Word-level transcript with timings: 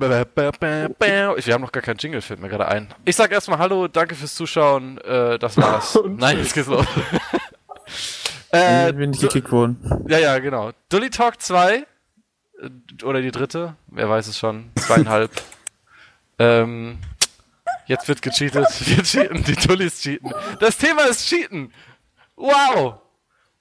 Wir 0.00 1.54
haben 1.54 1.60
noch 1.60 1.72
gar 1.72 1.82
keinen 1.82 1.98
Jingle, 1.98 2.20
fällt 2.22 2.40
mir 2.40 2.48
gerade 2.48 2.68
ein. 2.68 2.88
Ich 3.04 3.16
sag 3.16 3.30
erstmal 3.30 3.58
Hallo, 3.58 3.88
danke 3.88 4.14
fürs 4.14 4.34
Zuschauen. 4.34 4.98
Äh, 4.98 5.38
das 5.38 5.56
war's. 5.56 5.98
Nein, 6.06 6.38
jetzt 6.38 6.54
geht's 6.54 6.68
los. 6.68 6.86
äh, 8.52 8.90
ich 8.90 8.96
bin 8.96 9.10
nicht 9.10 9.20
gekickt 9.20 9.52
worden. 9.52 10.04
Ja, 10.08 10.18
ja, 10.18 10.38
genau. 10.38 10.70
Dully 10.88 11.10
Talk 11.10 11.40
2. 11.40 11.76
Äh, 11.76 11.84
oder 13.04 13.20
die 13.20 13.30
dritte. 13.30 13.76
Wer 13.88 14.08
weiß 14.08 14.26
es 14.28 14.38
schon. 14.38 14.70
Zweieinhalb. 14.76 15.30
ähm, 16.38 16.98
jetzt 17.86 18.08
wird 18.08 18.22
gecheatet. 18.22 18.66
Wir 18.86 19.02
cheaten. 19.02 19.44
Die 19.44 19.54
Dullis 19.54 20.00
cheaten. 20.00 20.32
Das 20.60 20.78
Thema 20.78 21.02
ist 21.02 21.28
Cheaten. 21.28 21.72
Wow. 22.36 22.94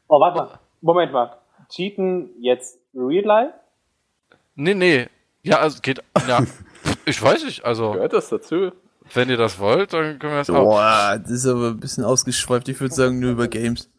Oh, 0.08 0.20
warte 0.20 0.38
mal. 0.38 0.60
Moment 0.82 1.12
mal. 1.12 1.38
Cheaten 1.70 2.30
jetzt 2.40 2.80
real 2.96 3.26
life? 3.26 3.54
Nee, 4.56 4.74
nee. 4.74 5.08
Ja, 5.50 5.60
also 5.60 5.80
geht. 5.82 6.02
Ja. 6.28 6.44
ich 7.06 7.22
weiß 7.22 7.44
nicht, 7.46 7.66
also. 7.66 7.92
Gehört 7.92 8.14
das 8.14 8.30
dazu? 8.30 8.72
Wenn 9.14 9.30
ihr 9.30 9.38
das 9.38 9.58
wollt, 9.60 9.94
dann 9.94 10.20
können 10.20 10.34
wir 10.34 10.40
das 10.40 10.50
auch. 10.50 10.64
Boah, 10.64 11.20
das 11.22 11.32
ist 11.32 11.48
aber 11.48 11.70
ein 11.70 11.80
bisschen 11.80 12.04
ausgeschweift. 12.04 12.70
Ich 12.70 12.80
würde 12.80 12.94
sagen, 12.94 13.20
nur 13.20 13.32
über 13.32 13.48
Games. 13.48 13.90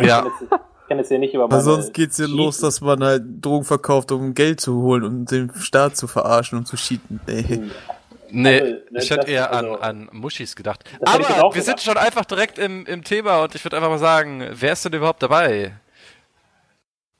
Ja. 0.00 0.26
Ich 0.26 0.88
kann 0.88 0.98
jetzt 0.98 1.08
hier 1.08 1.18
nicht 1.18 1.32
über 1.32 1.48
meine 1.48 1.62
sonst 1.62 1.94
geht's 1.94 2.18
ja 2.18 2.26
los, 2.26 2.58
dass 2.58 2.82
man 2.82 3.02
halt 3.02 3.22
Drogen 3.40 3.64
verkauft, 3.64 4.12
um 4.12 4.34
Geld 4.34 4.60
zu 4.60 4.82
holen 4.82 5.02
und 5.02 5.30
den 5.30 5.50
Staat 5.54 5.96
zu 5.96 6.06
verarschen 6.06 6.58
und 6.58 6.66
zu 6.66 6.76
cheaten. 6.76 7.20
Ey. 7.26 7.70
Nee, 8.30 8.60
also, 8.60 8.74
ne, 8.90 9.00
ich 9.00 9.10
hätte 9.10 9.30
eher 9.30 9.50
also, 9.50 9.74
an, 9.76 10.08
an 10.08 10.08
Muschis 10.12 10.56
gedacht. 10.56 10.84
Aber 11.00 11.20
wir 11.20 11.26
gedacht. 11.26 11.64
sind 11.64 11.80
schon 11.80 11.96
einfach 11.96 12.26
direkt 12.26 12.58
im, 12.58 12.84
im 12.84 13.02
Thema 13.02 13.42
und 13.42 13.54
ich 13.54 13.64
würde 13.64 13.76
einfach 13.76 13.88
mal 13.88 13.98
sagen, 13.98 14.46
wer 14.50 14.72
ist 14.72 14.84
denn 14.84 14.92
überhaupt 14.92 15.22
dabei? 15.22 15.72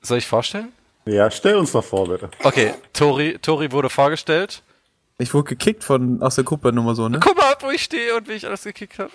Soll 0.02 0.18
ich 0.18 0.26
vorstellen? 0.26 0.72
Ja, 1.06 1.30
stell 1.30 1.56
uns 1.56 1.72
doch 1.72 1.84
vor, 1.84 2.08
bitte. 2.08 2.30
Okay, 2.42 2.74
Tori, 2.92 3.38
Tori 3.40 3.70
wurde 3.72 3.90
vorgestellt. 3.90 4.62
Ich 5.18 5.32
wurde 5.32 5.50
gekickt 5.50 5.84
von 5.84 6.20
aus 6.22 6.34
der 6.34 6.44
Gruppe 6.44 6.72
nur 6.72 6.82
mal 6.82 6.96
so, 6.96 7.08
ne? 7.08 7.20
Guck 7.20 7.36
mal, 7.36 7.54
wo 7.60 7.70
ich 7.70 7.84
stehe 7.84 8.16
und 8.16 8.26
wie 8.28 8.32
ich 8.32 8.46
alles 8.46 8.64
gekickt 8.64 8.98
habe. 8.98 9.12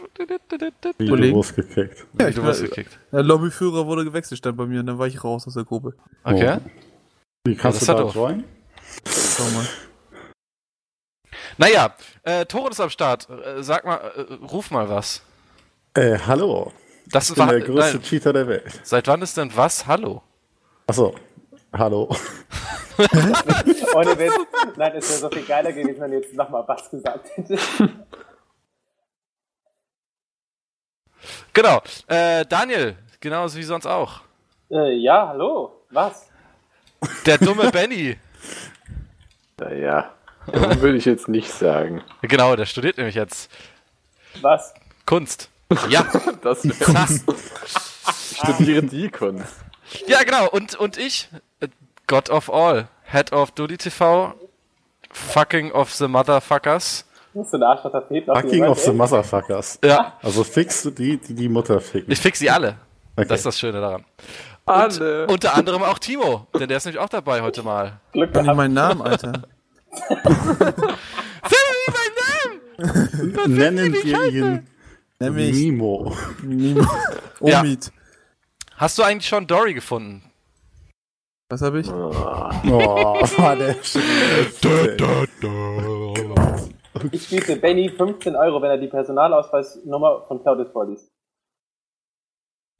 Wie 0.98 1.06
du 1.08 1.32
wurdest 1.34 1.56
gekickt. 1.56 2.06
Ja, 2.20 2.30
du 2.30 2.42
wurdest 2.42 2.62
gekickt. 2.62 2.98
Der 3.12 3.23
Lobbyführer 3.23 3.86
wurde 3.86 4.06
gewechselt, 4.06 4.38
stand 4.38 4.56
bei 4.56 4.66
mir 4.66 4.80
und 4.80 4.86
dann 4.86 4.98
war 4.98 5.08
ich 5.08 5.22
raus 5.23 5.45
aus 5.45 5.56
der 5.56 5.66
Gruppe. 5.66 5.94
Okay. 6.23 6.60
Oh. 6.64 6.70
Wie 7.45 7.56
kannst 7.56 7.86
ja, 7.86 7.94
du 7.95 8.04
da 8.04 8.10
joinen? 8.10 8.45
Schau 9.06 9.44
mal. 9.45 9.67
Naja, 11.58 11.94
äh, 12.23 12.45
Tore 12.45 12.70
ist 12.70 12.80
am 12.80 12.90
Start. 12.90 13.28
Äh, 13.30 13.62
sag 13.62 13.84
mal, 13.84 13.98
äh, 13.98 14.34
ruf 14.45 14.72
mal 14.72 14.88
was. 14.88 15.22
Äh, 15.95 16.17
hallo. 16.26 16.72
Das 17.08 17.30
ich 17.30 17.36
bin 17.36 17.45
war, 17.45 17.52
der 17.52 17.62
größte 17.62 17.98
nein. 17.98 18.04
Cheater 18.04 18.32
der 18.32 18.48
Welt. 18.48 18.80
Seit 18.84 19.08
wann 19.08 19.22
ist 19.22 19.36
denn 19.36 19.52
was? 19.56 19.86
Hallo. 19.86 20.22
Achso, 20.88 21.14
hallo. 21.73 22.09
Ohne 23.95 24.17
Witz. 24.17 24.34
Nein, 24.75 24.92
es 24.95 25.09
wäre 25.09 25.20
so 25.20 25.30
viel 25.30 25.45
geiler 25.45 25.72
gewesen, 25.72 26.02
wenn 26.02 26.11
ihr 26.11 26.20
jetzt 26.20 26.34
nochmal 26.34 26.64
was 26.67 26.89
gesagt 26.89 27.26
hättet. 27.36 27.59
Genau. 31.53 31.81
Äh, 32.08 32.45
Daniel, 32.45 32.95
genauso 33.20 33.58
wie 33.58 33.64
sonst 33.64 33.86
auch. 33.86 34.22
Äh, 34.70 34.94
ja, 34.94 35.28
hallo. 35.30 35.86
Was? 35.89 36.30
Der 37.26 37.38
dumme 37.38 37.72
Benny. 37.72 38.17
Naja, 39.58 40.11
würde 40.45 40.98
ich 40.98 41.06
jetzt 41.06 41.28
nicht 41.28 41.52
sagen. 41.52 42.04
Genau, 42.22 42.56
der 42.56 42.66
studiert 42.66 42.98
nämlich 42.98 43.16
jetzt. 43.16 43.52
Was? 44.42 44.73
Kunst. 45.06 45.50
Ja. 45.89 46.04
das 46.42 46.61
Kunst. 46.61 47.26
Ich 48.31 48.38
studiere 48.38 48.83
die 48.83 49.09
Kunst. 49.09 49.54
Ja, 50.08 50.23
genau. 50.23 50.50
Und, 50.50 50.76
und 50.76 50.98
ich, 50.98 51.30
God 52.08 52.30
of 52.30 52.52
All, 52.52 52.88
Head 53.04 53.32
of 53.33 53.52
Dudi 53.52 53.77
TV, 53.77 54.33
Fucking 55.11 55.72
of 55.72 55.94
the 55.94 56.08
Motherfuckers. 56.08 57.05
Musst 57.33 57.54
du 57.54 57.58
eine 57.58 57.67
Arschloch 57.67 57.92
Fucking 57.92 58.64
of 58.66 58.80
the 58.80 58.92
Motherfuckers. 58.92 59.80
Ja. 59.83 60.17
Also 60.22 60.44
fix 60.44 60.83
die, 60.83 61.17
die 61.17 61.33
die 61.33 61.50
Mutter 61.50 61.80
ficken. 61.80 62.11
Ich 62.11 62.20
fix 62.20 62.39
sie 62.39 62.50
alle. 62.50 62.77
Okay. 63.16 63.27
Das 63.27 63.39
ist 63.39 63.45
das 63.45 63.60
Schöne 63.60 63.80
daran. 63.80 64.05
Alle. 64.66 65.23
Und 65.23 65.33
unter 65.33 65.55
anderem 65.55 65.83
auch 65.83 66.00
Timo, 66.00 66.48
denn 66.54 66.67
der 66.67 66.77
ist 66.77 66.86
nämlich 66.86 67.02
auch 67.02 67.10
dabei 67.10 67.42
heute 67.42 67.64
mal. 67.64 68.00
Glück 68.14 68.33
nicht 68.36 68.54
meinen 68.54 68.73
Namen, 68.73 69.02
Alter. 69.02 69.33
Sag 70.10 70.20
nicht 71.77 71.94
meinen 71.98 72.16
Namen! 72.77 73.58
Nennen 73.58 73.94
wir 73.94 74.26
ihn 74.32 74.67
Nämlich 75.20 75.54
Mimo. 75.54 76.16
Mimo. 76.42 76.88
Omid. 77.42 77.86
Ja. 77.86 77.98
Hast 78.80 78.98
du 78.98 79.04
eigentlich 79.04 79.28
schon 79.28 79.45
Dory 79.45 79.73
gefunden? 79.73 80.23
Was 81.50 81.62
habe 81.62 81.82
ich? 81.82 81.88
Oh, 82.72 83.22
war 83.38 83.56
der 83.56 83.76
Ich 87.12 87.30
biete 87.30 87.56
Benny 87.58 87.89
15 87.89 88.36
Euro, 88.38 88.62
wenn 88.62 88.70
er 88.72 88.78
die 88.78 88.88
Personalausweisnummer 88.88 90.23
von 90.28 90.42
Claudius 90.42 90.72
vorliest. 90.72 91.10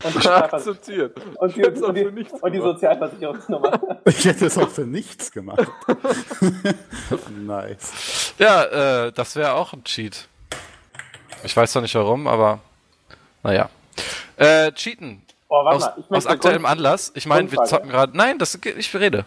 Und 0.06 0.24
die, 0.24 0.28
Akzeptiert. 0.30 1.20
Und 1.36 1.56
die, 1.56 1.66
und 1.66 1.96
die, 1.96 2.06
und 2.06 2.52
die 2.54 2.62
Sozialversicherungsnummer. 2.62 4.00
Ich 4.06 4.24
hätte 4.24 4.46
es 4.46 4.58
auch 4.58 4.70
für 4.70 4.86
nichts 4.86 5.30
gemacht. 5.32 5.68
nice. 7.42 8.34
Ja, 8.38 9.08
äh, 9.08 9.12
das 9.12 9.36
wäre 9.36 9.54
auch 9.54 9.74
ein 9.74 9.84
Cheat. 9.84 10.30
Ich 11.44 11.56
weiß 11.56 11.74
zwar 11.74 11.82
nicht 11.82 11.96
warum, 11.96 12.28
aber 12.28 12.60
naja. 13.44 13.70
Äh, 14.38 14.72
cheaten. 14.72 15.24
Oh, 15.52 15.58
aus, 15.58 15.90
aus 16.10 16.28
aktuellem 16.28 16.62
Grund, 16.62 16.72
Anlass. 16.74 17.12
Ich 17.16 17.26
meine, 17.26 17.52
wir 17.52 17.64
zocken 17.64 17.90
gerade. 17.90 18.16
Nein, 18.16 18.38
das 18.38 18.58
ich 18.64 18.96
rede. 18.96 19.26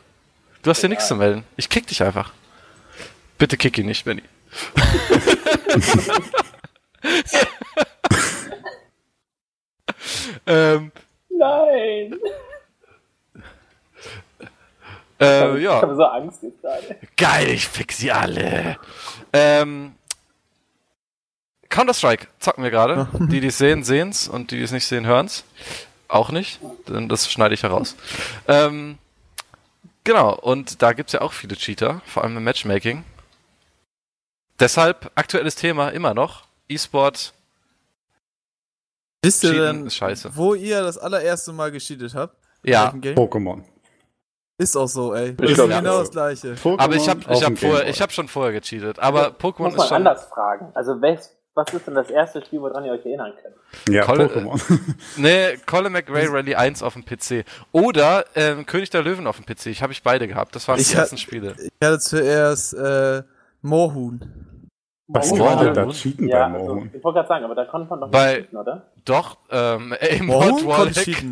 Du 0.62 0.70
hast 0.70 0.78
hier 0.80 0.88
nichts 0.88 1.08
zu 1.08 1.16
melden. 1.16 1.44
Ich 1.56 1.68
kick 1.68 1.88
dich 1.88 2.00
einfach. 2.02 2.32
Bitte 3.38 3.56
kick 3.56 3.76
ihn 3.76 3.86
nicht, 3.86 4.04
Benny. 4.04 4.22
ähm, 10.46 10.92
Nein. 11.28 12.20
Äh, 15.20 15.58
ja. 15.58 15.76
Ich 15.76 15.82
habe 15.82 15.96
so 15.96 16.04
Angst 16.04 16.44
jetzt 16.44 16.62
gerade. 16.62 16.96
Geil, 17.16 17.48
ich 17.48 17.66
fix 17.66 17.98
sie 17.98 18.12
alle. 18.12 18.76
Ähm, 19.32 19.96
Counter-Strike 21.68 22.28
zocken 22.38 22.62
wir 22.62 22.70
gerade. 22.70 23.08
die, 23.18 23.40
die 23.40 23.48
es 23.48 23.58
sehen, 23.58 23.82
sehen's 23.82 24.28
und 24.28 24.52
die, 24.52 24.58
die 24.58 24.62
es 24.62 24.70
nicht 24.70 24.86
sehen, 24.86 25.04
hören's. 25.04 25.44
Auch 26.12 26.30
nicht, 26.30 26.60
denn 26.88 27.08
das 27.08 27.32
schneide 27.32 27.54
ich 27.54 27.62
heraus. 27.62 27.96
Ähm, 28.46 28.98
genau, 30.04 30.34
und 30.34 30.82
da 30.82 30.92
gibt 30.92 31.08
es 31.08 31.14
ja 31.14 31.22
auch 31.22 31.32
viele 31.32 31.56
Cheater, 31.56 32.02
vor 32.04 32.22
allem 32.22 32.36
im 32.36 32.44
Matchmaking. 32.44 33.02
Deshalb 34.60 35.10
aktuelles 35.14 35.54
Thema 35.54 35.88
immer 35.88 36.12
noch. 36.12 36.44
E-Sport. 36.68 37.32
Wisst 39.22 39.42
ihr 39.44 39.54
denn, 39.54 39.88
scheiße. 39.88 40.36
wo 40.36 40.52
ihr 40.52 40.82
das 40.82 40.98
allererste 40.98 41.54
Mal 41.54 41.72
gecheatet 41.72 42.14
habt? 42.14 42.36
Ja. 42.62 42.90
Pokémon. 42.90 43.62
Ist 44.58 44.76
auch 44.76 44.88
so, 44.88 45.14
ey. 45.14 45.34
Ich 45.40 45.52
ist 45.52 45.56
genau 45.56 46.00
das 46.00 46.10
gleiche. 46.10 46.52
Pokémon 46.56 46.78
aber 46.78 46.94
ich 46.94 47.08
habe 47.08 47.20
ich 47.32 47.42
hab 47.42 47.58
vorher, 47.58 47.88
ich 47.88 48.02
hab 48.02 48.12
schon 48.12 48.28
vorher 48.28 48.52
gecheatet. 48.52 48.98
Aber 48.98 49.28
Pokémon 49.28 49.74
ist 49.74 49.88
schon. 49.88 49.96
anders 49.96 50.26
fragen. 50.26 50.72
Also 50.74 51.00
welches 51.00 51.34
was 51.54 51.72
ist 51.74 51.86
denn 51.86 51.94
das 51.94 52.10
erste 52.10 52.44
Spiel, 52.44 52.60
woran 52.60 52.84
ihr 52.84 52.92
euch 52.92 53.04
erinnern 53.04 53.32
könnt? 53.42 53.54
Ja, 53.94 54.04
Col 54.04 54.20
Pokémon. 54.20 54.58
nee, 55.16 55.56
Colin 55.66 55.92
McRae 55.92 56.26
Rally 56.28 56.54
1 56.54 56.82
auf 56.82 56.94
dem 56.94 57.04
PC. 57.04 57.44
Oder 57.72 58.24
ähm, 58.34 58.64
König 58.64 58.90
der 58.90 59.02
Löwen 59.02 59.26
auf 59.26 59.36
dem 59.36 59.44
PC. 59.44 59.66
Ich 59.66 59.82
habe 59.82 59.92
ich 59.92 60.02
beide 60.02 60.26
gehabt. 60.28 60.54
Das 60.56 60.66
waren 60.68 60.78
ich 60.78 60.88
die 60.88 60.96
ersten 60.96 61.18
Spiele. 61.18 61.54
Ich 61.58 61.86
hatte 61.86 61.98
zuerst 61.98 62.74
äh, 62.74 63.22
Moorhuhn. 63.60 64.68
Was 65.08 65.38
war 65.38 65.62
denn 65.62 65.74
da 65.74 65.88
cheaten 65.88 66.26
ja, 66.26 66.48
bei 66.48 66.58
Moorhuhn? 66.58 66.78
Also, 66.84 66.96
ich 66.96 67.04
wollte 67.04 67.16
gerade 67.16 67.28
sagen, 67.28 67.44
aber 67.44 67.54
da 67.54 67.64
konnte 67.66 67.90
man 67.90 68.00
doch 68.00 68.06
nicht 68.06 68.12
bei, 68.12 68.34
cheaten, 68.36 68.58
oder? 68.58 68.86
Doch, 69.04 69.36
ähm, 69.50 69.94
Aimbot, 70.00 70.66
Wallhack. 70.66 71.24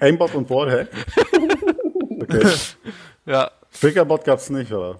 Aimbot 0.00 0.34
und 0.34 0.50
Wallhack? 0.50 0.88
okay. 2.20 2.52
ja. 3.24 3.50
Triggerbot 3.80 4.24
gab's 4.24 4.50
nicht, 4.50 4.72
oder? 4.72 4.98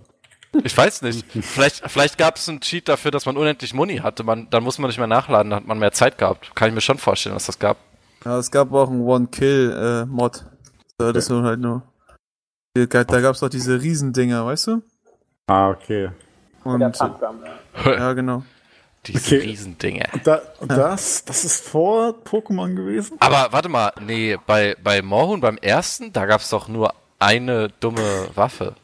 Ich 0.65 0.77
weiß 0.77 1.03
nicht. 1.03 1.27
Vielleicht, 1.43 1.83
vielleicht 1.91 2.19
gab 2.19 2.37
es 2.37 2.49
einen 2.49 2.61
Cheat 2.61 2.89
dafür, 2.89 3.11
dass 3.11 3.27
man 3.27 3.37
unendlich 3.37 3.75
Money 3.75 3.99
hatte. 3.99 4.25
Man, 4.25 4.49
dann 4.51 4.63
muss 4.63 4.79
man 4.79 4.89
nicht 4.89 4.99
mehr 4.99 5.07
nachladen, 5.07 5.51
dann 5.51 5.61
hat 5.61 5.67
man 5.67 5.79
mehr 5.79 5.93
Zeit 5.93 6.19
gehabt. 6.19 6.55
Kann 6.55 6.69
ich 6.69 6.75
mir 6.75 6.81
schon 6.81 6.99
vorstellen, 6.99 7.35
dass 7.35 7.47
das 7.47 7.59
gab. 7.59 7.77
Ja, 8.25 8.39
es 8.39 8.51
gab 8.51 8.73
auch 8.73 8.91
einen 8.91 9.03
One-Kill-Mod. 9.03 10.45
Äh, 10.99 11.13
das 11.13 11.29
ja. 11.29 11.43
halt 11.43 11.61
nur. 11.61 11.83
Da 12.75 13.05
gab 13.05 13.35
es 13.35 13.41
doch 13.41 13.49
diese 13.49 13.81
Riesendinger, 13.81 14.45
weißt 14.45 14.67
du? 14.69 14.83
Ah, 15.47 15.71
okay. 15.71 16.11
Und, 16.65 16.81
ja, 17.85 18.13
genau. 18.13 18.43
Diese 19.07 19.37
okay. 19.37 19.47
Riesendinger. 19.47 20.09
Da, 20.25 20.43
das, 20.61 21.25
das 21.25 21.45
ist 21.45 21.65
vor 21.65 22.17
Pokémon 22.25 22.75
gewesen? 22.75 23.17
Aber 23.21 23.53
warte 23.53 23.69
mal, 23.69 23.93
nee, 24.01 24.37
bei, 24.47 24.77
bei 24.83 25.01
Morhun 25.03 25.41
beim 25.41 25.59
ersten, 25.59 26.13
da 26.13 26.27
gab 26.27 26.41
es 26.41 26.51
doch 26.51 26.67
nur 26.67 26.93
eine 27.21 27.69
dumme 27.81 28.29
Waffe. 28.35 28.75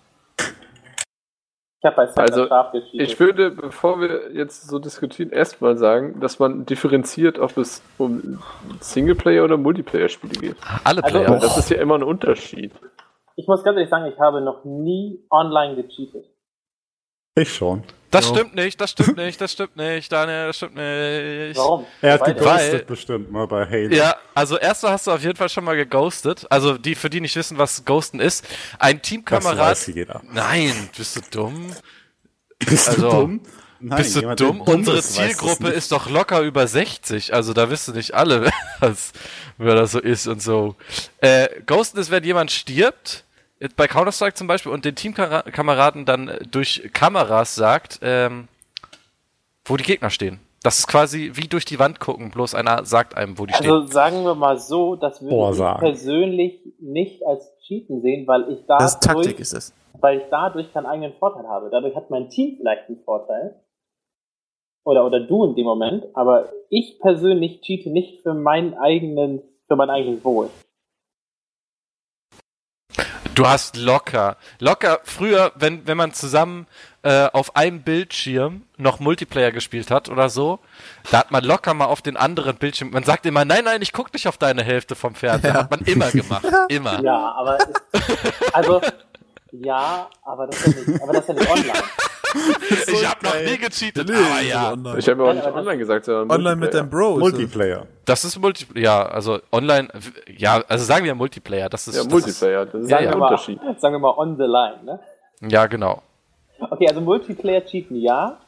Ich 1.82 1.86
habe 1.86 1.96
bei 1.96 2.22
also, 2.22 2.46
Ich 2.92 3.18
würde, 3.18 3.50
bevor 3.50 4.00
wir 4.00 4.32
jetzt 4.32 4.68
so 4.68 4.78
diskutieren, 4.78 5.30
erstmal 5.30 5.76
sagen, 5.76 6.20
dass 6.20 6.38
man 6.38 6.64
differenziert, 6.64 7.40
ob 7.40 7.56
es 7.56 7.82
um 7.98 8.40
Singleplayer- 8.78 9.42
oder 9.42 9.56
Multiplayer-Spiele 9.56 10.34
geht. 10.34 10.56
Alle 10.84 11.02
also, 11.02 11.18
Player. 11.18 11.32
Also, 11.32 11.46
das 11.48 11.58
ist 11.58 11.70
ja 11.70 11.78
immer 11.78 11.96
ein 11.96 12.04
Unterschied. 12.04 12.70
Ich 13.34 13.48
muss 13.48 13.64
ganz 13.64 13.76
ehrlich 13.76 13.90
sagen, 13.90 14.06
ich 14.06 14.16
habe 14.20 14.40
noch 14.42 14.64
nie 14.64 15.24
online 15.28 15.74
gecheatet. 15.74 16.31
Ich 17.34 17.54
schon. 17.54 17.82
Das 18.10 18.26
Jo. 18.28 18.34
stimmt 18.34 18.54
nicht, 18.54 18.78
das 18.78 18.90
stimmt 18.90 19.16
nicht, 19.16 19.40
das 19.40 19.52
stimmt 19.52 19.74
nicht, 19.76 20.12
Daniel, 20.12 20.48
das 20.48 20.56
stimmt 20.58 20.74
nicht. 20.74 21.56
Warum? 21.56 21.86
Er 22.02 22.12
hat 22.12 22.24
geghostet 22.26 22.86
bestimmt 22.86 23.32
mal 23.32 23.46
bei 23.46 23.64
Halo. 23.64 23.94
Ja, 23.94 24.16
also 24.34 24.58
erster 24.58 24.90
hast 24.90 25.06
du 25.06 25.12
auf 25.12 25.22
jeden 25.22 25.36
Fall 25.36 25.48
schon 25.48 25.64
mal 25.64 25.74
geghostet. 25.74 26.46
Also 26.50 26.76
die, 26.76 26.94
für 26.94 27.08
die 27.08 27.22
nicht 27.22 27.34
wissen, 27.36 27.56
was 27.56 27.86
Ghosten 27.86 28.20
ist. 28.20 28.46
Ein 28.78 28.98
das 28.98 29.08
Teamkamerad. 29.08 29.58
weiß 29.58 29.86
jeder. 29.86 30.20
Nein, 30.30 30.90
bist 30.94 31.16
du 31.16 31.20
dumm? 31.30 31.74
Bist 32.58 32.90
Also, 32.90 33.00
du 33.10 33.16
dumm? 33.16 33.40
Nein, 33.80 33.96
bist 33.96 34.14
du 34.16 34.34
dumm? 34.36 34.60
Unsere 34.60 34.98
ist, 34.98 35.08
das 35.08 35.14
Zielgruppe 35.26 35.68
ist 35.70 35.90
doch 35.90 36.10
locker 36.10 36.42
über 36.42 36.66
60. 36.66 37.32
Also 37.32 37.54
da 37.54 37.70
wissen 37.70 37.94
nicht 37.96 38.12
alle, 38.12 38.50
was, 38.80 39.12
wer 39.56 39.74
das 39.74 39.92
so 39.92 40.00
ist 40.00 40.26
und 40.26 40.42
so. 40.42 40.76
Äh, 41.22 41.48
Ghosten 41.64 41.96
ist, 41.98 42.10
wenn 42.10 42.24
jemand 42.24 42.50
stirbt, 42.50 43.24
bei 43.76 43.86
Counter-Strike 43.88 44.34
zum 44.34 44.46
Beispiel, 44.46 44.72
und 44.72 44.84
den 44.84 44.94
Teamkameraden 44.94 46.04
dann 46.04 46.28
äh, 46.28 46.44
durch 46.50 46.90
Kameras 46.92 47.54
sagt, 47.54 48.00
ähm, 48.02 48.48
wo 49.64 49.76
die 49.76 49.84
Gegner 49.84 50.10
stehen. 50.10 50.40
Das 50.62 50.78
ist 50.78 50.86
quasi 50.86 51.32
wie 51.34 51.48
durch 51.48 51.64
die 51.64 51.78
Wand 51.80 51.98
gucken, 51.98 52.30
bloß 52.30 52.54
einer 52.54 52.84
sagt 52.84 53.16
einem, 53.16 53.38
wo 53.38 53.46
die 53.46 53.54
stehen. 53.54 53.70
Also 53.70 53.86
sagen 53.88 54.22
wir 54.24 54.34
mal 54.36 54.58
so, 54.58 54.94
das 54.94 55.20
würde 55.20 55.34
Boah, 55.34 55.50
ich 55.50 55.56
sagen. 55.56 55.80
persönlich 55.80 56.60
nicht 56.78 57.26
als 57.26 57.50
Cheaten 57.66 58.00
sehen, 58.00 58.26
weil 58.28 58.42
ich 58.48 58.60
dadurch, 58.68 58.84
Das 58.84 58.94
ist 58.94 59.02
Taktik, 59.02 59.40
ist 59.40 59.52
das. 59.54 59.72
weil 60.00 60.18
ich 60.18 60.24
dadurch 60.30 60.72
keinen 60.72 60.86
eigenen 60.86 61.14
Vorteil 61.14 61.48
habe. 61.48 61.68
Dadurch 61.70 61.96
hat 61.96 62.10
mein 62.10 62.28
Team 62.28 62.56
vielleicht 62.58 62.88
einen 62.88 63.02
Vorteil. 63.04 63.60
Oder, 64.84 65.04
oder 65.06 65.20
du 65.20 65.44
in 65.44 65.54
dem 65.54 65.64
Moment, 65.64 66.06
aber 66.14 66.48
ich 66.68 66.98
persönlich 67.00 67.60
cheate 67.60 67.90
nicht 67.90 68.22
für 68.22 68.34
meinen 68.34 68.74
eigenen, 68.74 69.42
für 69.68 69.76
mein 69.76 69.90
eigenes 69.90 70.24
Wohl. 70.24 70.48
Du 73.34 73.46
hast 73.46 73.76
locker, 73.76 74.36
locker 74.58 75.00
früher, 75.04 75.52
wenn, 75.54 75.86
wenn 75.86 75.96
man 75.96 76.12
zusammen 76.12 76.66
äh, 77.02 77.28
auf 77.32 77.56
einem 77.56 77.82
Bildschirm 77.82 78.62
noch 78.76 79.00
Multiplayer 79.00 79.52
gespielt 79.52 79.90
hat 79.90 80.10
oder 80.10 80.28
so, 80.28 80.58
da 81.10 81.20
hat 81.20 81.30
man 81.30 81.42
locker 81.42 81.72
mal 81.72 81.86
auf 81.86 82.02
den 82.02 82.18
anderen 82.18 82.56
Bildschirm, 82.56 82.90
man 82.90 83.04
sagt 83.04 83.24
immer, 83.24 83.46
nein, 83.46 83.64
nein, 83.64 83.80
ich 83.80 83.94
guck 83.94 84.12
nicht 84.12 84.28
auf 84.28 84.36
deine 84.36 84.62
Hälfte 84.62 84.94
vom 84.94 85.14
Fernseher. 85.14 85.54
Ja. 85.54 85.60
Hat 85.60 85.70
man 85.70 85.80
immer 85.80 86.10
gemacht, 86.10 86.44
immer. 86.68 87.02
Ja, 87.02 87.32
aber 87.32 87.58
es, 87.58 88.52
also 88.52 88.82
ja, 89.52 90.08
aber 90.24 90.46
das 90.48 90.66
ist 90.66 90.76
ja 90.76 90.92
nicht, 90.92 91.02
aber 91.02 91.12
das 91.12 91.22
ist 91.22 91.28
ja 91.28 91.34
nicht 91.34 91.50
online. 91.50 91.82
ich 92.86 93.08
habe 93.08 93.24
noch 93.24 93.34
nie 93.34 93.58
gecheatet, 93.58 94.10
aber 94.10 94.40
ja. 94.40 94.72
Online, 94.72 94.98
Ich 94.98 95.08
habe 95.08 95.22
ja 95.24 95.30
auch 95.30 95.34
nicht 95.34 95.46
das- 95.46 95.54
online 95.54 95.78
gesagt, 95.78 96.04
sondern 96.04 96.30
Online 96.38 96.56
mit 96.56 96.74
deinem 96.74 96.90
Bro. 96.90 97.18
ist 97.18 97.24
das. 97.24 97.32
Multiplayer. 97.32 97.86
Das 98.04 98.24
ist 98.24 98.38
Multiplayer, 98.38 98.82
ja, 98.84 99.06
also 99.06 99.40
online, 99.52 99.88
ja, 100.36 100.62
also 100.68 100.84
sagen 100.84 101.04
wir 101.04 101.14
Multiplayer, 101.14 101.68
das 101.68 101.86
ist, 101.88 101.96
Ja, 101.96 102.02
das 102.04 102.12
Multiplayer, 102.12 102.66
das 102.66 102.74
ist 102.82 102.90
Ja, 102.90 102.96
Sagen, 102.98 103.04
ja. 103.04 103.10
wir 103.10 103.14
ein 103.14 103.18
mal, 103.20 103.26
Unterschied. 103.30 103.60
sagen 103.80 103.94
wir 103.94 103.98
mal 104.00 104.14
on 104.16 104.36
the 104.36 104.42
line, 104.44 104.84
ne? 104.84 105.00
Ja, 105.48 105.66
genau. 105.66 106.02
Okay, 106.58 106.88
also 106.88 107.00
Multiplayer 107.00 107.64
cheaten 107.64 107.96
ja, 107.96 108.38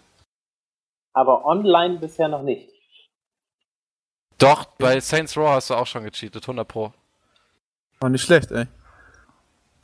aber 1.13 1.45
online 1.45 1.99
bisher 1.99 2.29
noch 2.29 2.43
nicht. 2.43 2.71
Doch, 4.39 4.65
bei 4.79 4.99
Saints 5.01 5.37
Row 5.37 5.49
hast 5.49 5.71
du 5.71 5.75
auch 5.75 5.87
schon 5.87 6.05
gecheatet, 6.05 6.43
100 6.43 6.67
pro. 6.67 6.93
War 8.01 8.11
nicht 8.11 8.23
schlecht, 8.25 8.51
ey. 8.51 8.67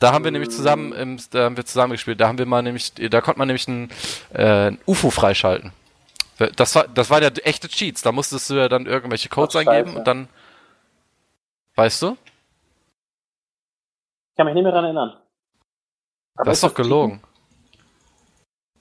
Da 0.00 0.12
haben 0.12 0.24
wir 0.24 0.30
nämlich 0.30 0.50
zusammen, 0.50 0.92
im, 0.92 1.18
da 1.30 1.44
haben 1.44 1.56
wir 1.58 1.66
zusammen 1.66 1.92
gespielt. 1.92 2.20
Da 2.20 2.26
haben 2.26 2.38
wir 2.38 2.46
mal 2.46 2.62
nämlich, 2.62 2.94
da 2.94 3.20
konnte 3.20 3.38
man 3.38 3.48
nämlich 3.48 3.68
ein, 3.68 3.90
äh, 4.32 4.70
ein 4.70 4.78
UFO 4.86 5.10
freischalten. 5.10 5.72
Das 6.56 6.74
war, 6.74 6.88
das 6.88 7.10
war 7.10 7.20
ja 7.22 7.28
echte 7.28 7.68
Cheats. 7.68 8.00
Da 8.00 8.10
musstest 8.10 8.48
du 8.48 8.54
ja 8.54 8.70
dann 8.70 8.86
irgendwelche 8.86 9.28
Codes 9.28 9.54
Ach, 9.56 9.60
eingeben 9.60 9.98
und 9.98 10.06
dann, 10.06 10.28
weißt 11.76 12.00
du? 12.00 12.16
Ich 14.30 14.36
kann 14.38 14.46
mich 14.46 14.54
nicht 14.54 14.62
mehr 14.62 14.72
daran 14.72 14.86
erinnern. 14.86 15.16
Aber 16.36 16.46
Das 16.46 16.56
ist 16.56 16.64
doch 16.64 16.74
gelogen. 16.74 17.20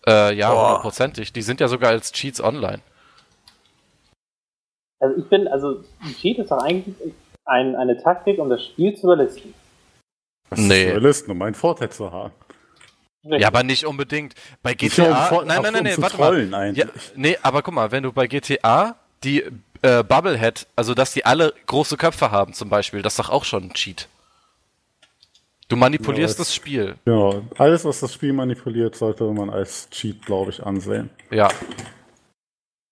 Äh, 0.07 0.33
ja, 0.35 0.49
hundertprozentig. 0.49 1.33
Die 1.33 1.41
sind 1.41 1.59
ja 1.59 1.67
sogar 1.67 1.89
als 1.89 2.13
Cheats 2.13 2.41
online. 2.41 2.79
Also 5.01 5.17
ich 5.17 5.27
bin, 5.27 5.49
also 5.49 5.83
ein 6.01 6.15
Cheat 6.15 6.37
ist 6.37 6.51
doch 6.51 6.63
eigentlich 6.63 6.95
ein, 7.43 7.75
eine 7.75 8.01
Taktik, 8.01 8.39
um 8.39 8.49
das 8.49 8.63
Spiel 8.65 8.95
zu 8.95 9.07
überlisten. 9.07 9.53
Nee. 10.55 10.91
ist 10.93 11.01
Listen, 11.01 11.31
um 11.31 11.41
einen 11.41 11.55
Vorteil 11.55 11.89
zu 11.89 12.11
haben. 12.11 12.33
Richtig. 13.23 13.41
Ja, 13.41 13.47
aber 13.47 13.63
nicht 13.63 13.85
unbedingt. 13.85 14.33
Bei 14.63 14.71
nur 14.71 14.81
um 14.83 14.87
GTA. 14.89 15.25
Vor- 15.25 15.45
Nein, 15.45 15.61
nein, 15.61 15.73
nein, 15.73 15.75
um 15.81 15.83
nein, 15.83 15.93
zu 15.95 16.01
warte 16.01 16.15
trollen 16.15 16.49
mal. 16.49 16.57
eigentlich. 16.61 16.85
Ja, 16.85 16.91
nee, 17.15 17.37
aber 17.41 17.61
guck 17.61 17.73
mal, 17.73 17.91
wenn 17.91 18.03
du 18.03 18.11
bei 18.13 18.27
GTA 18.27 18.95
die 19.23 19.43
äh, 19.81 20.03
Bubblehead, 20.03 20.67
also 20.75 20.93
dass 20.93 21.13
die 21.13 21.25
alle 21.25 21.53
große 21.65 21.97
Köpfe 21.97 22.31
haben 22.31 22.53
zum 22.53 22.69
Beispiel, 22.69 23.01
das 23.01 23.13
ist 23.13 23.19
doch 23.19 23.29
auch 23.29 23.43
schon 23.43 23.63
ein 23.65 23.73
Cheat. 23.73 24.07
Du 25.67 25.75
manipulierst 25.75 26.39
Ja, 26.39 26.43
das 26.43 26.55
Spiel. 26.55 26.95
Genau. 27.05 27.43
Alles, 27.57 27.85
was 27.85 27.99
das 27.99 28.13
Spiel 28.13 28.33
manipuliert, 28.33 28.95
sollte 28.95 29.23
man 29.25 29.49
als 29.51 29.89
Cheat, 29.91 30.25
glaube 30.25 30.49
ich, 30.51 30.65
ansehen. 30.65 31.09
Ja. 31.29 31.49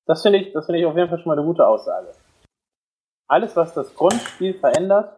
Das 0.06 0.22
finde 0.22 0.40
ich, 0.40 0.54
das 0.54 0.66
finde 0.68 0.80
ich 0.80 0.86
auf 0.86 0.96
jeden 0.96 1.10
Fall 1.10 1.18
schon 1.18 1.28
mal 1.28 1.38
eine 1.38 1.46
gute 1.48 1.66
Aussage. 1.66 2.14
Alles, 3.28 3.56
was 3.56 3.74
das 3.74 3.94
Grundspiel 3.96 4.54
verändert, 4.60 5.18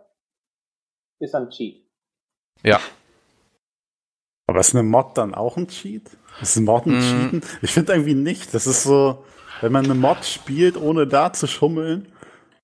ist 1.19 1.35
ein 1.35 1.49
Cheat. 1.49 1.83
Ja. 2.63 2.79
Aber 4.47 4.59
ist 4.59 4.73
eine 4.73 4.83
Mod 4.83 5.17
dann 5.17 5.33
auch 5.35 5.57
ein 5.57 5.67
Cheat? 5.67 6.09
Ist 6.41 6.55
ein 6.55 6.63
Mod 6.65 6.85
ein 6.85 6.97
Mm. 6.97 7.01
Cheaten? 7.01 7.43
Ich 7.61 7.71
finde 7.71 7.93
irgendwie 7.93 8.15
nicht. 8.15 8.53
Das 8.53 8.65
ist 8.67 8.83
so, 8.83 9.23
wenn 9.61 9.71
man 9.71 9.85
eine 9.85 9.95
Mod 9.95 10.25
spielt, 10.25 10.75
ohne 10.77 11.05
da 11.05 11.31
zu 11.33 11.47
schummeln, 11.47 12.11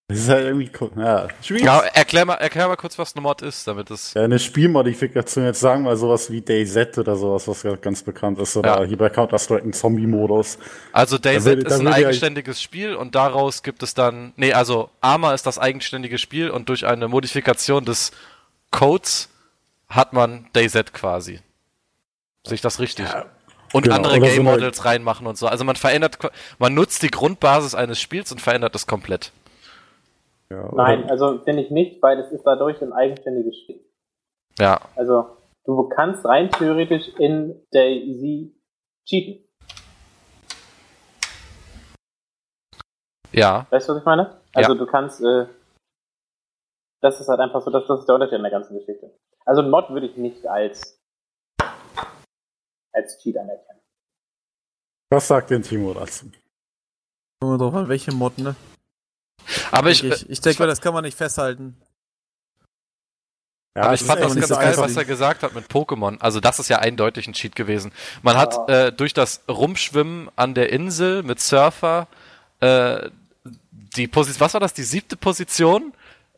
das 0.08 0.20
ist 0.20 0.30
halt 0.30 0.46
irgendwie, 0.46 0.70
ja, 0.98 1.28
ja 1.58 1.80
erklär, 1.80 2.26
mal, 2.26 2.36
erklär 2.36 2.68
mal 2.68 2.76
kurz, 2.76 3.00
was 3.00 3.16
eine 3.16 3.24
Mod 3.24 3.42
ist, 3.42 3.68
damit 3.68 3.90
es. 3.90 4.14
Ja, 4.14 4.22
eine 4.22 4.38
Spielmodifikation, 4.38 5.46
jetzt 5.46 5.60
sagen 5.60 5.84
wir 5.84 5.96
sowas 5.98 6.30
wie 6.30 6.42
DayZ 6.42 7.00
oder 7.00 7.16
sowas, 7.16 7.48
was 7.48 7.66
ganz 7.82 8.04
bekannt 8.04 8.38
ist, 8.38 8.56
oder 8.56 8.82
Ja. 8.82 8.88
hier 8.88 8.98
bei 8.98 9.10
Counter-Strike 9.10 9.64
ein 9.64 9.74
Zombie-Modus. 9.74 10.60
Also 10.92 11.18
DayZ 11.18 11.48
ist 11.48 11.80
ein 11.80 11.88
eigenständiges 11.88 12.62
Spiel 12.62 12.94
und 12.96 13.16
daraus 13.16 13.64
gibt 13.64 13.82
es 13.82 13.96
dann. 13.96 14.34
Nee, 14.36 14.54
also 14.54 14.92
Arma 15.02 15.34
ist 15.34 15.48
das 15.48 15.58
eigenständige 15.58 16.20
Spiel 16.20 16.52
und 16.52 16.70
durch 16.70 16.86
eine 16.86 17.08
Modifikation 17.08 17.84
des 17.84 18.12
Codes 18.70 19.30
hat 19.88 20.14
man 20.14 20.48
DayZ 20.54 20.94
quasi. 20.94 21.40
Sehe 22.46 22.56
ich 22.56 22.62
das 22.62 22.80
richtig? 22.80 23.08
und 23.76 23.84
genau. 23.84 23.96
andere 23.98 24.18
Oder 24.18 24.28
Game 24.28 24.44
Models 24.44 24.86
reinmachen 24.86 25.28
und 25.28 25.38
so. 25.38 25.48
Also 25.48 25.66
man 25.66 25.76
verändert, 25.76 26.18
man 26.60 26.74
nutzt 26.74 27.04
die 27.04 27.10
Grundbasis 27.10 27.76
eines 27.76 28.00
Spiels 28.00 28.32
und 28.32 28.40
verändert 28.40 28.74
es 28.74 28.88
komplett. 28.88 29.34
Ja, 30.50 30.70
Nein, 30.74 31.10
also 31.10 31.40
finde 31.44 31.64
ich 31.64 31.72
nicht, 31.72 32.02
weil 32.02 32.20
es 32.20 32.32
ist 32.32 32.44
dadurch 32.44 32.82
ein 32.82 32.94
eigenständiges 32.94 33.58
Spiel. 33.58 33.84
Ja. 34.60 34.80
Also 34.96 35.38
du 35.66 35.90
kannst 35.90 36.26
rein 36.26 36.50
theoretisch 36.52 37.10
in 37.20 37.62
Daisy 37.72 38.56
cheaten. 39.06 39.44
Ja. 43.34 43.68
Weißt 43.72 43.90
du, 43.90 43.94
was 43.94 44.00
ich 44.00 44.06
meine? 44.06 44.38
Also 44.54 44.76
du 44.76 44.86
kannst, 44.86 45.22
äh, 45.22 45.48
das 47.02 47.20
ist 47.20 47.28
halt 47.28 47.42
einfach 47.42 47.62
so, 47.62 47.72
das, 47.72 47.86
das 47.88 48.00
ist 48.00 48.06
der 48.06 48.16
Unterschied 48.16 48.38
in 48.38 48.44
der 48.44 48.52
ganzen 48.52 48.80
Geschichte. 48.80 49.12
Also 49.46 49.62
ein 49.62 49.70
Mod 49.70 49.90
würde 49.90 50.08
ich 50.08 50.18
nicht 50.18 50.46
als 50.48 51.00
als 52.94 53.20
Cheat 53.22 53.38
anerkennen. 53.38 53.80
Was 55.12 55.28
sagt 55.28 55.50
denn 55.52 55.62
Timo 55.62 55.94
dazu? 55.94 56.26
Kommt 57.40 57.52
mal 57.52 57.58
drauf 57.58 57.74
an, 57.76 57.90
welche 57.90 58.12
Mod, 58.12 58.38
ne? 58.38 58.56
Aber 59.72 59.92
ich, 59.92 60.04
ich, 60.04 60.30
ich 60.30 60.42
denke 60.42 60.64
mal, 60.64 60.68
das 60.68 60.82
kann 60.82 60.94
man 60.94 61.04
nicht 61.04 61.18
festhalten. 61.18 61.80
Ja, 63.78 63.84
Aber 63.84 63.94
ich 63.94 64.04
fand 64.04 64.22
das 64.22 64.34
ganz 64.34 64.48
so 64.48 64.56
geil, 64.56 64.78
was 64.78 64.96
er 64.96 65.04
gesagt 65.04 65.44
hat 65.44 65.54
mit 65.54 65.66
Pokémon. 65.70 66.20
Also 66.22 66.40
das 66.40 66.60
ist 66.60 66.70
ja 66.70 66.80
eindeutig 66.80 67.28
ein 67.28 67.34
Cheat 67.34 67.56
gewesen. 67.56 67.92
Man 68.24 68.38
hat 68.38 68.56
Ja. 68.70 68.88
äh, 68.88 68.92
durch 68.94 69.14
das 69.14 69.42
Rumschwimmen 69.50 70.32
an 70.38 70.54
der 70.56 70.72
Insel 70.72 71.22
mit 71.24 71.42
Surfer 71.42 72.08
äh, 72.62 73.10
die 73.98 74.08
Position, 74.08 74.40
was 74.40 74.54
war 74.54 74.62
das, 74.62 74.74
die 74.74 74.84
siebte 74.84 75.18
Position? 75.18 75.94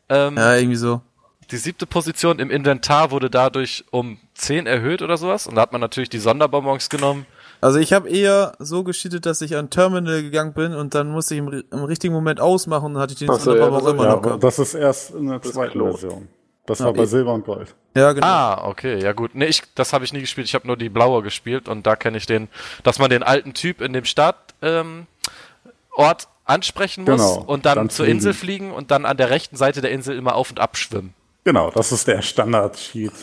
Ähm, 0.10 0.36
Ja, 0.36 0.56
irgendwie 0.56 0.76
so. 0.78 1.02
Die 1.52 1.58
siebte 1.58 1.86
Position 1.86 2.40
im 2.40 2.52
Inventar 2.52 3.12
wurde 3.12 3.30
dadurch 3.30 3.86
um 3.92 4.18
10 4.36 4.66
erhöht 4.68 5.02
oder 5.02 5.18
sowas. 5.18 5.48
Und 5.48 5.56
da 5.56 5.62
hat 5.62 5.72
man 5.72 5.80
natürlich 5.82 6.10
die 6.10 6.20
Sonderbonbons 6.20 6.90
genommen. 6.90 7.26
Also 7.62 7.80
ich 7.80 7.94
habe 7.94 8.10
eher 8.10 8.54
so 8.60 8.84
gescheatet, 8.84 9.26
dass 9.26 9.42
ich 9.42 9.56
an 9.56 9.70
Terminal 9.70 10.22
gegangen 10.22 10.54
bin 10.54 10.76
und 10.76 10.94
dann 10.94 11.10
musste 11.10 11.34
ich 11.34 11.40
im, 11.40 11.64
im 11.72 11.84
richtigen 11.86 12.14
Moment 12.14 12.40
ausmachen 12.40 12.86
und 12.88 12.94
dann 12.96 13.04
hatte 13.04 13.14
ich 13.14 13.20
den 13.20 13.32
Ach 13.32 13.40
so, 13.40 13.56
ja, 13.56 13.66
immer 13.68 14.04
Ja, 14.04 14.16
noch 14.16 14.22
gehabt. 14.22 14.44
das 14.44 14.60
ist 14.60 14.74
erst 14.76 15.12
in 15.16 15.28
der 15.28 15.42
zweiten. 15.42 15.80
Version. 15.82 16.28
Das 16.68 16.80
Ja, 16.80 16.86
war 16.88 16.94
bei 16.94 17.04
eh. 17.04 17.06
Silber 17.08 17.34
und 17.34 17.46
Gold. 17.46 17.74
Ja, 17.96 18.12
genau. 18.12 18.28
Ah, 18.28 18.68
okay, 18.68 19.02
ja 19.02 19.14
gut. 19.14 19.34
Nee, 19.34 19.46
ich, 19.46 19.64
das 19.74 19.94
habe 19.94 20.04
ich 20.06 20.14
nie 20.14 20.20
gespielt. 20.20 20.46
Ich 20.48 20.54
habe 20.54 20.68
nur 20.68 20.78
die 20.78 20.90
blaue 20.90 21.24
gespielt 21.24 21.68
und 21.68 21.88
da 21.88 21.96
kenne 21.96 22.18
ich 22.18 22.26
den, 22.28 22.50
dass 22.84 23.00
man 23.00 23.10
den 23.10 23.24
alten 23.24 23.54
Typ 23.54 23.82
in 23.82 23.94
dem 23.94 24.06
Startort 24.06 24.54
ähm, 24.62 25.08
Ort 25.96 26.28
ansprechen 26.46 27.06
muss 27.06 27.22
Genau, 27.22 27.44
und 27.48 27.66
dann, 27.66 27.76
dann 27.76 27.90
zur 27.90 28.06
fliegen. 28.06 28.18
Insel 28.20 28.34
fliegen 28.34 28.72
und 28.72 28.92
dann 28.92 29.06
an 29.06 29.18
der 29.18 29.30
rechten 29.32 29.56
Seite 29.56 29.82
der 29.82 29.92
Insel 29.92 30.16
immer 30.18 30.36
auf 30.36 30.52
und 30.52 30.60
ab 30.60 30.78
schwimmen. 30.78 31.14
Genau, 31.48 31.72
das 31.72 31.94
ist 31.94 32.06
der 32.06 32.22
Standard-Cheat. 32.22 33.14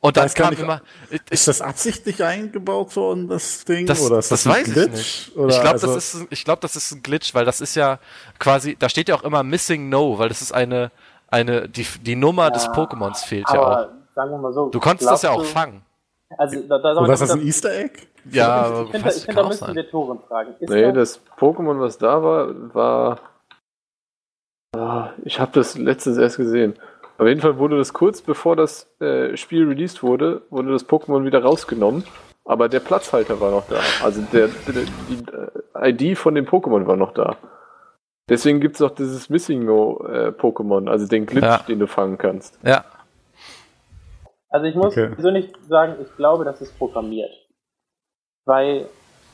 Und 0.00 0.16
dann 0.16 0.30
kam 0.30 0.48
nicht, 0.48 0.62
immer. 0.62 0.80
Ich, 1.10 1.20
Ist 1.28 1.46
das 1.46 1.60
absichtlich 1.60 2.24
eingebaut 2.24 2.96
worden, 2.96 3.28
das 3.28 3.66
Ding? 3.66 3.84
das, 3.84 4.00
oder 4.00 4.18
ist 4.18 4.32
das, 4.32 4.44
das, 4.44 4.46
ein 4.46 4.60
weiß 4.62 4.72
Glitch? 4.72 4.86
ich 4.86 4.90
nicht. 5.28 5.36
Oder 5.36 5.48
ich 5.54 5.60
glaube, 5.60 5.72
also, 5.74 5.86
das 5.94 6.14
ist, 6.14 6.14
ein- 6.22 6.26
ich 6.30 6.44
glaube, 6.46 6.60
das 6.62 6.74
ist 6.74 6.90
ein 6.92 7.02
Glitch, 7.02 7.34
weil 7.34 7.44
das 7.44 7.60
ist 7.60 7.74
ja 7.74 7.98
quasi, 8.38 8.76
da 8.78 8.88
steht 8.88 9.10
ja 9.10 9.14
auch 9.14 9.24
immer 9.24 9.42
Missing 9.42 9.90
No, 9.90 10.18
weil 10.18 10.30
das 10.30 10.40
ist 10.40 10.52
eine, 10.52 10.90
eine, 11.28 11.68
die, 11.68 11.86
die 12.00 12.16
Nummer 12.16 12.50
des 12.50 12.64
Ja, 12.64 12.72
Pokémons 12.72 13.26
fehlt 13.26 13.46
ja 13.52 13.60
auch. 13.60 13.66
Aber 13.66 13.92
sagen 14.14 14.30
wir 14.30 14.38
mal 14.38 14.54
so. 14.54 14.70
Du 14.70 14.80
konntest 14.80 15.10
das 15.10 15.20
ja 15.20 15.32
auch 15.32 15.42
du- 15.42 15.44
fangen. 15.44 15.82
Also 16.38 16.58
da, 16.62 16.78
da, 16.78 16.96
oder 16.96 17.12
ist 17.12 17.20
das 17.20 17.28
da, 17.28 17.34
ein 17.34 17.46
Easter 17.46 17.72
Egg? 17.78 17.98
Ja, 18.30 18.84
ich 18.84 18.90
finde, 18.90 19.08
ich 19.10 19.14
finde, 19.16 19.26
da 19.26 19.32
kann 19.34 19.44
auch 19.44 19.48
müssen 19.50 19.74
wir 19.74 19.90
Toren 19.90 20.18
fragen. 20.26 20.54
Ist 20.60 20.70
Nee, 20.70 20.92
das, 20.92 21.20
das 21.26 21.38
Pokémon, 21.38 21.78
was 21.78 21.98
da 21.98 22.22
war, 22.22 22.74
war. 22.74 23.20
Ah, 24.74 25.10
ich 25.24 25.38
habe 25.40 25.52
das 25.52 25.76
letztens 25.76 26.16
erst 26.16 26.36
gesehen. 26.38 26.74
Auf 27.18 27.26
jeden 27.26 27.40
Fall 27.40 27.58
wurde 27.58 27.78
das 27.78 27.92
kurz 27.92 28.20
bevor 28.22 28.56
das 28.56 28.90
äh, 29.00 29.36
Spiel 29.36 29.66
released 29.66 30.02
wurde, 30.02 30.42
wurde 30.50 30.72
das 30.72 30.86
Pokémon 30.88 31.24
wieder 31.24 31.42
rausgenommen. 31.42 32.04
Aber 32.44 32.68
der 32.68 32.80
Platzhalter 32.80 33.40
war 33.40 33.50
noch 33.50 33.66
da. 33.66 33.80
Also 34.04 34.22
der, 34.32 34.48
der, 34.48 34.84
die 35.08 35.24
äh, 35.74 35.90
ID 36.10 36.16
von 36.18 36.34
dem 36.34 36.46
Pokémon 36.46 36.86
war 36.86 36.96
noch 36.96 37.12
da. 37.12 37.36
Deswegen 38.28 38.60
gibt 38.60 38.76
es 38.76 38.82
auch 38.82 38.90
dieses 38.90 39.28
Missing 39.30 39.64
No 39.64 40.04
äh, 40.06 40.28
Pokémon, 40.28 40.88
also 40.88 41.06
den 41.06 41.26
Glitch, 41.26 41.44
Ja. 41.44 41.58
den 41.66 41.78
du 41.78 41.86
fangen 41.86 42.18
kannst. 42.18 42.58
Ja, 42.64 42.84
also 44.48 44.66
ich 44.66 44.74
muss 44.74 44.96
Okay. 44.96 45.08
persönlich 45.14 45.52
sagen, 45.68 45.96
ich 46.00 46.14
glaube, 46.16 46.44
das 46.44 46.60
ist 46.62 46.78
programmiert. 46.78 47.30
Weil 48.46 48.88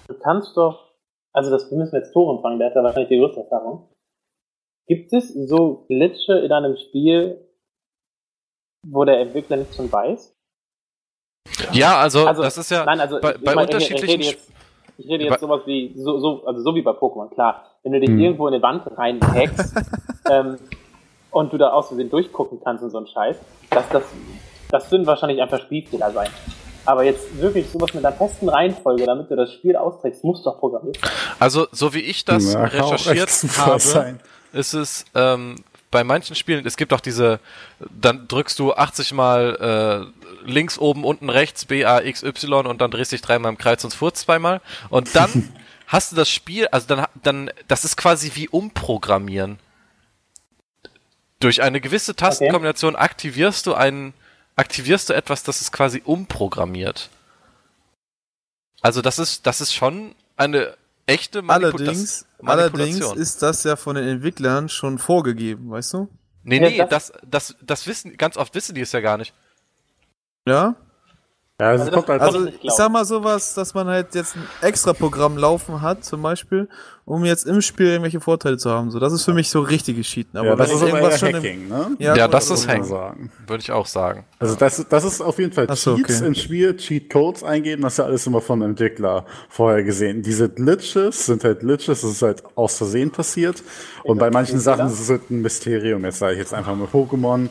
du 0.08 0.14
kannst 0.18 0.56
doch, 0.56 0.92
also 1.32 1.50
das 1.50 1.70
wir 1.70 1.78
müssen 1.78 1.92
wir 1.92 2.00
jetzt 2.00 2.12
Toren 2.12 2.40
fragen, 2.40 2.58
der 2.58 2.68
hat 2.70 2.76
da 2.76 2.82
wahrscheinlich 2.82 3.08
die 3.10 3.18
größte 3.18 3.40
Erfahrung. 3.40 3.88
Gibt 4.88 5.12
es 5.12 5.32
so 5.32 5.84
Glitche 5.88 6.34
in 6.38 6.50
einem 6.52 6.76
Spiel, 6.76 7.46
wo 8.86 9.04
der 9.04 9.20
Entwickler 9.20 9.56
nicht 9.58 9.74
schon 9.74 9.90
weiß? 9.90 10.34
ja 11.72 11.98
also, 11.98 12.26
Also, 12.26 12.42
das 12.42 12.58
ist 12.58 12.70
ja 12.70 12.84
Nein, 12.84 13.00
also 13.00 13.20
bei, 13.20 13.32
ich, 13.34 13.44
bei 13.44 13.50
ich 13.50 13.54
meine, 13.56 13.60
ich, 13.68 13.74
unterschiedlichen 13.74 14.20
ich 14.20 14.26
rede 14.28 14.36
jetzt, 14.36 14.52
ich 14.98 15.06
rede 15.08 15.24
bei- 15.24 15.30
jetzt 15.30 15.40
sowas 15.40 15.60
wie, 15.66 15.92
so, 15.96 16.18
so, 16.18 16.44
also 16.46 16.62
so 16.62 16.74
wie 16.74 16.82
bei 16.82 16.92
Pokémon, 16.92 17.32
klar. 17.32 17.66
Wenn 17.82 17.92
du 17.92 18.00
dich 18.00 18.10
Hm. 18.10 18.18
irgendwo 18.20 18.48
in 18.48 18.54
eine 18.54 18.62
Wand 18.62 18.86
reinhackst 18.96 19.74
ähm, 20.30 20.58
und 21.30 21.52
du 21.52 21.58
da 21.58 21.70
aus 21.70 21.88
Versehen 21.88 22.10
durchgucken 22.10 22.60
kannst 22.62 22.82
und 22.84 22.90
so 22.90 22.98
ein 22.98 23.06
Scheiß, 23.06 23.36
das, 23.70 23.88
das, 23.90 24.02
das 24.70 24.90
würden 24.90 25.06
wahrscheinlich 25.06 25.40
einfach 25.40 25.60
Spielfehler 25.60 26.10
sein. 26.12 26.28
Aber 26.84 27.04
jetzt 27.04 27.40
wirklich 27.40 27.68
sowas 27.68 27.94
mit 27.94 28.04
einer 28.04 28.14
festen 28.16 28.48
Reihenfolge, 28.48 29.06
damit 29.06 29.30
du 29.30 29.36
das 29.36 29.52
Spiel 29.52 29.76
austrägst, 29.76 30.24
muss 30.24 30.42
doch 30.42 30.58
programmiert 30.58 30.98
sein. 31.00 31.10
Also, 31.38 31.66
so 31.70 31.94
wie 31.94 32.00
ich 32.00 32.24
das 32.24 32.54
Ja, 32.54 32.68
kann 32.68 32.80
auch 32.80 32.92
recherchiert 32.92 33.58
habe, 33.58 33.78
sein. 33.78 34.20
ist 34.52 34.74
es 34.74 35.04
ähm, 35.14 35.56
bei 35.92 36.02
manchen 36.02 36.34
Spielen, 36.34 36.66
es 36.66 36.76
gibt 36.76 36.92
auch 36.92 37.00
diese, 37.00 37.38
dann 37.78 38.26
drückst 38.26 38.58
du 38.58 38.72
80 38.72 39.12
Mal 39.12 40.11
äh, 40.11 40.50
links, 40.50 40.78
oben, 40.78 41.04
unten, 41.04 41.30
rechts, 41.30 41.66
B, 41.66 41.84
A, 41.84 42.00
X, 42.00 42.25
Y 42.25 42.66
und 42.66 42.80
dann 42.80 42.90
drehst 42.90 43.12
dich 43.12 43.20
dreimal 43.20 43.50
im 43.52 43.58
Kreis 43.58 43.84
und 43.84 43.94
furzt 43.94 44.22
zweimal. 44.22 44.61
Und 44.88 45.14
dann 45.14 45.54
hast 45.87 46.11
du 46.11 46.16
das 46.16 46.30
Spiel, 46.30 46.66
also 46.68 46.88
dann, 46.88 47.06
dann, 47.22 47.50
das 47.68 47.84
ist 47.84 47.96
quasi 47.96 48.32
wie 48.34 48.49
umprogrammieren. 48.49 49.61
Durch 51.38 51.62
eine 51.62 51.80
gewisse 51.80 52.16
Tastenkombination 52.16 52.96
aktivierst 52.96 53.66
du 53.66 53.75
einen, 53.75 54.14
aktivierst 54.56 55.11
du 55.11 55.12
etwas, 55.12 55.42
das 55.42 55.61
ist 55.61 55.72
quasi 55.72 56.02
umprogrammiert. 56.04 57.11
Also 58.80 59.02
das 59.02 59.18
ist, 59.18 59.46
das 59.46 59.61
ist 59.61 59.75
schon 59.75 60.14
eine 60.37 60.75
echte 61.06 61.40
Manipu- 61.40 61.50
Allerdings, 61.52 62.26
das- 62.38 62.49
allerdings 62.49 62.78
Manipulation. 62.99 63.18
ist 63.18 63.42
das 63.42 63.64
ja 63.64 63.76
von 63.76 63.97
den 63.97 64.06
Entwicklern 64.09 64.68
schon 64.68 64.99
vorgegeben, 64.99 65.71
weißt 65.71 65.94
du? 65.94 66.09
Nee, 66.44 66.56
Ja, 66.62 66.68
nee, 66.71 66.78
das- 66.78 67.12
das, 67.12 67.12
das, 67.50 67.56
das 67.62 67.87
wissen, 67.87 68.16
ganz 68.16 68.37
oft 68.37 68.54
wissen 68.54 68.75
die 68.75 68.80
es 68.80 68.92
ja 68.92 69.00
gar 69.00 69.16
nicht. 69.18 69.32
Ja? 70.47 70.75
Ja, 71.61 71.68
also, 71.68 71.85
Also 71.85 71.94
kommt 71.94 72.09
das- 72.09 72.21
halt 72.21 72.35
Also, 72.35 72.47
ich 72.62 72.71
sag 72.73 72.90
mal 72.90 73.04
sowas, 73.04 73.54
dass 73.54 73.73
man 73.75 73.87
halt 73.87 74.14
jetzt 74.14 74.35
ein 74.35 74.42
extra 74.62 74.94
Programm 74.94 75.37
laufen 75.37 75.80
hat, 75.80 76.04
zum 76.04 76.21
Beispiel, 76.23 76.68
um 77.04 77.25
jetzt 77.25 77.47
im 77.47 77.61
Spiel 77.61 77.87
irgendwelche 77.87 78.21
Vorteile 78.21 78.56
zu 78.56 78.71
haben. 78.71 78.90
So, 78.90 78.99
das 78.99 79.12
ist 79.12 79.25
für 79.25 79.35
mich 79.35 79.49
so 79.50 79.61
richtiges 79.61 80.06
Cheaten. 80.09 80.38
Aber 80.38 80.49
ja, 80.49 80.56
das 80.56 80.71
wenn 80.71 80.76
ist 80.76 80.82
irgendwas 80.82 81.21
schon 81.21 81.28
im, 81.28 81.35
Hacking, 81.37 81.68
ne? 81.68 81.90
Ja, 81.99 82.26
das 82.26 82.47
oder- 82.47 82.54
ist 82.54 82.66
Hacken. 82.68 82.85
sagen. 82.85 83.30
Würde 83.47 83.62
ich 83.62 83.71
auch 83.71 83.87
sagen. 83.87 84.25
Also 84.40 84.56
das, 84.56 84.85
das 84.88 85.04
ist 85.04 85.21
auf 85.21 85.38
jeden 85.38 85.52
Fall 85.52 85.66
Ach 85.68 85.76
so, 85.76 85.94
Cheats 85.97 86.16
okay. 86.18 86.26
im 86.26 86.35
Spiel, 86.35 86.76
Cheat-Codes 86.76 87.44
eingeben, 87.44 87.82
das 87.82 87.92
ist 87.94 87.99
ja 87.99 88.04
alles 88.06 88.26
immer 88.26 88.40
vom 88.40 88.62
Entwickler 88.62 89.25
vorher 89.49 89.85
gesehen. 89.85 90.23
Diese 90.23 90.49
Glitches 90.49 91.26
sind 91.26 91.44
halt 91.44 91.61
Glitches, 91.61 92.00
das 92.00 92.11
ist 92.11 92.23
halt 92.23 92.42
aus 92.56 92.76
Versehen 92.78 93.11
passiert. 93.12 93.62
Und 94.02 94.18
bei 94.18 94.30
manchen 94.30 94.59
Sachen 94.59 94.87
ist 94.88 94.99
es 94.99 95.09
halt 95.11 95.30
ein 95.30 95.42
Mysterium. 95.42 96.04
Jetzt 96.04 96.18
sage 96.18 96.32
ich 96.32 96.38
jetzt 96.40 96.54
einfach 96.54 96.75
mal 96.75 96.88
Pokémon, 96.88 97.49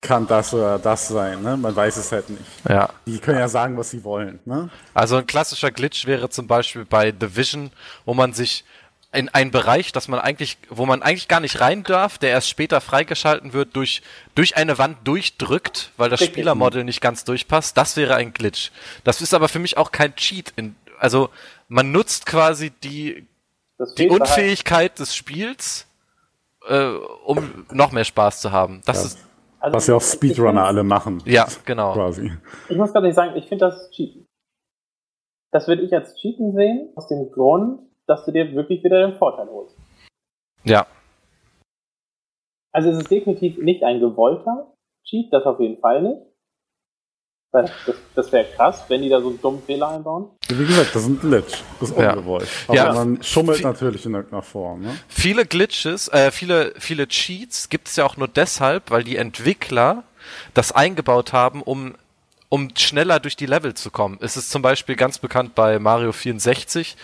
kann 0.00 0.26
das 0.26 0.54
oder 0.54 0.78
das 0.78 1.08
sein, 1.08 1.42
ne? 1.42 1.56
Man 1.56 1.74
weiß 1.74 1.96
es 1.96 2.12
halt 2.12 2.30
nicht. 2.30 2.44
Ja. 2.68 2.90
Die 3.06 3.18
können 3.18 3.38
ja 3.38 3.48
sagen, 3.48 3.76
was 3.76 3.90
sie 3.90 4.04
wollen, 4.04 4.38
ne? 4.44 4.70
Also 4.94 5.16
ein 5.16 5.26
klassischer 5.26 5.70
Glitch 5.70 6.06
wäre 6.06 6.30
zum 6.30 6.46
Beispiel 6.46 6.84
bei 6.84 7.12
The 7.18 7.36
Vision, 7.36 7.70
wo 8.04 8.14
man 8.14 8.32
sich 8.32 8.64
in 9.10 9.28
einen 9.30 9.50
Bereich, 9.50 9.90
dass 9.92 10.06
man 10.06 10.20
eigentlich, 10.20 10.58
wo 10.68 10.84
man 10.86 11.02
eigentlich 11.02 11.28
gar 11.28 11.40
nicht 11.40 11.60
rein 11.60 11.82
darf, 11.82 12.18
der 12.18 12.30
erst 12.30 12.48
später 12.48 12.80
freigeschalten 12.80 13.54
wird, 13.54 13.74
durch, 13.74 14.02
durch 14.34 14.56
eine 14.56 14.76
Wand 14.78 14.98
durchdrückt, 15.08 15.92
weil 15.96 16.10
das 16.10 16.20
Richtig. 16.20 16.34
Spielermodel 16.34 16.84
nicht 16.84 17.00
ganz 17.00 17.24
durchpasst. 17.24 17.76
Das 17.76 17.96
wäre 17.96 18.14
ein 18.16 18.34
Glitch. 18.34 18.70
Das 19.04 19.22
ist 19.22 19.32
aber 19.34 19.48
für 19.48 19.58
mich 19.58 19.78
auch 19.78 19.92
kein 19.92 20.14
Cheat. 20.14 20.52
In, 20.56 20.76
also 21.00 21.30
man 21.68 21.90
nutzt 21.90 22.26
quasi 22.26 22.70
die, 22.70 23.26
die 23.96 24.08
Unfähigkeit 24.10 24.98
des 24.98 25.16
Spiels, 25.16 25.86
äh, 26.68 26.88
um 27.24 27.66
noch 27.72 27.92
mehr 27.92 28.04
Spaß 28.04 28.42
zu 28.42 28.52
haben. 28.52 28.82
Das 28.84 28.98
Ja. 28.98 29.04
ist, 29.06 29.18
also 29.60 29.76
Was 29.76 29.86
ja 29.86 29.94
auch 29.96 30.02
Speedrunner 30.02 30.64
alle 30.64 30.84
machen. 30.84 31.22
ja, 31.26 31.46
genau. 31.64 31.92
Quasi. 31.92 32.32
Ich 32.68 32.76
muss 32.76 32.92
ganz 32.92 33.04
ehrlich 33.04 33.14
sagen, 33.14 33.36
ich 33.36 33.48
finde 33.48 33.66
das 33.66 33.90
Cheaten. 33.90 34.26
Das 35.50 35.66
würde 35.66 35.82
ich 35.82 35.94
als 35.94 36.14
Cheaten 36.16 36.52
sehen, 36.54 36.90
aus 36.94 37.08
dem 37.08 37.30
Grund, 37.30 37.80
dass 38.06 38.24
du 38.24 38.32
dir 38.32 38.52
wirklich 38.54 38.84
wieder 38.84 39.06
den 39.06 39.16
Vorteil 39.18 39.48
holst. 39.48 39.76
Ja. 40.64 40.86
Also 42.72 42.90
es 42.90 42.98
ist 42.98 43.10
definitiv 43.10 43.58
nicht 43.58 43.82
ein 43.82 44.00
gewollter 44.00 44.72
Cheat, 45.04 45.32
das 45.32 45.44
auf 45.44 45.58
jeden 45.58 45.78
Fall 45.78 46.02
nicht. 46.02 46.22
Das, 47.50 47.70
das 48.14 48.30
wäre 48.30 48.44
krass, 48.56 48.84
wenn 48.88 49.00
die 49.00 49.08
da 49.08 49.20
so 49.22 49.28
einen 49.28 49.40
dummen 49.40 49.62
Fehler 49.62 49.88
einbauen. 49.88 50.26
Wie 50.48 50.66
gesagt, 50.66 50.94
das 50.94 51.02
ist 51.02 51.08
ein 51.08 51.18
Glitch. 51.20 51.62
Das 51.80 51.90
ist 51.90 51.98
Ja. 51.98 52.12
ungewollt. 52.12 52.48
Aber 52.66 52.76
Ja. 52.76 52.92
man 52.92 53.22
schummelt 53.22 53.62
natürlich 53.62 54.04
in 54.04 54.14
irgendeiner 54.14 54.42
Form, 54.42 54.82
ne? 54.82 54.98
Viele 55.08 55.46
Glitches, 55.46 56.08
äh, 56.08 56.30
viele, 56.30 56.74
viele 56.78 57.08
Cheats 57.08 57.70
gibt 57.70 57.88
es 57.88 57.96
ja 57.96 58.04
auch 58.04 58.18
nur 58.18 58.28
deshalb, 58.28 58.90
weil 58.90 59.02
die 59.02 59.16
Entwickler 59.16 60.04
das 60.52 60.72
eingebaut 60.72 61.32
haben, 61.32 61.62
um, 61.62 61.94
um 62.50 62.68
schneller 62.76 63.18
durch 63.18 63.34
die 63.36 63.46
Level 63.46 63.72
zu 63.72 63.90
kommen. 63.90 64.18
Es 64.20 64.36
ist 64.36 64.50
zum 64.50 64.60
Beispiel 64.60 64.96
ganz 64.96 65.18
bekannt 65.18 65.54
bei 65.54 65.78
Mario 65.78 66.12
64. 66.12 66.96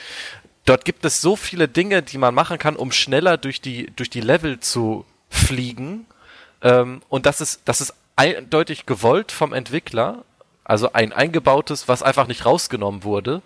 Dort 0.66 0.84
gibt 0.84 1.06
es 1.06 1.22
so 1.22 1.36
viele 1.36 1.68
Dinge, 1.68 2.02
die 2.02 2.18
man 2.18 2.34
machen 2.34 2.58
kann, 2.58 2.76
um 2.76 2.92
schneller 2.92 3.38
durch 3.38 3.62
die, 3.62 3.90
durch 3.96 4.10
die 4.10 4.20
Level 4.20 4.60
zu 4.60 5.06
fliegen. 5.30 6.04
Ähm, 6.60 7.00
und 7.08 7.24
das 7.24 7.40
ist, 7.40 7.62
das 7.64 7.80
ist 7.80 7.94
eindeutig 8.16 8.84
gewollt 8.84 9.32
vom 9.32 9.54
Entwickler. 9.54 10.22
Also 10.64 10.92
ein 10.92 11.12
eingebautes, 11.12 11.88
was 11.88 12.02
einfach 12.02 12.26
nicht 12.26 12.46
rausgenommen 12.46 13.04
wurde, 13.04 13.42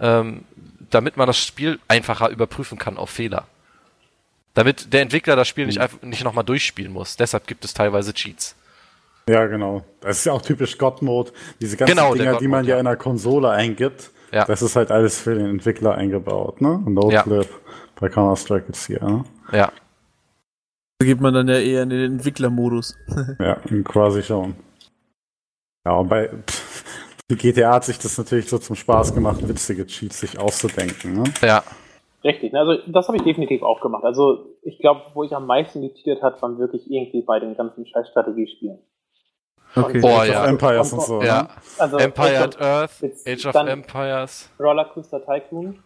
ähm, 0.00 0.44
damit 0.90 1.16
man 1.16 1.26
das 1.26 1.38
Spiel 1.38 1.78
einfacher 1.88 2.28
überprüfen 2.30 2.78
kann 2.78 2.96
auf 2.96 3.10
Fehler. 3.10 3.46
Damit 4.54 4.92
der 4.92 5.02
Entwickler 5.02 5.34
das 5.36 5.48
Spiel 5.48 5.66
nicht, 5.66 5.76
Hm. 5.76 5.82
einfach 5.82 6.02
nicht 6.02 6.24
nochmal 6.24 6.44
durchspielen 6.44 6.92
muss. 6.92 7.16
Deshalb 7.16 7.46
gibt 7.46 7.64
es 7.64 7.74
teilweise 7.74 8.12
Cheats. 8.14 8.54
Ja, 9.28 9.46
genau. 9.46 9.84
Das 10.00 10.18
ist 10.18 10.24
ja 10.26 10.32
auch 10.32 10.42
typisch 10.42 10.76
God-Mode. 10.78 11.32
Diese 11.60 11.76
ganzen 11.76 11.94
Genau, 11.96 12.14
Dinger, 12.14 12.38
die 12.38 12.48
man 12.48 12.64
ja 12.64 12.74
ja. 12.74 12.78
in 12.80 12.84
der 12.86 12.96
Konsole 12.96 13.50
eingibt, 13.50 14.10
Ja. 14.32 14.44
das 14.44 14.62
ist 14.62 14.76
halt 14.76 14.90
alles 14.90 15.20
für 15.20 15.34
den 15.34 15.46
Entwickler 15.46 15.94
eingebaut, 15.94 16.60
ne? 16.60 16.82
No 16.86 17.10
Ja. 17.10 17.22
Clip 17.22 17.48
bei 18.00 18.08
Counter-Strike 18.08 18.66
jetzt 18.68 18.86
hier, 18.86 19.02
ne? 19.02 19.24
Ja. 19.52 19.70
Da 20.98 21.06
geht 21.06 21.20
man 21.20 21.32
dann 21.34 21.48
ja 21.48 21.58
eher 21.58 21.82
in 21.84 21.90
den 21.90 22.12
Entwicklermodus. 22.14 22.96
Ja, 23.38 23.56
quasi 23.84 24.22
schon. 24.22 24.54
Ja, 25.84 25.96
und 25.96 26.08
bei 26.08 26.30
GTA 27.28 27.74
hat 27.74 27.84
sich 27.84 27.98
das 27.98 28.18
natürlich 28.18 28.48
so 28.48 28.58
zum 28.58 28.76
Spaß 28.76 29.14
gemacht, 29.14 29.46
witzige 29.48 29.86
Cheats 29.86 30.20
sich 30.20 30.38
auszudenken, 30.38 31.14
ne? 31.14 31.24
Ja. 31.40 31.62
Richtig, 32.24 32.52
ne? 32.52 32.60
also 32.60 32.76
das 32.86 33.08
habe 33.08 33.16
ich 33.16 33.24
definitiv 33.24 33.62
auch 33.62 33.80
gemacht. 33.80 34.04
Also 34.04 34.56
ich 34.62 34.78
glaube, 34.78 35.02
wo 35.14 35.24
ich 35.24 35.34
am 35.34 35.46
meisten 35.46 35.80
gecheatet 35.82 36.22
hat, 36.22 36.40
waren 36.40 36.58
wirklich 36.58 36.88
irgendwie 36.88 37.22
bei 37.22 37.40
den 37.40 37.56
ganzen 37.56 37.84
scheiß 37.84 38.10
Strategiespielen. 38.10 38.78
Okay. 39.74 40.00
Oh 40.04 40.08
Age 40.08 40.28
ja. 40.28 40.42
of 40.42 40.48
Empires 40.48 40.92
und 40.92 41.02
so. 41.02 41.22
Ja. 41.22 41.42
Ne? 41.42 41.48
Also 41.78 41.96
Empire 41.96 42.38
at 42.38 42.60
Earth, 42.60 43.02
Age 43.26 43.46
of 43.46 43.54
Empires. 43.54 44.50
Rollercoaster 44.60 45.24
Tycoon. 45.24 45.82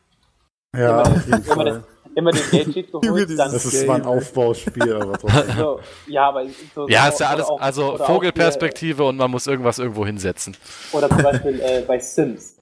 Ja, 0.77 1.03
auf 1.03 1.27
jeden 1.27 1.45
Immer, 1.45 1.55
Fall. 1.55 1.85
Immer 2.17 2.33
den 2.33 2.73
geholt, 2.73 3.05
dieses 3.29 3.37
dann 3.37 3.53
Das 3.53 3.65
ist 3.65 3.85
zwar 3.85 3.97
ein 3.97 4.05
Aufbauspiel, 4.07 4.93
aber 4.95 5.19
trotzdem. 5.19 5.57
so, 5.57 5.81
ja, 6.09 6.29
aber 6.29 6.45
so, 6.75 6.89
Ja, 6.89 7.05
so- 7.07 7.13
ist 7.13 7.21
ja 7.21 7.29
alles, 7.29 7.47
auch- 7.47 7.61
also 7.61 7.97
Vogelperspektive 7.99 9.05
und 9.05 9.17
man 9.17 9.31
muss 9.31 9.47
irgendwas 9.47 9.79
irgendwo 9.79 10.05
hinsetzen. 10.05 10.57
Hier, 10.91 10.99
oder 10.99 11.09
zum 11.09 11.23
Beispiel 11.23 11.61
äh, 11.61 11.83
bei 11.87 11.99
Sims. 12.01 12.57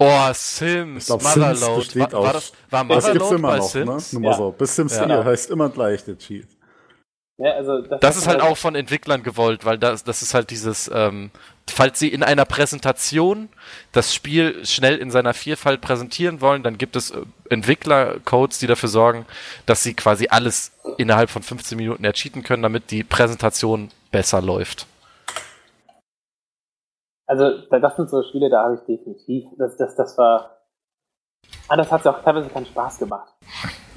Oh, 0.00 0.06
Sims, 0.32 1.02
Ich 1.02 1.06
glaub, 1.06 1.22
Sims 1.22 1.36
Motherload. 1.36 1.76
besteht 1.80 2.00
war, 2.00 2.12
war 2.12 2.20
aus- 2.20 2.32
das, 2.32 2.52
war 2.70 2.84
Das 2.84 3.04
gibt's 3.06 3.18
Motherload 3.30 3.34
immer 3.34 3.48
bei 3.48 3.56
noch, 3.58 3.68
Sims? 3.68 4.12
ne? 4.12 4.20
Nur 4.20 4.22
mal 4.22 4.30
Ja. 4.30 4.36
so. 4.36 4.50
Bis 4.52 4.76
Sims 4.76 4.96
Ja. 4.96 5.04
4 5.06 5.24
heißt 5.24 5.50
immer 5.50 5.68
gleich 5.70 6.04
der 6.04 6.16
Cheat. 6.18 6.46
Ja, 7.40 7.52
also 7.52 7.82
das, 7.82 8.00
Das 8.00 8.16
ist 8.16 8.26
halt 8.26 8.40
auch 8.40 8.56
von 8.56 8.74
Entwicklern 8.74 9.22
gewollt, 9.22 9.64
weil 9.64 9.78
das, 9.78 10.02
das 10.02 10.22
ist 10.22 10.34
halt 10.34 10.50
dieses, 10.50 10.90
ähm, 10.92 11.30
falls 11.70 12.00
sie 12.00 12.08
in 12.08 12.24
einer 12.24 12.44
Präsentation 12.44 13.48
das 13.92 14.12
Spiel 14.12 14.66
schnell 14.66 14.96
in 14.96 15.12
seiner 15.12 15.34
Vielfalt 15.34 15.80
präsentieren 15.80 16.40
wollen, 16.40 16.64
dann 16.64 16.78
gibt 16.78 16.96
es 16.96 17.12
äh, 17.12 17.20
Entwicklercodes, 17.48 18.58
die 18.58 18.66
dafür 18.66 18.88
sorgen, 18.88 19.24
dass 19.66 19.84
sie 19.84 19.94
quasi 19.94 20.26
alles 20.28 20.72
innerhalb 20.96 21.30
von 21.30 21.42
15 21.44 21.78
Minuten 21.78 22.04
ercheaten 22.04 22.42
können, 22.42 22.64
damit 22.64 22.90
die 22.90 23.04
Präsentation 23.04 23.92
besser 24.10 24.42
läuft. 24.42 24.86
Also, 27.26 27.58
da- 27.70 27.78
das 27.78 27.94
sind 27.96 28.10
so 28.10 28.22
Spiele, 28.24 28.50
da 28.50 28.64
habe 28.64 28.74
ich 28.76 28.80
definitiv, 28.80 29.44
das, 29.58 29.76
das, 29.76 29.94
das 29.94 30.18
war, 30.18 30.58
ah, 31.68 31.76
das 31.76 31.92
hat 31.92 32.04
auch 32.06 32.22
teilweise 32.24 32.48
keinen 32.48 32.66
Spaß 32.66 32.98
gemacht. 32.98 33.32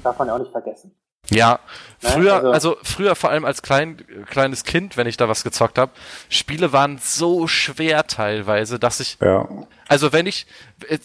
Darf 0.04 0.18
man 0.18 0.28
ja 0.28 0.34
auch 0.34 0.38
nicht 0.38 0.52
vergessen. 0.52 0.94
Ja, 1.34 1.60
Ne, 2.04 2.10
früher, 2.10 2.34
also- 2.34 2.50
also, 2.50 2.76
früher 2.82 3.14
vor 3.14 3.30
allem 3.30 3.44
als 3.44 3.62
klein, 3.62 3.98
kleines 4.28 4.64
Kind, 4.64 4.96
wenn 4.96 5.06
ich 5.06 5.16
da 5.16 5.28
was 5.28 5.44
gezockt 5.44 5.78
habe, 5.78 5.92
Spiele 6.28 6.72
waren 6.72 6.98
so 7.00 7.46
schwer 7.46 8.08
teilweise, 8.08 8.80
dass 8.80 8.98
ich, 8.98 9.18
Ja. 9.20 9.48
also 9.86 10.12
wenn 10.12 10.26
ich, 10.26 10.46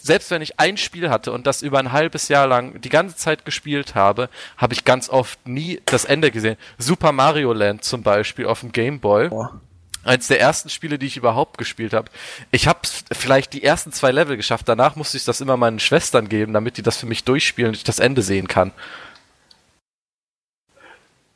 selbst 0.02 0.32
wenn 0.32 0.42
ich 0.42 0.60
ein 0.60 0.76
Spiel 0.78 1.12
hatte 1.12 1.32
und 1.34 1.46
das 1.46 1.62
über 1.62 1.78
ein 1.78 1.92
halbes 1.92 2.30
Jahr 2.30 2.48
lang 2.48 2.82
die 2.82 2.90
ganze 2.90 3.16
Zeit 3.16 3.46
gespielt 3.46 3.94
habe, 3.94 4.28
habe 4.58 4.74
ich 4.74 4.86
ganz 4.86 5.08
oft 5.10 5.48
nie 5.48 5.80
das 5.86 6.04
Ende 6.04 6.32
gesehen. 6.32 6.58
Super 6.80 7.12
Mario 7.12 7.54
Land 7.54 7.84
zum 7.84 8.02
Beispiel 8.02 8.48
auf 8.48 8.62
dem 8.62 8.72
Game 8.72 9.00
Boy. 9.00 9.30
Boah. 9.30 9.62
Eins 10.04 10.28
der 10.28 10.40
ersten 10.40 10.70
Spiele, 10.70 10.98
die 10.98 11.06
ich 11.06 11.18
überhaupt 11.18 11.58
gespielt 11.60 11.94
habe. 11.94 12.10
Ich 12.50 12.68
habe 12.68 12.80
vielleicht 13.12 13.52
die 13.54 13.62
ersten 13.64 13.92
zwei 13.92 14.12
Level 14.12 14.36
geschafft. 14.38 14.68
Danach 14.68 14.96
musste 14.96 15.18
ich 15.18 15.26
das 15.26 15.42
immer 15.42 15.58
meinen 15.58 15.80
Schwestern 15.80 16.28
geben, 16.30 16.54
damit 16.54 16.78
die 16.78 16.82
das 16.82 16.98
für 16.98 17.06
mich 17.08 17.24
durchspielen 17.26 17.70
und 17.72 17.76
ich 17.78 17.84
das 17.84 18.00
Ende 18.00 18.22
sehen 18.24 18.48
kann. 18.48 18.72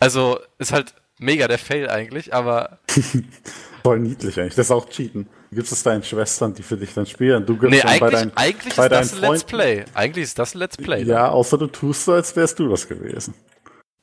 Also 0.01 0.39
ist 0.57 0.73
halt 0.73 0.95
mega 1.19 1.47
der 1.47 1.59
Fail 1.59 1.89
eigentlich, 1.89 2.33
aber 2.33 2.79
Voll 3.83 3.99
niedlich 3.99 4.39
eigentlich. 4.39 4.55
Das 4.55 4.67
ist 4.67 4.71
auch 4.71 4.89
Cheaten. 4.89 5.27
Du 5.49 5.55
gibst 5.55 5.71
es 5.71 5.83
deinen 5.83 6.03
Schwestern, 6.03 6.53
die 6.53 6.63
für 6.63 6.77
dich 6.77 6.93
dann 6.93 7.05
spielen. 7.05 7.45
Du 7.45 7.57
gibst 7.57 7.71
nee, 7.71 7.81
dann 7.81 7.99
bei 7.99 8.07
eigentlich, 8.07 8.19
deinen, 8.19 8.37
eigentlich 8.37 8.75
bei 8.75 8.85
ist 8.85 8.91
das 8.91 9.11
deinen 9.11 9.23
ein 9.23 9.31
Let's 9.31 9.43
Play. 9.43 9.85
Eigentlich 9.93 10.23
ist 10.23 10.39
das 10.39 10.55
ein 10.55 10.59
Let's 10.59 10.77
Play. 10.77 11.03
Ja, 11.03 11.29
außer 11.29 11.57
du 11.57 11.67
tust 11.67 12.05
so, 12.05 12.13
als 12.13 12.35
wärst 12.35 12.57
du 12.59 12.67
das 12.67 12.87
gewesen. 12.87 13.33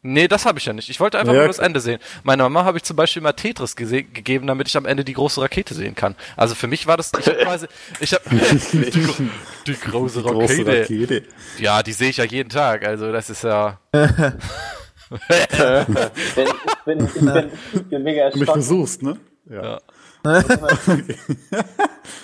Nee, 0.03 0.29
das 0.29 0.47
habe 0.47 0.59
ich 0.61 0.65
ja 0.65 0.73
nicht. 0.73 0.89
Ich 0.89 1.01
wollte 1.01 1.19
einfach 1.19 1.33
Ja, 1.33 1.41
nur 1.41 1.49
das. 1.49 1.59
Ende 1.59 1.81
sehen. 1.81 1.99
Meiner 2.23 2.45
Mama 2.45 2.65
habe 2.65 2.79
ich 2.79 2.85
zum 2.85 2.97
Beispiel 2.97 3.21
mal 3.21 3.33
Tetris 3.33 3.75
gegeben, 3.75 4.47
damit 4.47 4.69
ich 4.69 4.77
am 4.77 4.87
Ende 4.87 5.05
die 5.05 5.15
große 5.15 5.41
Rakete 5.41 5.75
sehen 5.75 5.97
kann. 5.97 6.15
Also 6.37 6.55
für 6.55 6.69
mich 6.69 6.87
war 6.87 6.97
das, 6.97 7.11
ich 7.19 7.27
habe 7.27 7.39
quasi, 7.39 7.67
ich 7.99 8.13
habe 8.13 8.23
die, 8.31 9.31
die 9.67 9.75
große 9.75 10.23
Große 10.23 10.65
Rakete. 10.65 10.81
Rakete. 10.83 11.23
Ja, 11.59 11.83
die 11.83 11.93
sehe 11.93 12.11
ich 12.11 12.19
ja 12.19 12.25
jeden 12.25 12.49
Tag. 12.49 12.87
Also 12.87 13.11
das 13.11 13.29
ist 13.29 13.43
ja. 13.43 13.81
Ich, 15.11 16.35
bin, 16.35 17.01
ich, 17.05 17.15
bin, 17.15 17.51
ich 17.75 17.89
bin 17.89 18.03
mega 18.03 18.31
Du 18.31 18.39
mich 18.39 18.49
erschrocken. 18.49 18.63
versuchst, 18.63 19.03
ne? 19.03 19.17
Ja. 19.49 19.79
Ja. 20.25 20.43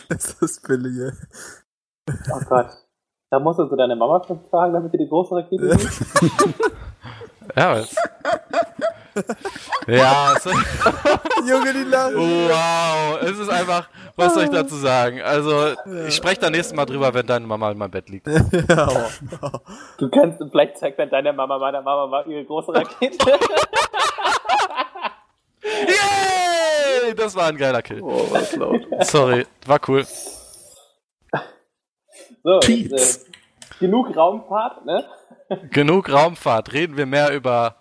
Das 0.09 0.35
ist 0.41 0.67
billig, 0.67 0.97
ey. 0.99 1.13
Oh 2.33 2.41
Gott. 2.49 2.69
Da 3.31 3.39
musst 3.41 3.59
du 3.59 3.77
deine 3.77 3.97
Mama 3.97 4.21
fragen, 4.51 4.75
damit 4.75 4.93
du 4.93 4.99
die 4.99 5.09
große 5.09 5.35
Rakete 5.35 5.79
siehst. 5.79 6.15
Ja, 7.57 7.73
was? 7.75 7.95
ja, 9.87 10.35
es, 10.37 10.45
Junge, 11.49 11.73
die 11.73 11.85
lachen. 11.85 12.17
wow, 12.17 13.19
es 13.23 13.39
ist 13.39 13.49
einfach, 13.49 13.89
was 14.17 14.35
soll 14.35 14.45
ich 14.45 14.51
dazu 14.51 14.77
sagen? 14.77 15.21
Also, 15.23 15.75
ich 16.07 16.15
spreche 16.15 16.41
da 16.41 16.51
nächstes 16.51 16.75
Mal 16.75 16.85
drüber, 16.87 17.13
wenn 17.15 17.27
deine 17.27 17.47
Mama 17.47 17.71
in 17.71 17.79
meinem 17.79 17.91
Bett 17.91 18.09
liegt. 18.09 18.27
Du 19.99 20.11
kannst, 20.11 20.43
vielleicht 20.51 20.79
zeigt 20.79 20.99
dann 20.99 21.11
deine 21.11 21.33
Mama 21.33 21.59
meiner 21.59 21.81
Mama 21.81 22.07
mal 22.07 22.27
ihre 22.29 22.45
große 22.45 22.75
Rakete. 22.75 23.39
Yay! 25.63 27.15
Das 27.17 27.35
war 27.37 27.47
ein 27.47 27.57
geiler 27.57 27.81
Kill. 27.83 28.01
Oh, 28.03 28.27
was 28.31 28.55
laut. 28.57 28.83
Sorry, 29.01 29.47
war 29.67 29.81
cool. 29.89 30.05
So, 32.43 32.61
jetzt, 32.61 33.29
äh, 33.29 33.31
genug 33.81 34.15
Raumfahrt, 34.17 34.85
ne? 34.85 35.05
Genug 35.71 36.11
Raumfahrt, 36.13 36.73
reden 36.73 36.97
wir 36.97 37.07
mehr 37.07 37.33
über 37.33 37.77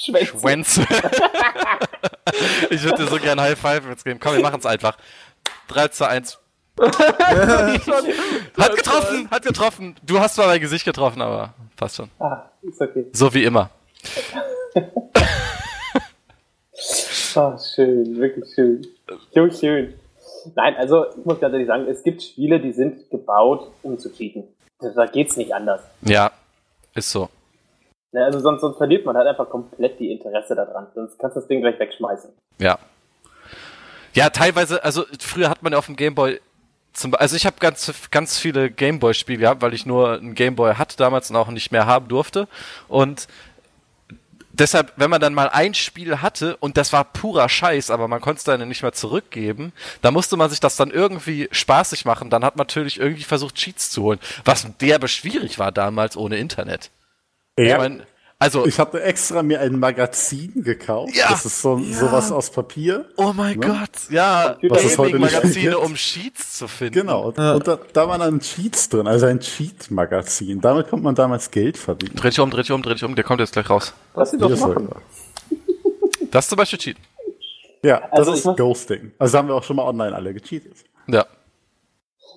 Schwänze. 0.00 0.38
Schwänze. 0.38 0.80
ich 2.70 2.82
würde 2.82 3.04
dir 3.04 3.08
so 3.08 3.18
gerne 3.18 3.42
High 3.42 3.58
Five 3.58 3.86
jetzt 3.86 4.02
geben. 4.04 4.18
Komm, 4.18 4.34
wir 4.34 4.40
machen 4.40 4.60
es 4.60 4.66
einfach. 4.66 4.96
3 5.68 5.88
zu 5.88 6.08
1. 6.08 6.38
Hat 6.80 8.76
getroffen, 8.76 9.30
hat 9.30 9.42
getroffen. 9.42 9.96
Du 10.02 10.18
hast 10.18 10.36
zwar 10.36 10.46
mein 10.46 10.60
Gesicht 10.60 10.86
getroffen, 10.86 11.20
aber 11.20 11.52
passt 11.76 11.96
schon. 11.96 12.08
Ah, 12.18 12.48
ist 12.62 12.80
okay. 12.80 13.04
So 13.12 13.34
wie 13.34 13.44
immer. 13.44 13.68
Oh, 17.34 17.58
schön, 17.74 18.16
wirklich 18.16 18.54
schön. 18.54 18.86
So 19.34 19.50
schön. 19.50 19.92
Nein, 20.54 20.74
also 20.76 21.10
ich 21.10 21.24
muss 21.26 21.38
ganz 21.38 21.52
ehrlich 21.52 21.68
sagen, 21.68 21.86
es 21.86 22.02
gibt 22.02 22.22
Spiele, 22.22 22.60
die 22.60 22.72
sind 22.72 23.10
gebaut, 23.10 23.70
um 23.82 23.98
zu 23.98 24.10
cheaten. 24.10 24.44
Da 24.78 25.04
geht's 25.04 25.36
nicht 25.36 25.52
anders. 25.52 25.82
Ja, 26.00 26.32
ist 26.94 27.10
so. 27.10 27.28
Ne, 28.12 28.24
Also 28.24 28.40
sonst, 28.40 28.60
sonst 28.60 28.76
verliert 28.76 29.04
man 29.04 29.16
halt 29.16 29.28
einfach 29.28 29.48
komplett 29.48 29.98
die 30.00 30.10
Interesse 30.10 30.54
daran. 30.54 30.88
Sonst 30.94 31.18
kannst 31.18 31.36
du 31.36 31.40
das 31.40 31.48
Ding 31.48 31.60
gleich 31.60 31.78
wegschmeißen. 31.78 32.30
Ja. 32.58 32.78
Ja, 34.14 34.30
teilweise, 34.30 34.82
also 34.82 35.04
früher 35.20 35.48
hat 35.48 35.62
man 35.62 35.72
ja 35.72 35.78
auf 35.78 35.86
dem 35.86 35.96
Gameboy 35.96 36.40
zum, 36.92 37.14
also 37.14 37.36
ich 37.36 37.46
habe 37.46 37.56
ganz, 37.60 37.92
ganz 38.10 38.38
viele 38.38 38.68
Gameboy-Spiele 38.68 39.38
gehabt, 39.38 39.62
weil 39.62 39.74
ich 39.74 39.86
nur 39.86 40.14
einen 40.14 40.34
Gameboy 40.34 40.74
hatte 40.74 40.96
damals 40.96 41.30
und 41.30 41.36
auch 41.36 41.48
nicht 41.48 41.70
mehr 41.70 41.86
haben 41.86 42.08
durfte. 42.08 42.48
Und 42.88 43.28
deshalb, 44.52 44.92
wenn 44.96 45.10
man 45.10 45.20
dann 45.20 45.32
mal 45.32 45.48
ein 45.48 45.74
Spiel 45.74 46.20
hatte 46.20 46.56
und 46.56 46.76
das 46.76 46.92
war 46.92 47.04
purer 47.04 47.48
Scheiß, 47.48 47.92
aber 47.92 48.08
man 48.08 48.20
konnte 48.20 48.38
es 48.38 48.44
dann 48.44 48.66
nicht 48.68 48.82
mehr 48.82 48.92
zurückgeben, 48.92 49.72
da 50.02 50.10
musste 50.10 50.36
man 50.36 50.50
sich 50.50 50.58
das 50.58 50.74
dann 50.74 50.90
irgendwie 50.90 51.48
spaßig 51.52 52.04
machen. 52.04 52.28
Dann 52.28 52.44
hat 52.44 52.56
man 52.56 52.66
natürlich 52.66 52.98
irgendwie 52.98 53.22
versucht, 53.22 53.54
Cheats 53.54 53.90
zu 53.90 54.02
holen, 54.02 54.18
was 54.44 54.66
derbe 54.78 55.06
schwierig 55.06 55.60
war 55.60 55.70
damals 55.70 56.16
ohne 56.16 56.38
Internet. 56.38 56.90
Ich 57.56 57.68
Ja. 57.68 57.78
mein, 57.78 58.02
also, 58.38 58.64
Ich 58.66 58.78
hatte 58.78 59.02
extra 59.02 59.42
mir 59.42 59.60
ein 59.60 59.78
Magazin 59.78 60.62
gekauft. 60.62 61.14
Ja. 61.14 61.28
Das 61.28 61.44
ist 61.44 61.60
so 61.60 61.78
sowas 61.78 62.32
aus 62.32 62.50
Papier. 62.50 63.04
oh 63.18 63.32
mein 63.34 63.58
Ne? 63.58 63.66
Gott, 63.66 63.90
ja, 64.10 64.56
Was 64.68 64.82
es 64.84 64.96
heute 64.96 65.18
gibt. 65.18 65.74
um 65.76 65.94
Cheats 65.94 66.56
zu 66.56 66.66
finden. 66.66 66.94
Genau. 67.00 67.26
Und 67.28 67.36
da, 67.68 67.78
da 67.92 68.08
waren 68.08 68.20
dann 68.20 68.40
Cheats 68.40 68.88
drin, 68.88 69.06
also 69.06 69.26
ein 69.26 69.40
Cheat-Magazin. 69.40 70.58
Damit 70.60 70.88
konnte 70.88 71.04
man 71.04 71.14
damals 71.14 71.50
Geld 71.50 71.76
verdienen. 71.76 72.16
Dreh 72.16 72.30
dich 72.30 72.40
um, 72.40 72.50
dreh 72.50 72.62
dich 72.62 72.72
um, 72.72 72.82
dreh 72.82 72.94
dich 72.94 73.04
um, 73.04 73.14
der 73.14 73.24
kommt 73.24 73.40
jetzt 73.40 73.52
gleich 73.52 73.68
raus. 73.68 73.92
Lass 74.14 74.30
sie 74.30 74.38
doch 74.38 74.50
ist 74.50 74.60
machen. 74.60 74.88
Das 76.30 76.44
ist 76.44 76.50
zum 76.50 76.56
Beispiel 76.56 76.78
Cheat. 76.78 76.96
Ja, 77.82 78.00
das 78.00 78.20
Also 78.28 78.32
ich 78.34 78.38
ist 78.46 78.56
Ghosting. 78.56 79.12
Also 79.18 79.36
haben 79.36 79.48
wir 79.48 79.54
auch 79.54 79.64
schon 79.64 79.76
mal 79.76 79.82
online 79.84 80.14
alle 80.14 80.32
gecheatet. 80.32 80.76
Ja. 81.08 81.26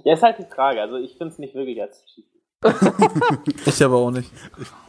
Ja, 0.04 0.13
ist 0.15 0.23
halt 0.23 0.38
die 0.39 0.45
Frage. 0.54 0.82
Also 0.82 0.97
ich 0.97 1.12
finde 1.17 1.32
es 1.34 1.38
nicht 1.39 1.54
wirklich 1.56 1.82
als 1.82 2.04
cheaten. 2.13 2.33
Ich 3.65 3.84
aber 3.84 3.95
auch 3.97 4.12
nicht. 4.12 4.32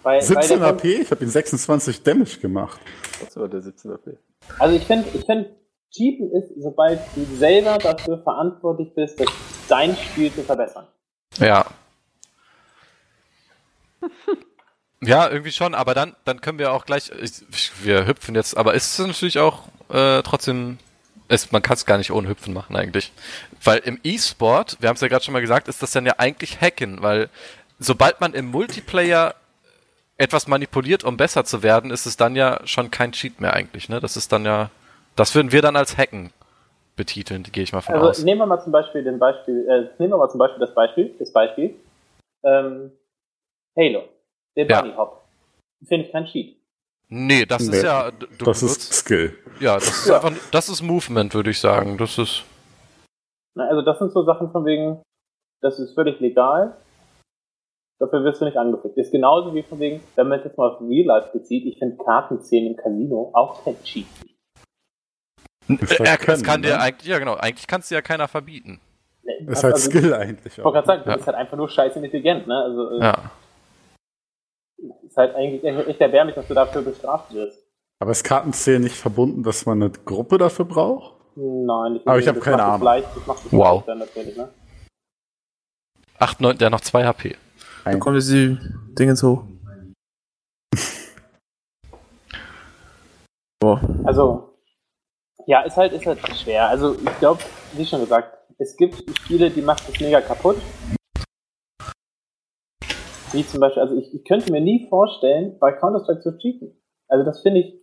Weil, 0.03 0.21
17 0.21 0.51
weil 0.51 0.59
der 0.59 0.69
AP, 0.69 0.85
ich 0.85 1.11
habe 1.11 1.25
ihn 1.25 1.31
26 1.31 2.03
Damage 2.03 2.39
gemacht. 2.41 2.81
Das 3.21 3.37
war 3.37 3.49
der 3.49 3.61
17 3.63 3.93
AP. 3.93 4.19
Also 4.59 4.77
ich 4.77 4.85
finde, 4.85 5.09
ich 5.15 5.25
finde, 5.25 5.51
cheaten 5.91 6.31
ist, 6.33 6.51
sobald 6.59 7.01
du 7.15 7.25
selber 7.37 7.79
dafür 7.79 8.19
verantwortlich 8.19 8.95
bist, 8.95 9.21
das 9.21 9.29
dein 9.69 9.97
Spiel 9.97 10.33
zu 10.33 10.43
verbessern. 10.43 10.87
Ja. 11.39 11.67
Ja, 15.07 15.29
irgendwie 15.29 15.53
schon, 15.53 15.75
aber 15.75 15.93
dann, 15.93 16.17
dann 16.25 16.41
können 16.41 16.59
wir 16.59 16.73
auch 16.73 16.87
gleich, 16.87 17.11
ich, 17.21 17.43
wir 17.83 18.07
hüpfen 18.07 18.35
jetzt, 18.35 18.57
aber 18.57 18.73
ist 18.73 18.99
es 18.99 19.07
natürlich 19.07 19.39
auch 19.39 19.65
äh, 19.91 20.23
trotzdem, 20.23 20.79
ist, 21.29 21.53
man 21.53 21.61
kann 21.61 21.75
es 21.75 21.85
gar 21.85 21.99
nicht 21.99 22.11
ohne 22.11 22.29
Hüpfen 22.29 22.55
machen 22.55 22.75
eigentlich. 22.75 23.13
Weil 23.63 23.81
im 23.81 24.01
E-Sport, 24.03 24.79
wir 24.81 24.89
haben 24.89 24.95
es 24.95 25.03
ja 25.03 25.09
gerade 25.09 25.23
schon 25.23 25.33
mal 25.33 25.41
gesagt, 25.41 25.69
ist 25.69 25.83
das 25.83 25.91
dann 25.91 26.07
ja 26.07 26.15
eigentlich 26.19 26.61
Hacken, 26.61 27.03
weil 27.03 27.29
sobald 27.85 28.21
man 28.21 28.35
im 28.35 28.47
Multiplayer 28.47 29.35
etwas 30.17 30.47
manipuliert, 30.47 31.05
um 31.05 31.17
besser 31.17 31.45
zu 31.45 31.63
werden, 31.63 31.91
ist 31.91 32.07
es 32.07 32.17
dann 32.17 32.37
ja 32.37 32.61
schon 32.65 32.91
kein 32.91 33.13
Cheat 33.13 33.41
mehr 33.41 33.53
eigentlich, 33.55 33.89
ne? 33.89 34.01
Das 34.01 34.17
ist 34.17 34.33
dann 34.33 34.45
ja, 34.45 34.71
das 35.17 35.35
würden 35.35 35.51
wir 35.53 35.61
dann 35.63 35.77
als 35.77 35.97
Hacken 35.97 36.31
betiteln, 36.97 37.43
gehe 37.51 37.65
ich 37.65 37.73
mal 37.73 37.81
von 37.81 37.95
Also 37.97 38.09
aus. 38.11 38.23
nehmen 38.23 38.39
wir 38.41 38.47
mal 38.47 38.63
zum 38.63 38.71
Beispiel 38.71 39.03
den 39.03 39.19
Beispiel, 39.19 39.67
äh, 39.69 40.01
nehmen 40.01 40.13
wir 40.13 40.19
mal 40.19 40.29
zum 40.31 40.39
Beispiel 40.39 40.61
das 40.61 40.73
Beispiel, 40.75 41.15
das 41.19 41.33
Beispiel, 41.33 41.75
ähm, 42.45 42.93
Halo, 43.77 44.05
der 44.57 44.67
Ja. 44.67 44.81
Bunny 44.83 44.95
Hop. 44.95 45.25
Finde 45.87 46.07
ich 46.07 46.13
kein 46.13 46.27
Cheat. 46.27 46.57
Nee, 47.09 47.45
das 47.45 47.63
Nee, 47.69 47.77
ist 47.79 47.83
ja, 47.83 48.11
du 48.13 48.27
Das 48.45 48.61
benutzt- 48.61 48.63
ist 48.63 48.93
Skill. 48.95 49.37
Ja, 49.61 49.75
das 49.75 49.89
ist 49.89 50.07
Ja. 50.07 50.21
einfach, 50.23 50.33
das 50.53 50.69
ist 50.69 50.83
Movement, 50.83 51.35
würde 51.35 51.51
ich 51.51 51.59
sagen. 51.59 51.99
Das 51.99 52.19
ist, 52.19 52.45
Na, 53.57 53.69
Also 53.69 53.83
das 53.83 53.99
sind 53.99 54.13
so 54.13 54.25
Sachen 54.25 54.51
von 54.51 54.65
wegen, 54.65 55.03
das 55.61 55.79
ist 55.79 55.95
völlig 55.95 56.19
legal, 56.21 56.77
dafür 58.05 58.25
wirst 58.25 58.41
du 58.41 58.45
nicht 58.45 58.57
angefickt. 58.57 58.97
Ist 58.97 59.13
genauso 59.13 59.55
wie 59.55 59.63
von 59.63 59.79
wegen, 59.81 60.03
wenn 60.17 60.29
man 60.29 60.39
es 60.39 60.45
jetzt 60.45 60.59
mal 60.59 60.71
auf 60.71 60.81
Real 60.81 61.07
Life 61.07 61.31
bezieht, 61.33 61.65
ich 61.67 61.79
finde 61.79 61.97
Kartenzählen 62.03 62.67
im 62.73 62.77
Casino 62.77 63.31
auch 63.35 63.65
kein 63.65 63.83
Cheat. 63.83 64.07
Äh, 65.69 65.77
er, 66.05 66.17
das 66.17 66.19
Können, 66.19 66.43
kann 66.43 66.63
dir 66.63 66.75
ne? 66.77 66.81
eigentlich, 66.81 67.09
ja 67.09 67.19
genau, 67.19 67.35
eigentlich 67.35 67.67
kannst 67.67 67.91
dir 67.91 67.97
ja 67.97 68.03
keiner 68.03 68.29
verbieten. 68.29 68.81
Nee, 69.23 69.47
Ist 69.51 69.65
halt 69.65 69.75
also, 69.75 69.91
Skill 69.91 70.13
eigentlich. 70.13 70.59
Ich 70.59 70.63
wollte 70.65 70.75
gerade 70.75 70.87
sagen, 70.87 71.03
du 71.05 71.11
Ja. 71.11 71.17
bist 71.17 71.27
halt 71.27 71.37
einfach 71.39 71.57
nur 71.57 71.69
scheiß 71.69 71.97
intelligent, 71.97 72.47
ne? 72.47 72.55
Also 72.57 72.91
äh, 72.91 73.01
Ja. 73.01 73.31
ist 75.07 75.17
halt 75.17 75.35
eigentlich 75.35 75.65
echt 75.65 76.01
erbärmlich, 76.01 76.35
dass 76.35 76.47
du 76.47 76.55
dafür 76.55 76.83
bestraft 76.83 77.33
wirst. 77.33 77.59
Aber 78.01 78.11
ist 78.11 78.25
Kartenzählen 78.25 78.83
nicht 78.83 78.97
verbunden, 78.97 79.43
dass 79.43 79.65
man 79.65 79.83
eine 79.83 79.91
Gruppe 79.91 80.37
dafür 80.37 80.67
braucht? 80.67 81.15
Nein, 81.37 81.97
ich 81.97 82.07
Aber 82.07 82.19
ich 82.19 82.29
hab 82.29 82.35
das 82.35 82.45
keine 82.45 82.63
Ahnung. 82.63 82.83
Leicht, 82.83 83.09
das 83.27 83.53
Wow. 83.53 83.77
leicht 83.77 83.89
dann 83.89 83.99
natürlich, 84.01 84.37
ne? 84.37 84.49
8, 86.19 86.41
9, 86.41 86.59
der 86.59 86.67
hat 86.67 86.73
noch 86.73 86.81
2 86.81 87.05
HP. 87.07 87.37
Da 87.85 87.97
kommen 87.99 88.17
jetzt 88.17 88.31
die 88.31 88.59
Dingens 88.99 89.23
hoch. 89.23 89.45
Boah. 93.61 93.81
Also, 94.05 94.51
Ja, 95.47 95.61
ist 95.63 95.77
halt, 95.77 95.93
ist 95.93 96.07
halt 96.07 96.21
schwer. 96.37 96.69
Also 96.69 96.95
ich 96.95 97.19
glaube, 97.19 97.43
wie 97.75 97.85
schon 97.85 98.01
gesagt, 98.01 98.39
es 98.59 98.77
gibt 98.77 98.97
Spiele, 99.19 99.51
die 99.51 99.61
macht 99.63 99.87
es 99.89 100.01
mega 100.01 100.21
kaputt. 100.23 100.57
Wie 103.33 103.47
zum 103.47 103.61
Beispiel, 103.61 103.83
also 103.83 103.97
ich, 103.97 104.15
ich 104.15 104.25
könnte 104.25 104.51
mir 104.53 104.61
nie 104.61 104.87
vorstellen, 104.89 105.59
bei 105.59 105.73
Counter-Strike 105.73 106.21
zu 106.23 106.39
cheaten. 106.39 106.81
Also 107.09 107.25
das 107.25 107.43
finde 107.43 107.61
ich, 107.61 107.75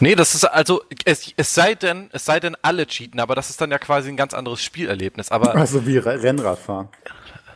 Nee, 0.00 0.14
das 0.14 0.34
ist 0.36 0.44
also, 0.44 0.82
es, 1.04 1.32
es 1.36 1.52
sei 1.54 1.74
denn, 1.74 2.08
es 2.12 2.24
sei 2.24 2.38
denn 2.38 2.56
alle 2.62 2.86
cheaten, 2.86 3.18
aber 3.18 3.34
das 3.34 3.50
ist 3.50 3.60
dann 3.60 3.72
ja 3.72 3.78
quasi 3.78 4.08
ein 4.08 4.16
ganz 4.16 4.32
anderes 4.32 4.62
Spielerlebnis. 4.62 5.30
Aber 5.32 5.56
Also 5.56 5.84
wie 5.86 5.98
Re- 5.98 6.22
Rennradfahren. 6.22 6.88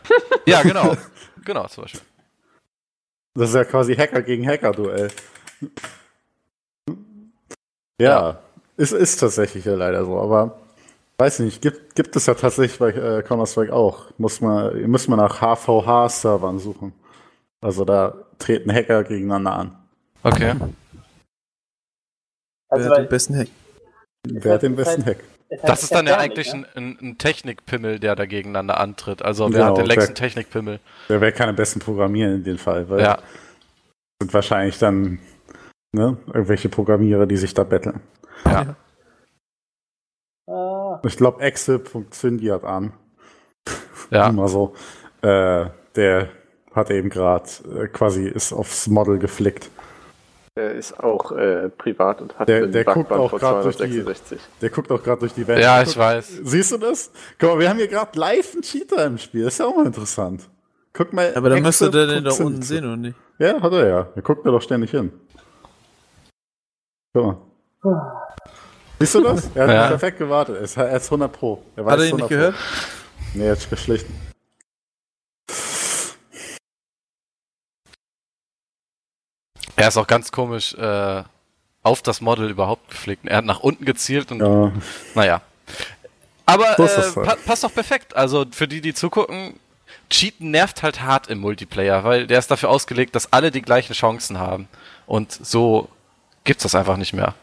ja, 0.47 0.62
genau. 0.62 0.97
Genau, 1.45 1.67
zum 1.67 1.85
Beispiel. 1.85 2.01
Das 3.35 3.49
ist 3.49 3.55
ja 3.55 3.65
quasi 3.65 3.95
Hacker 3.95 4.23
gegen 4.23 4.47
Hacker-Duell. 4.47 5.11
Ja, 8.01 8.09
Ja. 8.09 8.43
Es 8.77 8.93
ist 8.93 9.21
tatsächlich 9.21 9.65
ja 9.65 9.75
leider 9.75 10.05
so, 10.05 10.19
aber 10.19 10.59
weiß 11.19 11.41
nicht, 11.41 11.61
gibt, 11.62 11.95
gibt 11.95 12.17
es 12.17 12.27
ja 12.27 12.35
tatsächlich 12.35 12.79
bei 12.79 12.91
äh, 12.91 13.23
Counter-Strike 13.23 13.73
auch. 13.73 14.07
Muss 14.19 14.41
man, 14.41 14.91
muss 14.91 15.07
man 15.09 15.19
nach 15.19 15.41
HVH-Servern 15.41 16.59
suchen. 16.59 16.93
Also 17.61 17.85
da 17.85 18.15
treten 18.38 18.73
Hacker 18.73 19.05
gegeneinander 19.05 19.53
an. 19.53 19.77
Okay. 20.23 20.55
also 22.69 22.85
Wer 22.85 22.85
hat 22.85 22.91
weil, 22.91 23.05
den 23.05 23.09
besten 23.09 23.37
Hack? 23.37 23.49
Wer 24.27 24.55
hat 24.55 24.62
den 24.62 24.77
besten 24.77 25.05
Hack? 25.05 25.19
Es 25.53 25.61
Das 25.62 25.83
ist 25.83 25.95
dann 25.95 26.07
ja 26.07 26.17
eigentlich 26.19 26.53
ne? 26.55 26.67
ein, 26.75 26.99
ein, 27.01 27.19
Technikpimmel, 27.19 27.99
der 27.99 28.17
da 28.17 28.27
gegeneinander 28.27 28.81
antritt. 28.81 29.23
Also 29.23 29.45
wer 29.45 29.51
Genau, 29.51 29.67
hat 29.67 29.79
den 29.79 29.87
längsten 29.87 30.15
Technikpimmel? 30.15 30.81
Wer, 31.09 31.21
wer 31.21 31.33
kann 31.33 31.49
am 31.49 31.57
besten 31.57 31.81
programmieren 31.81 32.37
in 32.37 32.45
dem 32.45 32.59
Fall? 32.59 32.88
Weil 32.88 33.01
Ja. 33.01 33.19
sind 34.21 34.33
wahrscheinlich 34.33 34.79
dann 34.79 35.19
ne, 35.93 36.17
irgendwelche 36.27 36.69
Programmierer, 36.69 37.27
die 37.27 37.37
sich 37.37 37.55
da 37.55 37.65
betteln. 37.65 38.01
Ja. 38.47 38.77
Ah, 40.49 41.01
Ich 41.05 41.17
glaube, 41.17 41.43
Exit.Cindy 41.43 42.47
hat 42.47 42.65
an. 42.65 42.93
Ja. 44.11 44.29
Immer 44.29 44.49
so. 44.49 44.75
Äh, 45.23 45.67
der 45.95 46.29
hat 46.75 46.91
eben 46.91 47.11
gerade 47.11 47.49
äh, 47.79 47.87
quasi 47.88 48.27
ist 48.27 48.53
aufs 48.53 48.88
Model 48.88 49.19
geflickt. 49.19 49.71
Der 50.57 50.73
ist 50.73 51.01
auch 51.01 51.33
äh, 51.33 51.71
privat 51.71 52.21
und 52.21 52.38
hat 52.38 52.47
Der- 52.47 52.67
der 52.67 52.85
guckt 52.85 53.11
auch 53.11 53.31
grad 53.38 53.65
durch 53.65 53.77
die- 53.77 53.85
266. 53.85 54.38
Der 54.61 54.69
guckt 54.69 54.91
auch 54.93 55.03
gerade 55.03 55.21
durch 55.21 55.33
die 55.33 55.47
Welt. 55.47 55.62
Ja, 55.62 55.81
ich 55.83 55.97
weiß. 55.97 56.41
Siehst 56.43 56.73
du 56.73 56.77
das? 56.77 57.11
Guck 57.38 57.51
mal, 57.55 57.59
wir 57.61 57.71
haben 57.71 57.79
hier 57.79 57.88
gerade 57.88 58.19
live 58.19 58.53
einen 58.53 58.61
Cheater 58.62 59.07
im 59.07 59.17
Spiel. 59.17 59.47
ist 59.47 59.59
ja 59.59 59.65
auch 59.67 59.75
mal 59.77 59.87
interessant. 59.87 60.43
Guck 60.93 61.15
mal. 61.15 61.33
Aber 61.35 61.49
dann 61.49 61.62
müsste 61.62 61.91
der 61.91 62.07
den 62.07 62.25
da 62.25 62.33
unten 62.33 62.61
sehen, 62.61 62.85
oder 62.85 62.99
nicht? 62.99 63.17
Ja, 63.38 63.62
hat 63.62 63.73
er 63.73 63.88
ja. 63.88 64.03
Der 64.15 64.23
guckt 64.23 64.45
mir 64.45 64.51
doch 64.53 64.61
ständig 64.61 64.91
hin. 64.91 65.11
Guck 67.15 67.25
mal. 67.25 67.37
Siehst 69.01 69.15
du 69.15 69.23
das? 69.23 69.49
Er 69.55 69.62
hat 69.67 69.75
Ja. 69.75 69.87
perfekt 69.88 70.19
gewartet. 70.19 70.57
Er 70.57 70.62
ist, 70.62 70.77
er 70.77 70.95
ist 70.97 71.11
100 71.11 71.33
Pro. 71.33 71.62
Er 71.77 71.85
Hat 71.87 71.93
er 71.93 71.99
weiß 71.99 72.11
ihn 72.11 72.17
nicht 72.17 72.25
100 72.25 72.29
gehört? 72.29 72.55
Pro. 72.55 73.38
Nee, 73.38 73.47
er 73.47 73.53
hat 73.53 73.71
geschlichen. 73.71 74.32
Er 79.83 79.88
ist 79.88 79.97
auch 79.97 80.07
ganz 80.07 80.31
komisch 80.31 80.75
äh, 80.75 81.25
auf 81.83 82.03
das 82.03 82.21
Model 82.21 82.49
überhaupt 82.49 82.88
geflickt. 82.88 83.27
Er 83.27 83.38
hat 83.38 83.45
nach 83.45 83.59
unten 83.59 83.85
gezielt 83.85 84.31
und 84.31 84.38
Ja. 84.38 84.73
naja. 85.16 85.40
Aber 86.47 86.71
äh, 86.71 86.77
das 86.77 87.16
halt. 87.16 87.27
pa 87.27 87.37
passt 87.45 87.64
doch 87.64 87.75
perfekt. 87.75 88.14
Also 88.14 88.45
für 88.53 88.68
die, 88.68 88.81
die 88.81 88.95
zugucken, 88.95 89.59
Cheaten 90.09 90.53
nervt 90.53 90.85
halt 90.85 91.03
hart 91.03 91.27
im 91.27 91.40
Multiplayer, 91.40 92.05
weil 92.05 92.29
der 92.29 92.38
ist 92.38 92.49
dafür 92.49 92.71
ausgelegt, 92.71 93.16
dass 93.16 93.33
alle 93.33 93.51
die 93.51 93.61
gleichen 93.61 93.92
Chancen 93.92 94.38
haben. 94.38 94.68
Und 95.07 95.33
so 95.33 95.88
gibt's 96.45 96.62
das 96.62 96.77
einfach 96.77 96.97
nicht 96.97 97.12
mehr. 97.12 97.35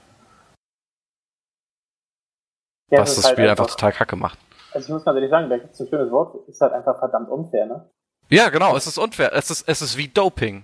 ja, 2.89 3.01
was 3.01 3.09
das 3.09 3.17
ist 3.17 3.25
halt 3.25 3.35
Spiel 3.35 3.49
einfach 3.49 3.67
total 3.67 3.91
kacke 3.91 4.15
macht. 4.15 4.39
Also 4.71 4.85
ich 4.87 4.93
muss 4.93 5.03
ganz 5.03 5.15
ehrlich 5.15 5.29
sagen, 5.29 5.49
da 5.49 5.57
gibt 5.57 5.73
es 5.73 5.79
ein 5.81 5.87
schönes 5.89 6.09
Wort, 6.09 6.47
ist 6.47 6.61
halt 6.61 6.71
einfach 6.71 6.99
verdammt 6.99 7.27
unfair, 7.27 7.65
ne? 7.65 7.89
Ja, 8.29 8.47
genau, 8.47 8.77
es 8.77 8.87
ist 8.87 8.97
unfair. 8.97 9.33
Es 9.33 9.51
ist, 9.51 9.67
es 9.67 9.81
ist 9.81 9.97
wie 9.97 10.07
Doping 10.07 10.63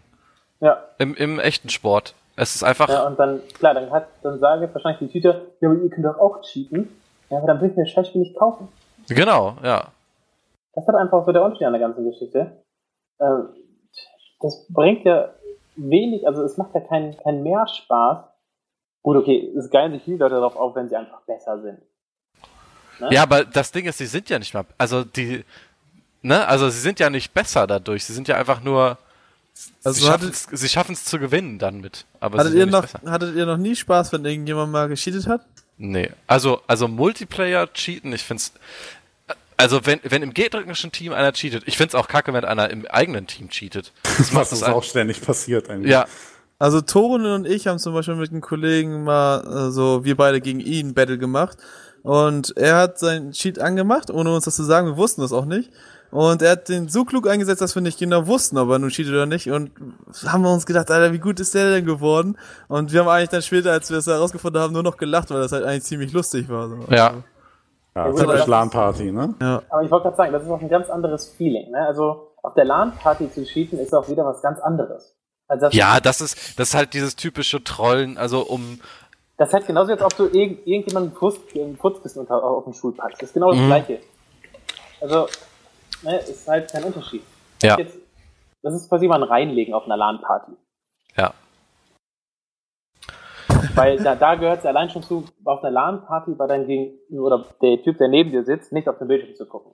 Ja, 0.59 0.83
im, 0.97 1.15
im 1.15 1.39
echten 1.39 1.69
Sport. 1.69 2.15
Es 2.35 2.55
ist 2.55 2.63
einfach. 2.63 2.89
ja, 2.89 3.05
und 3.07 3.17
dann, 3.17 3.41
klar, 3.57 3.73
dann 3.73 3.91
hat, 3.91 4.07
dann 4.23 4.39
sagen 4.39 4.61
jetzt 4.61 4.73
wahrscheinlich 4.73 4.99
die 4.99 5.19
Tüte, 5.19 5.53
ja, 5.61 5.69
aber 5.69 5.79
ihr 5.79 5.89
könnt 5.89 6.05
doch 6.05 6.19
auch 6.19 6.41
cheaten. 6.41 6.89
Ja, 7.29 7.37
aber 7.37 7.47
dann 7.47 7.61
will 7.61 7.69
ich 7.69 7.75
mir 7.75 7.83
das 7.83 7.91
Scheißspiel 7.91 8.21
nicht 8.21 8.35
kaufen. 8.37 8.67
Genau, 9.07 9.55
ja. 9.63 9.87
Das 10.73 10.87
hat 10.87 10.95
einfach 10.95 11.25
so 11.25 11.31
der 11.31 11.43
Unterschied 11.43 11.67
an 11.67 11.73
der 11.73 11.81
ganzen 11.81 12.03
Geschichte. 12.03 12.63
Ähm, 13.19 13.49
das 14.41 14.65
bringt 14.69 15.05
ja 15.05 15.29
wenig, 15.75 16.27
also 16.27 16.43
es 16.43 16.57
macht 16.57 16.73
ja 16.73 16.81
keinen 16.81 17.17
keinen 17.17 17.43
mehr 17.43 17.65
Spaß. 17.67 18.25
Gut, 19.01 19.17
okay, 19.17 19.53
es 19.57 19.69
geilen 19.69 19.93
sich 19.93 20.03
viele 20.03 20.17
Leute 20.17 20.35
darauf 20.35 20.55
auf, 20.55 20.75
wenn 20.75 20.89
sie 20.89 20.95
einfach 20.95 21.21
besser 21.21 21.61
sind. 21.61 21.79
Ne? 22.99 23.09
Ja, 23.11 23.23
aber 23.23 23.45
das 23.45 23.71
Ding 23.71 23.85
ist, 23.85 23.97
sie 23.97 24.05
sind 24.05 24.29
ja 24.29 24.39
nicht 24.39 24.53
mal. 24.53 24.65
Also 24.77 25.03
die. 25.03 25.43
Ne? 26.21 26.45
Also 26.47 26.69
sie 26.69 26.79
sind 26.79 26.99
ja 26.99 27.09
nicht 27.09 27.33
besser 27.33 27.67
dadurch. 27.67 28.05
Sie 28.05 28.13
sind 28.13 28.27
ja 28.27 28.35
einfach 28.35 28.63
nur. 28.63 28.97
Also 29.83 30.05
sie 30.05 30.11
hattet- 30.11 30.69
schaffen 30.71 30.93
es 30.93 31.05
zu 31.05 31.19
gewinnen 31.19 31.59
dann 31.59 31.79
mit. 31.81 32.05
Aber 32.19 32.39
Hattet 32.39 32.55
ihr, 32.55 32.65
noch, 32.65 32.81
besser. 32.81 32.99
hattet 33.05 33.35
ihr 33.35 33.45
noch 33.45 33.57
nie 33.57 33.75
Spaß, 33.75 34.11
wenn 34.13 34.25
irgendjemand 34.25 34.71
mal 34.71 34.87
gecheatet 34.87 35.27
hat? 35.27 35.45
Nee. 35.77 36.09
Also, 36.27 36.61
also 36.67 36.87
Multiplayer 36.87 37.71
cheaten, 37.73 38.11
ich 38.13 38.23
find's. 38.23 38.53
Also 39.57 39.85
wenn, 39.85 39.99
wenn 40.03 40.21
im 40.21 40.33
gegnerischen 40.33 40.91
Team 40.91 41.13
einer 41.13 41.31
cheatet, 41.31 41.63
ich 41.65 41.77
find's 41.77 41.95
auch 41.95 42.07
kacke, 42.09 42.33
wenn 42.33 42.43
einer 42.43 42.69
im 42.69 42.85
eigenen 42.87 43.27
Team 43.27 43.49
cheatet. 43.49 43.93
Das 44.17 44.31
macht 44.31 44.51
Was 44.51 44.59
das 44.59 44.63
auch 44.63 44.83
ständig 44.83 45.21
passiert 45.21 45.69
eigentlich. 45.69 45.91
Ja, 45.91 46.05
Also 46.59 46.81
Torun 46.81 47.25
und 47.25 47.47
ich 47.47 47.67
haben 47.67 47.79
zum 47.79 47.93
Beispiel 47.93 48.15
mit 48.15 48.31
einem 48.31 48.41
Kollegen 48.41 49.03
mal 49.03 49.71
so, 49.71 50.03
wir 50.03 50.17
beide 50.17 50.41
gegen 50.41 50.59
ihn 50.59 50.93
Battle 50.93 51.17
gemacht. 51.17 51.57
Und 52.03 52.55
er 52.57 52.75
hat 52.77 52.99
seinen 52.99 53.31
Cheat 53.31 53.57
angemacht, 53.59 54.11
ohne 54.11 54.33
uns 54.35 54.45
das 54.45 54.55
zu 54.57 54.63
sagen, 54.63 54.87
wir 54.87 54.97
wussten 54.97 55.21
das 55.21 55.31
auch 55.33 55.45
nicht. 55.45 55.71
Und 56.15 56.41
er 56.41 56.51
hat 56.51 56.69
den 56.69 56.87
so 56.87 57.03
klug 57.03 57.27
eingesetzt, 57.27 57.61
dass 57.61 57.75
wir 57.75 57.81
nicht 57.81 57.99
genau 57.99 58.25
wussten, 58.27 58.57
ob 58.57 58.69
er 58.69 58.79
nun 58.79 58.89
cheatet 58.89 59.11
oder 59.13 59.25
nicht. 59.25 59.49
Und 59.51 59.71
haben 60.25 60.43
wir 60.43 60.51
uns 60.53 60.65
gedacht, 60.65 60.89
Alter, 60.89 61.11
wie 61.13 61.19
gut 61.19 61.39
ist 61.39 61.53
der 61.53 61.69
denn 61.71 61.85
geworden? 61.85 62.37
Und 62.69 62.93
wir 62.93 63.01
haben 63.01 63.09
eigentlich 63.09 63.29
dann 63.29 63.41
später, 63.41 63.71
als 63.71 63.89
wir 63.91 63.97
es 63.97 64.07
herausgefunden 64.07 64.61
haben, 64.61 64.71
nur 64.73 64.83
noch 64.83 64.97
gelacht, 64.97 65.29
weil 65.31 65.41
das 65.41 65.51
halt 65.51 65.65
eigentlich 65.65 65.83
ziemlich 65.83 66.13
lustig 66.13 66.47
war. 66.49 66.69
So. 66.69 66.77
ja. 66.89 67.15
Ja, 67.95 68.09
gut, 68.09 68.19
typisch 68.19 68.39
das- 68.39 68.47
LAN-Party, 68.47 69.11
ne? 69.11 69.35
Ja. 69.41 69.61
Aber 69.69 69.83
ich 69.83 69.89
wollte 69.91 70.03
gerade 70.03 70.17
sagen, 70.17 70.33
das 70.33 70.43
ist 70.43 70.49
auch 70.49 70.59
ein 70.61 70.69
ganz 70.69 70.89
anderes 70.89 71.29
Feeling. 71.37 71.71
Ne? 71.71 71.79
Also 71.87 72.31
auf 72.43 72.53
der 72.53 72.65
LAN-Party 72.65 73.31
zu 73.31 73.43
cheaten 73.45 73.79
ist 73.79 73.93
auch 73.93 74.07
wieder 74.09 74.25
was 74.25 74.41
ganz 74.41 74.59
anderes. 74.59 75.15
Also 75.47 75.67
das, 75.67 75.73
Ja, 75.75 75.99
das 76.01 76.21
ist, 76.21 76.59
das 76.59 76.69
ist 76.69 76.75
halt 76.75 76.93
dieses 76.93 77.15
typische 77.15 77.63
Trollen, 77.63 78.17
also 78.17 78.41
um. 78.41 78.79
das 79.37 79.49
ist 79.49 79.53
halt 79.53 79.67
genauso, 79.67 79.91
als 79.93 80.01
ob 80.01 80.15
du 80.17 80.25
irg 80.27 80.65
irgendjemanden 80.65 81.13
einen 81.21 81.77
Futzkissen 81.77 82.19
unter, 82.21 82.43
auf 82.43 82.63
den 82.65 82.73
Stuhl 82.73 82.93
packst. 82.93 83.21
Das 83.21 83.29
ist 83.29 83.33
genau 83.33 83.51
das 83.51 83.59
Mhm. 83.59 83.67
Gleiche. 83.67 83.99
Also, 85.01 85.27
ne, 86.05 86.17
ist 86.19 86.47
halt 86.47 86.71
kein 86.71 86.83
Unterschied. 86.83 87.23
Ja. 87.61 87.77
Jetzt, 87.77 87.97
das 88.61 88.73
ist 88.73 88.89
quasi 88.89 89.07
mal 89.07 89.21
ein 89.21 89.27
Reinlegen 89.27 89.73
auf 89.73 89.85
einer 89.85 89.97
LAN-Party. 89.97 90.53
Ja. 91.17 91.33
Weil 93.75 93.97
da, 93.97 94.15
da 94.15 94.35
gehört 94.35 94.59
es 94.59 94.65
allein 94.65 94.89
schon 94.89 95.03
zu, 95.03 95.25
auf 95.43 95.63
einer 95.63 95.71
LAN-Party 95.71 96.31
bei 96.35 96.47
deinem 96.47 96.67
Gegenüber 96.67 97.25
oder 97.25 97.45
der 97.61 97.81
Typ, 97.83 97.97
der 97.97 98.07
neben 98.07 98.31
dir 98.31 98.43
sitzt, 98.43 98.71
nicht 98.71 98.87
auf 98.87 98.97
den 98.97 99.07
Bildschirm 99.07 99.35
zu 99.35 99.45
gucken. 99.45 99.73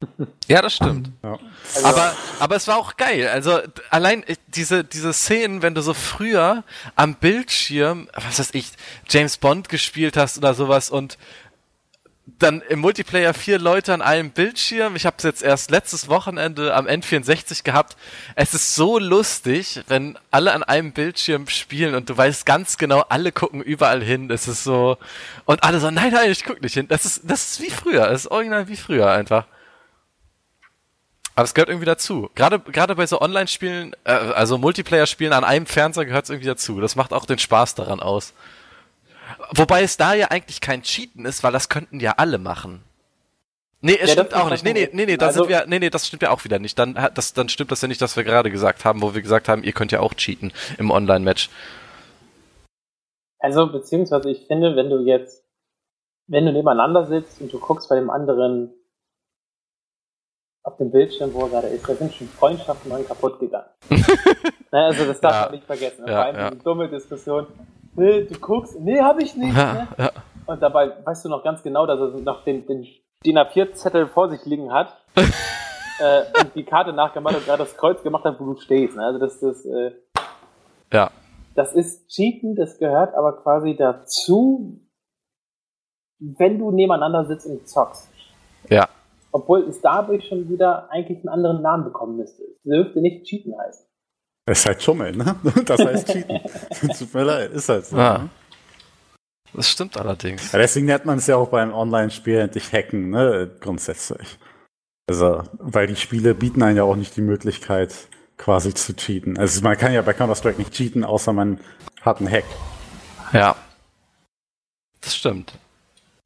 Ja, 0.48 0.62
das 0.62 0.74
stimmt. 0.74 1.10
Ja. 1.22 1.38
Also, 1.74 1.86
Aber, 1.86 2.12
aber 2.40 2.56
es 2.56 2.66
war 2.68 2.78
auch 2.78 2.96
geil. 2.96 3.28
Also 3.28 3.58
allein 3.90 4.22
äh, 4.22 4.36
diese, 4.46 4.82
diese 4.82 5.12
Szenen, 5.12 5.60
wenn 5.60 5.74
du 5.74 5.82
so 5.82 5.92
früher 5.92 6.64
am 6.96 7.16
Bildschirm, 7.16 8.08
was 8.14 8.38
weiß 8.38 8.54
ich, 8.54 8.72
James 9.08 9.36
Bond 9.36 9.68
gespielt 9.68 10.16
hast 10.16 10.38
oder 10.38 10.54
sowas 10.54 10.88
und 10.88 11.18
dann 12.38 12.60
im 12.60 12.80
Multiplayer 12.80 13.32
vier 13.32 13.58
Leute 13.58 13.94
an 13.94 14.02
einem 14.02 14.30
Bildschirm. 14.30 14.96
Ich 14.96 15.06
habe 15.06 15.16
es 15.16 15.24
jetzt 15.24 15.42
erst 15.42 15.70
letztes 15.70 16.08
Wochenende 16.08 16.74
am 16.74 16.86
N64 16.86 17.64
gehabt. 17.64 17.96
Es 18.34 18.52
ist 18.52 18.74
so 18.74 18.98
lustig, 18.98 19.82
wenn 19.88 20.18
alle 20.30 20.52
an 20.52 20.62
einem 20.62 20.92
Bildschirm 20.92 21.48
spielen 21.48 21.94
und 21.94 22.10
du 22.10 22.16
weißt 22.16 22.44
ganz 22.44 22.76
genau, 22.76 23.00
alle 23.08 23.32
gucken 23.32 23.62
überall 23.62 24.02
hin. 24.02 24.30
Es 24.30 24.46
ist 24.46 24.64
so 24.64 24.98
und 25.46 25.62
alle 25.64 25.80
so, 25.80 25.90
nein, 25.90 26.12
nein, 26.12 26.30
ich 26.30 26.44
guck 26.44 26.60
nicht 26.60 26.74
hin. 26.74 26.86
Das 26.88 27.06
ist, 27.06 27.22
das 27.24 27.52
ist 27.52 27.62
wie 27.62 27.70
früher. 27.70 28.06
Das 28.08 28.24
ist 28.24 28.30
original 28.30 28.68
wie 28.68 28.76
früher 28.76 29.10
einfach. 29.10 29.46
Aber 31.34 31.44
es 31.44 31.54
gehört 31.54 31.68
irgendwie 31.68 31.86
dazu. 31.86 32.30
Gerade, 32.34 32.58
gerade 32.58 32.96
bei 32.96 33.06
so 33.06 33.20
Online-Spielen, 33.20 33.94
äh, 34.04 34.10
also 34.10 34.58
Multiplayer-Spielen 34.58 35.32
an 35.32 35.44
einem 35.44 35.66
Fernseher 35.66 36.04
gehört 36.04 36.24
es 36.24 36.30
irgendwie 36.30 36.48
dazu. 36.48 36.80
Das 36.80 36.96
macht 36.96 37.12
auch 37.12 37.26
den 37.26 37.38
Spaß 37.38 37.76
daran 37.76 38.00
aus. 38.00 38.34
Wobei 39.54 39.82
es 39.82 39.96
da 39.96 40.14
ja 40.14 40.28
eigentlich 40.28 40.60
kein 40.60 40.82
Cheaten 40.82 41.24
ist, 41.26 41.42
weil 41.42 41.52
das 41.52 41.68
könnten 41.68 42.00
ja 42.00 42.14
alle 42.16 42.38
machen. 42.38 42.82
Nee, 43.80 43.96
es 44.00 44.08
Ja, 44.08 44.14
stimmt 44.14 44.34
auch 44.34 44.50
nicht. 44.50 44.64
Nee, 44.64 44.72
nee, 44.72 44.88
nee, 44.92 45.06
nee, 45.06 45.16
Also- 45.18 45.40
sind 45.42 45.48
wir, 45.50 45.64
nee, 45.66 45.78
nee, 45.78 45.90
das 45.90 46.06
stimmt 46.06 46.22
ja 46.22 46.30
auch 46.30 46.42
wieder 46.44 46.58
nicht. 46.58 46.78
Dann, 46.78 46.94
das, 47.14 47.32
dann 47.34 47.48
stimmt 47.48 47.70
das 47.70 47.80
ja 47.80 47.88
nicht, 47.88 48.00
was 48.00 48.16
wir 48.16 48.24
gerade 48.24 48.50
gesagt 48.50 48.84
haben, 48.84 49.00
wo 49.02 49.14
wir 49.14 49.22
gesagt 49.22 49.48
haben, 49.48 49.62
ihr 49.62 49.72
könnt 49.72 49.92
ja 49.92 50.00
auch 50.00 50.14
cheaten 50.14 50.52
im 50.78 50.90
Online-Match. 50.90 51.48
Also, 53.38 53.70
beziehungsweise 53.70 54.30
ich 54.30 54.46
finde, 54.48 54.74
wenn 54.74 54.90
du 54.90 54.98
jetzt, 55.06 55.44
wenn 56.26 56.44
du 56.44 56.52
nebeneinander 56.52 57.06
sitzt 57.06 57.40
und 57.40 57.52
du 57.52 57.60
guckst 57.60 57.88
bei 57.88 57.94
dem 57.94 58.10
anderen 58.10 58.74
auf 60.64 60.76
dem 60.76 60.90
Bildschirm, 60.90 61.32
wo 61.32 61.42
er 61.44 61.48
gerade 61.50 61.68
ist, 61.68 61.88
da 61.88 61.94
sind 61.94 62.12
schon 62.14 62.28
Freundschaften 62.28 62.90
dran 62.90 63.06
kaputt 63.06 63.38
gegangen. 63.38 63.68
ne, 63.90 64.04
also 64.72 65.04
das 65.06 65.20
darf 65.20 65.34
Ja. 65.34 65.42
man 65.42 65.52
nicht 65.52 65.64
vergessen. 65.66 66.04
Ja, 66.06 66.12
Vor 66.14 66.24
allem 66.24 66.36
ja. 66.36 66.50
diese 66.50 66.62
dumme 66.64 66.88
Diskussion, 66.88 67.46
nee, 67.96 68.24
du 68.24 68.38
guckst, 68.38 68.78
nee, 68.80 69.00
hab 69.00 69.20
ich 69.20 69.36
nicht. 69.36 69.56
Ja, 69.56 69.72
Ne? 69.72 69.88
ja. 69.98 70.10
Und 70.46 70.62
dabei 70.62 70.92
weißt 71.04 71.26
du 71.26 71.28
noch 71.28 71.44
ganz 71.44 71.62
genau, 71.62 71.86
dass 71.86 72.00
er 72.00 72.20
noch 72.20 72.42
den, 72.42 72.66
den 72.66 72.86
DIN 73.24 73.36
A4-Zettel 73.36 74.06
vor 74.06 74.30
sich 74.30 74.44
liegen 74.46 74.72
hat 74.72 74.96
äh, 75.16 76.22
und 76.40 76.54
die 76.54 76.64
Karte 76.64 76.92
nachgemacht 76.92 77.36
und 77.36 77.44
gerade 77.44 77.64
das 77.64 77.76
Kreuz 77.76 78.02
gemacht 78.02 78.24
hat, 78.24 78.40
wo 78.40 78.54
du 78.54 78.60
stehst. 78.60 78.96
Ne? 78.96 79.04
Also 79.04 79.18
das, 79.18 79.40
das, 79.40 79.66
äh, 79.66 79.92
ja. 80.92 81.10
das 81.54 81.74
ist 81.74 82.08
Cheaten, 82.08 82.56
das 82.56 82.78
gehört 82.78 83.14
aber 83.14 83.42
quasi 83.42 83.76
dazu, 83.76 84.80
wenn 86.18 86.58
du 86.58 86.70
nebeneinander 86.70 87.26
sitzt 87.26 87.46
und 87.46 87.68
zockst. 87.68 88.10
Ja. 88.70 88.88
Obwohl 89.32 89.68
es 89.68 89.80
dadurch 89.82 90.26
schon 90.26 90.48
wieder 90.48 90.90
eigentlich 90.90 91.18
einen 91.18 91.28
anderen 91.28 91.60
Namen 91.60 91.84
bekommen 91.84 92.16
müsste. 92.16 92.42
Es 92.42 92.62
dürfte 92.62 93.00
nicht 93.00 93.26
Cheaten 93.26 93.54
heißen. 93.58 93.87
Das 94.48 94.60
ist 94.60 94.66
halt 94.66 94.82
Schummeln, 94.82 95.18
ne? 95.18 95.36
Das 95.66 95.78
heißt 95.78 96.08
Cheaten. 96.08 96.40
Tut 96.98 97.12
mir 97.12 97.24
leid, 97.24 97.50
ist 97.52 97.68
halt 97.68 97.84
so. 97.84 97.98
Ah. 97.98 98.18
Ne? 98.18 98.28
Das 99.52 99.68
stimmt 99.68 99.98
allerdings. 99.98 100.52
Ja, 100.52 100.58
deswegen 100.58 100.86
nennt 100.86 101.04
man 101.04 101.18
es 101.18 101.26
ja 101.26 101.36
auch 101.36 101.50
beim 101.50 101.74
Online-Spiel 101.74 102.38
endlich 102.38 102.72
Hacken, 102.72 103.10
ne? 103.10 103.50
Grundsätzlich. 103.60 104.38
Also, 105.06 105.42
weil 105.58 105.86
die 105.86 105.96
Spiele 105.96 106.34
bieten 106.34 106.62
einem 106.62 106.78
ja 106.78 106.84
auch 106.84 106.96
nicht 106.96 107.14
die 107.16 107.20
Möglichkeit, 107.20 107.94
quasi 108.38 108.72
zu 108.72 108.96
cheaten. 108.96 109.36
Also 109.36 109.60
man 109.60 109.76
kann 109.76 109.92
ja 109.92 110.00
bei 110.00 110.14
Counter-Strike 110.14 110.58
nicht 110.58 110.72
cheaten, 110.72 111.04
außer 111.04 111.34
man 111.34 111.60
hat 112.00 112.20
einen 112.20 112.30
Hack. 112.30 112.44
Ja. 113.34 113.54
Das 115.02 115.14
stimmt. 115.14 115.52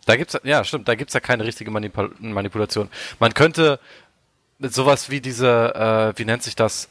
Da 0.06 0.14
gibt's 0.14 0.38
ja 0.44 0.62
stimmt, 0.62 0.87
da 0.87 0.94
gibt's 0.94 1.14
ja 1.14 1.20
keine 1.20 1.44
richtige 1.44 1.72
Manipul 1.72 2.14
Manipulation. 2.20 2.88
Man 3.18 3.35
könnte 3.35 3.80
sowas 4.61 5.11
wie 5.11 5.20
diese, 5.20 5.74
äh, 5.74 6.18
wie 6.18 6.24
nennt 6.24 6.44
sich 6.44 6.54
das, 6.54 6.88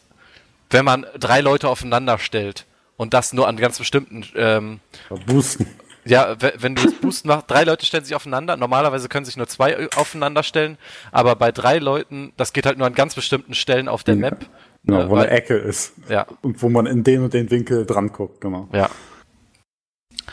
wenn 0.71 0.85
man 0.85 1.05
drei 1.19 1.41
Leute 1.41 1.69
aufeinander 1.69 2.17
stellt 2.17 2.65
und 2.97 3.13
das 3.13 3.33
nur 3.33 3.47
an 3.47 3.57
ganz 3.57 3.77
bestimmten, 3.77 4.25
ähm, 4.35 4.79
Boosten. 5.27 5.67
ja, 6.05 6.35
we- 6.41 6.53
wenn 6.57 6.75
du 6.75 6.83
das 6.83 6.93
Boosten 6.95 7.27
machst, 7.27 7.49
drei 7.49 7.63
Leute 7.63 7.85
stellen 7.85 8.03
sich 8.05 8.15
aufeinander. 8.15 8.57
Normalerweise 8.57 9.07
können 9.09 9.25
sich 9.25 9.37
nur 9.37 9.47
zwei 9.47 9.89
aufeinander 9.95 10.43
stellen, 10.43 10.77
aber 11.11 11.35
bei 11.35 11.51
drei 11.51 11.77
Leuten, 11.79 12.33
das 12.37 12.53
geht 12.53 12.65
halt 12.65 12.77
nur 12.77 12.87
an 12.87 12.93
ganz 12.95 13.15
bestimmten 13.15 13.53
Stellen 13.53 13.87
auf 13.87 14.03
der 14.03 14.15
Ja. 14.15 14.21
Map. 14.21 14.45
Genau, 14.83 15.01
Äh, 15.01 15.09
wo 15.09 15.15
weil- 15.15 15.27
eine 15.27 15.31
Ecke 15.31 15.55
ist. 15.57 15.93
Ja, 16.09 16.25
Und 16.41 16.61
wo 16.63 16.69
man 16.69 16.87
in 16.87 17.03
den 17.03 17.23
und 17.23 17.33
den 17.35 17.51
Winkel 17.51 17.85
dran 17.85 18.11
guckt, 18.11 18.41
genau. 18.41 18.67
ja. 18.73 18.89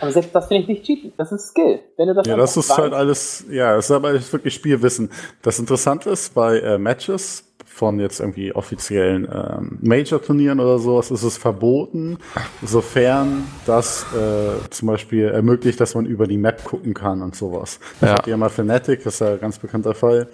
Aber 0.01 0.12
selbst 0.12 0.33
das 0.35 0.46
finde 0.46 0.62
ich 0.62 0.68
nicht 0.68 0.85
Cheaten. 0.85 1.12
Das 1.16 1.33
ist 1.33 1.48
Skill. 1.48 1.81
Wenn 1.96 2.09
du 2.09 2.14
das 2.14 2.27
Ja, 2.27 2.37
das 2.37 2.57
ist 2.57 2.77
halt 2.77 2.92
alles, 2.92 3.44
ja, 3.51 3.74
das 3.74 3.87
ist 3.87 3.90
aber 3.90 4.12
wirklich 4.33 4.55
Spielwissen. 4.55 5.11
Das 5.42 5.59
Interessante 5.59 6.11
ist 6.11 6.35
bei 6.35 6.61
äh, 6.61 6.79
Matches 6.79 7.44
von 7.78 8.00
jetzt 8.00 8.18
irgendwie 8.20 8.52
offiziellen 8.52 9.28
ähm, 9.32 9.78
Major-Turnieren 9.80 10.58
oder 10.60 10.78
sowas, 10.80 11.10
ist 11.12 11.22
es 11.22 11.36
verboten, 11.38 12.18
sofern 12.62 13.44
das 13.66 14.04
äh, 14.14 14.68
zum 14.70 14.88
Beispiel 14.88 15.28
ermöglicht, 15.28 15.80
dass 15.80 15.94
man 15.94 16.04
über 16.06 16.26
die 16.26 16.36
Map 16.38 16.64
gucken 16.64 16.92
kann 16.92 17.22
und 17.22 17.36
sowas. 17.36 17.78
Das 18.00 18.10
Ja. 18.10 18.16
hat 18.16 18.26
ja 18.26 18.36
mal 18.36 18.50
Fnatic, 18.50 19.04
das 19.04 19.14
ist 19.14 19.20
ja 19.20 19.32
ein 19.34 19.40
ganz 19.40 19.58
bekannter 19.58 19.94
Fall, 19.94 20.28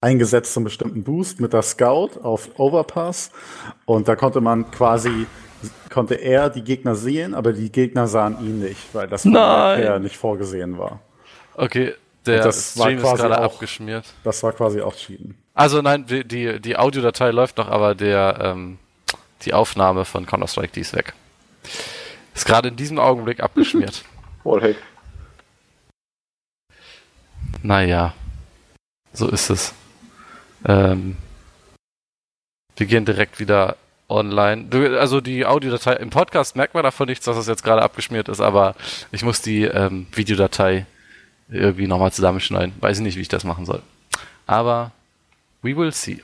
eingesetzt 0.00 0.52
zum 0.52 0.64
bestimmten 0.64 1.02
Boost 1.02 1.40
mit 1.40 1.52
der 1.52 1.62
Scout 1.62 2.10
auf 2.22 2.48
Overpass 2.58 3.30
und 3.84 4.06
da 4.06 4.16
konnte 4.16 4.40
man 4.40 4.70
quasi 4.70 5.26
konnte 5.90 6.16
er 6.16 6.50
die 6.50 6.62
Gegner 6.62 6.94
sehen, 6.94 7.34
aber 7.34 7.52
die 7.54 7.72
Gegner 7.72 8.06
sahen 8.06 8.36
ihn 8.40 8.60
nicht, 8.60 8.94
weil 8.94 9.08
das 9.08 9.24
her 9.24 9.98
nicht 9.98 10.16
vorgesehen 10.18 10.76
war. 10.78 11.00
Okay, 11.56 11.94
der 12.26 12.42
Das 12.44 12.76
war 12.76 12.84
Stream 12.86 12.98
ist 12.98 13.04
quasi 13.04 13.22
gerade 13.22 13.38
auch- 13.40 13.44
abgeschmiert. 13.44 14.04
Das 14.24 14.42
war 14.42 14.52
quasi 14.52 14.82
auch 14.82 14.94
Cheaten. 14.94 15.36
Also 15.54 15.80
nein, 15.82 16.04
die, 16.06 16.60
die, 16.60 16.76
Audiodatei 16.76 17.30
läuft 17.30 17.58
noch, 17.58 17.68
aber 17.68 17.94
der, 17.94 18.38
ähm, 18.40 18.78
die 19.42 19.54
Aufnahme 19.54 20.04
von 20.04 20.26
Counter-Strike, 20.26 20.72
die 20.72 20.80
ist 20.80 20.94
weg. 20.94 21.14
Ist 22.34 22.44
gerade 22.44 22.68
in 22.68 22.76
diesem 22.76 22.98
Augenblick 22.98 23.40
abgeschmiert. 23.40 24.04
Wallhack. 24.44 24.76
naja, 27.62 28.12
so 29.12 29.28
ist 29.28 29.48
es. 29.48 29.72
Ähm, 30.66 31.16
wir 32.76 32.86
gehen 32.86 33.04
direkt 33.04 33.38
wieder 33.38 33.76
online. 34.08 34.64
Du, 34.64 34.98
also 34.98 35.20
die 35.20 35.46
Audiodatei 35.46 35.94
im 35.94 36.10
Podcast 36.10 36.56
merkt 36.56 36.74
man 36.74 36.82
davon 36.82 37.06
nichts, 37.08 37.24
dass 37.24 37.36
es 37.36 37.46
jetzt 37.46 37.62
gerade 37.62 37.82
abgeschmiert 37.82 38.28
ist, 38.28 38.40
aber 38.40 38.74
ich 39.12 39.22
muss 39.22 39.40
die 39.40 39.62
ähm, 39.62 40.08
Videodatei 40.12 40.86
irgendwie 41.48 41.86
nochmal 41.86 42.12
zusammenschneiden. 42.12 42.74
Weiß 42.80 42.98
ich 42.98 43.04
nicht, 43.04 43.16
wie 43.16 43.22
ich 43.22 43.28
das 43.28 43.44
machen 43.44 43.66
soll. 43.66 43.82
Aber 44.46 44.90
we 45.64 45.72
will 45.72 45.90
see. 45.92 46.20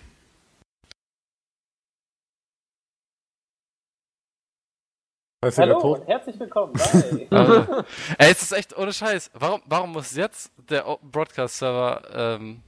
Er 5.42 5.56
Hallo 5.56 5.94
und 5.94 6.06
herzlich 6.06 6.38
willkommen. 6.38 6.74
Also, 7.30 7.84
ey, 8.18 8.30
es 8.30 8.42
ist 8.42 8.52
echt 8.52 8.76
ohne 8.76 8.92
Scheiß. 8.92 9.30
Warum, 9.32 9.62
warum 9.64 9.92
muss 9.92 10.14
jetzt 10.14 10.52
der 10.68 10.86
O- 10.86 10.98
Broadcast-Server, 11.02 12.02
ähm, 12.12 12.60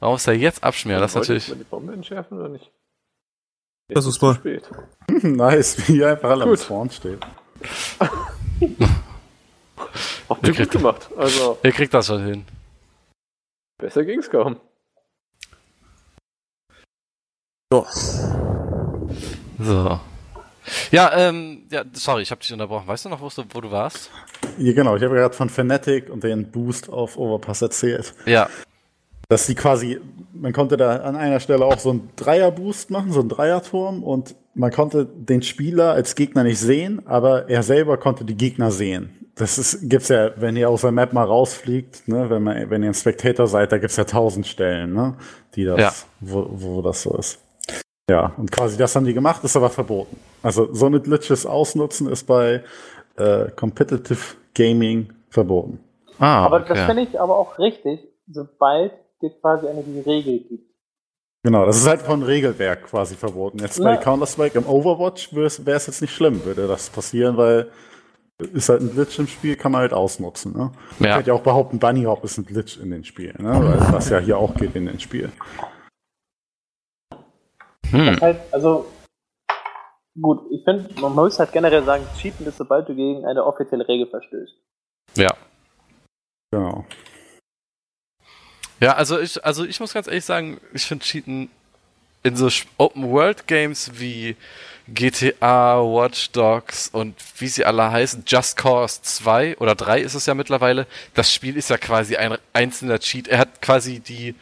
warum 0.00 0.14
muss 0.14 0.26
er 0.26 0.34
jetzt 0.34 0.64
abschmieren? 0.64 1.00
Das 1.00 1.12
ist 1.12 1.16
natürlich. 1.16 1.46
die 1.46 1.54
Bombe 1.62 1.92
entschärfen 1.92 2.38
oder 2.40 2.48
nicht? 2.48 2.72
Das 3.88 4.04
ist 4.04 4.20
mal. 4.20 4.34
zu 4.34 4.40
spät. 4.40 4.68
nice, 5.22 5.86
wie 5.88 6.04
einfach 6.04 6.30
alle 6.30 6.42
am. 6.44 6.56
Spawn 6.56 6.90
steht. 6.90 7.24
Habt 10.28 10.44
ihr 10.48 10.54
kriegt- 10.54 10.72
gut 10.72 10.80
gemacht. 10.82 11.08
Also, 11.16 11.58
Ihr 11.62 11.70
kriegt 11.72 11.94
das 11.94 12.08
schon 12.08 12.24
hin. 12.24 12.44
besser 13.78 14.04
ging's 14.04 14.28
kaum. 14.28 14.58
So. 17.72 17.84
Ja, 20.92 21.10
ähm, 21.16 21.64
ja, 21.68 21.82
sorry, 21.94 22.22
ich 22.22 22.30
habe 22.30 22.40
dich 22.40 22.52
unterbrochen. 22.52 22.86
Weißt 22.86 23.04
du 23.04 23.08
noch, 23.08 23.20
wo 23.20 23.28
du, 23.28 23.42
wo 23.52 23.60
du 23.60 23.72
warst? 23.72 24.08
Ja, 24.56 24.72
genau, 24.72 24.94
ich 24.94 25.02
habe 25.02 25.16
gerade 25.16 25.34
von 25.34 25.48
Fnatic 25.48 26.08
und 26.08 26.22
den 26.22 26.48
Boost 26.52 26.88
auf 26.88 27.16
Overpass 27.16 27.62
erzählt. 27.62 28.14
Ja, 28.24 28.48
Dass 29.28 29.46
die 29.46 29.56
quasi, 29.56 30.00
man 30.32 30.52
konnte 30.52 30.76
da 30.76 30.98
an 30.98 31.16
einer 31.16 31.40
Stelle 31.40 31.64
auch 31.64 31.80
so 31.80 31.90
einen 31.90 32.08
Dreier-Boost 32.14 32.90
machen, 32.92 33.10
so 33.12 33.18
einen 33.18 33.30
Dreierturm 33.30 34.04
und 34.04 34.36
man 34.54 34.70
konnte 34.70 35.04
den 35.04 35.42
Spieler 35.42 35.90
als 35.90 36.14
Gegner 36.14 36.44
nicht 36.44 36.60
sehen, 36.60 37.04
aber 37.06 37.48
er 37.50 37.64
selber 37.64 37.96
konnte 37.98 38.24
die 38.24 38.36
Gegner 38.36 38.70
sehen. 38.70 39.10
Das 39.34 39.58
ist, 39.58 39.90
gibt's 39.90 40.08
ja, 40.08 40.30
wenn 40.36 40.54
ihr 40.56 40.70
aus 40.70 40.82
der 40.82 40.92
Map 40.92 41.12
mal 41.12 41.24
rausfliegt, 41.24 42.06
ne, 42.06 42.30
wenn 42.30 42.44
man, 42.44 42.70
wenn 42.70 42.84
ihr 42.84 42.90
ein 42.90 42.94
Spectator 42.94 43.48
seid, 43.48 43.72
da 43.72 43.78
gibt's 43.78 43.96
ja 43.96 44.04
tausend 44.04 44.46
Stellen, 44.46 44.92
ne, 44.94 45.16
die 45.56 45.64
das, 45.64 45.80
Ja. 45.80 45.92
wo, 46.20 46.46
wo 46.48 46.80
das 46.82 47.02
so 47.02 47.16
ist. 47.18 47.40
Ja, 48.08 48.32
und 48.36 48.52
quasi 48.52 48.76
das 48.76 48.94
haben 48.94 49.04
die 49.04 49.14
gemacht, 49.14 49.42
ist 49.42 49.56
aber 49.56 49.70
verboten. 49.70 50.16
Also 50.42 50.72
so 50.72 50.86
eine 50.86 51.00
Glitches 51.00 51.44
ausnutzen 51.44 52.08
ist 52.08 52.24
bei 52.24 52.62
äh, 53.16 53.50
Competitive 53.56 54.36
Gaming 54.54 55.12
verboten. 55.28 55.80
ah, 56.18 56.44
aber 56.44 56.60
das 56.60 56.70
okay. 56.70 56.86
finde 56.86 57.02
ich 57.02 57.20
aber 57.20 57.36
auch 57.36 57.58
richtig, 57.58 58.00
sobald 58.30 58.92
dir 59.20 59.30
quasi 59.40 59.66
eine 59.66 59.82
Regel 60.06 60.38
gibt. 60.38 60.66
Genau, 61.42 61.64
das 61.66 61.76
ist 61.76 61.86
halt 61.88 62.02
von 62.02 62.22
Regelwerk 62.22 62.84
quasi 62.86 63.14
verboten. 63.14 63.58
Jetzt 63.58 63.78
bei 63.82 63.94
Na. 63.94 63.96
Counter-Strike 63.96 64.58
im 64.58 64.66
Overwatch 64.66 65.34
wäre 65.34 65.46
es 65.46 65.86
jetzt 65.86 66.00
nicht 66.00 66.14
schlimm, 66.14 66.44
würde 66.44 66.66
das 66.66 66.90
passieren, 66.90 67.36
weil 67.36 67.70
ist 68.38 68.68
halt 68.68 68.82
ein 68.82 68.90
Glitch 68.92 69.18
im 69.18 69.26
Spiel, 69.26 69.56
kann 69.56 69.72
man 69.72 69.80
halt 69.80 69.92
ausnutzen. 69.92 70.52
Ne? 70.56 70.70
Ich 70.98 71.06
Ja. 71.06 71.14
könnte 71.14 71.28
ja 71.28 71.34
auch 71.34 71.42
behaupten, 71.42 71.78
Bunny 71.78 72.02
Hop 72.04 72.22
ist 72.24 72.36
ein 72.38 72.44
Glitch 72.44 72.78
in 72.78 72.90
den 72.90 73.04
Spielen, 73.04 73.36
ne? 73.42 73.52
weil 73.62 73.92
das 73.92 74.10
ja 74.10 74.18
hier 74.18 74.38
auch 74.38 74.54
geht 74.54 74.76
in 74.76 74.86
den 74.86 75.00
Spielen. 75.00 75.32
Hm. 77.90 78.20
Halt, 78.20 78.40
also, 78.52 78.86
gut, 80.20 80.40
ich 80.50 80.64
finde, 80.64 80.88
man 81.00 81.14
muss 81.14 81.38
halt 81.38 81.52
generell 81.52 81.84
sagen, 81.84 82.04
Cheaten 82.20 82.46
ist, 82.46 82.58
sobald 82.58 82.88
du 82.88 82.94
gegen 82.94 83.24
eine 83.24 83.44
offizielle 83.44 83.86
Regel 83.86 84.06
verstößt. 84.06 84.54
Ja. 85.16 85.34
Genau. 86.50 86.84
Ja, 88.80 88.94
also 88.94 89.18
ich, 89.18 89.42
also 89.44 89.64
ich 89.64 89.80
muss 89.80 89.94
ganz 89.94 90.06
ehrlich 90.06 90.24
sagen, 90.24 90.60
ich 90.72 90.84
finde 90.84 91.04
Cheaten 91.04 91.50
in 92.22 92.36
so 92.36 92.48
Open 92.76 93.10
World 93.10 93.46
Games 93.46 93.92
wie 93.94 94.36
GTA, 94.88 95.80
Watch 95.80 96.30
Dogs 96.32 96.88
und 96.88 97.14
wie 97.38 97.48
sie 97.48 97.64
alle 97.64 97.90
heißen, 97.90 98.24
Just 98.26 98.56
Cause 98.56 99.00
2 99.02 99.58
oder 99.58 99.74
3 99.74 100.00
ist 100.00 100.14
es 100.14 100.26
ja 100.26 100.34
mittlerweile. 100.34 100.86
Das 101.14 101.32
Spiel 101.32 101.56
ist 101.56 101.70
ja 101.70 101.78
quasi 101.78 102.16
ein 102.16 102.36
einzelner 102.52 102.98
Cheat. 102.98 103.28
Er 103.28 103.38
hat 103.38 103.62
quasi 103.62 104.00
die, 104.00 104.34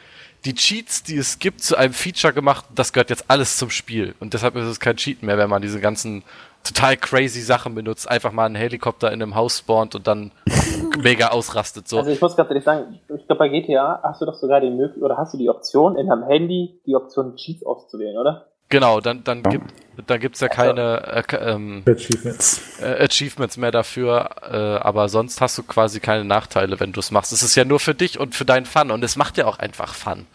die 0.44 0.54
Cheats, 0.54 1.02
die 1.02 1.16
es 1.16 1.38
gibt, 1.38 1.62
zu 1.62 1.76
einem 1.76 1.92
Feature 1.92 2.33
gemacht. 2.33 2.66
Das 2.74 2.92
gehört 2.92 3.11
jetzt 3.11 3.24
alles 3.28 3.57
zum 3.57 3.70
Spiel. 3.70 4.14
Und 4.20 4.35
deshalb 4.35 4.57
ist 4.57 4.66
es 4.66 4.80
kein 4.80 4.96
Cheat 4.96 5.22
mehr, 5.22 5.38
wenn 5.38 5.48
man 5.48 5.62
diese 5.62 5.80
ganzen 5.80 6.22
total 6.64 6.96
crazy 6.96 7.40
Sachen 7.40 7.74
benutzt. 7.74 8.11
Einfach 8.11 8.33
mal 8.33 8.46
einen 8.46 8.54
Helikopter 8.54 9.09
in 9.12 9.22
einem 9.22 9.35
Haus 9.35 9.59
spawnt 9.59 9.94
und 9.94 10.07
dann 10.07 10.33
mega 10.98 11.28
ausrastet. 11.28 11.88
So. 11.88 11.98
Also 11.98 12.11
ich 12.11 12.20
muss 12.20 12.37
ganz 12.37 12.50
ehrlich 12.50 12.64
sagen, 12.64 13.00
ich 13.09 13.26
glaube 13.26 13.38
bei 13.38 13.48
GTA 13.48 14.00
hast 14.02 14.20
du 14.20 14.26
doch 14.26 14.35
sogar 14.35 14.61
die 14.61 14.70
Möglichkeit, 14.70 15.02
oder 15.02 15.16
hast 15.16 15.35
du 15.35 15.38
die 15.38 15.48
Option, 15.48 15.96
in 15.96 16.09
deinem 16.09 16.24
Handy 16.24 16.80
die 16.87 16.94
Option 16.94 17.37
Cheats 17.37 17.64
auszuwählen, 17.64 18.18
oder? 18.18 18.46
Genau, 18.74 18.98
dann, 18.98 19.22
dann 19.22 19.44
Ja. 19.44 19.50
gibt 19.50 19.72
dann 20.08 20.18
gibt's 20.18 20.40
ja 20.40 20.48
keine 20.48 21.24
äh, 21.30 21.37
ähm, 21.37 21.84
Achievements. 21.88 22.80
äh, 22.80 23.04
Achievements 23.04 23.56
mehr 23.56 23.70
dafür, 23.70 24.28
äh, 24.42 24.84
aber 24.84 25.08
sonst 25.08 25.40
hast 25.40 25.56
du 25.56 25.62
quasi 25.62 26.00
keine 26.00 26.24
Nachteile, 26.24 26.80
wenn 26.80 26.90
du 26.90 26.98
es 26.98 27.12
machst. 27.12 27.32
Es 27.32 27.44
ist 27.44 27.54
ja 27.54 27.64
nur 27.64 27.78
für 27.78 27.94
dich 27.94 28.18
und 28.18 28.34
für 28.34 28.44
deinen 28.44 28.66
Fun 28.66 28.90
und 28.90 29.04
es 29.04 29.14
macht 29.14 29.38
ja 29.38 29.46
auch 29.46 29.60
einfach 29.60 29.94
Fun. 29.94 30.26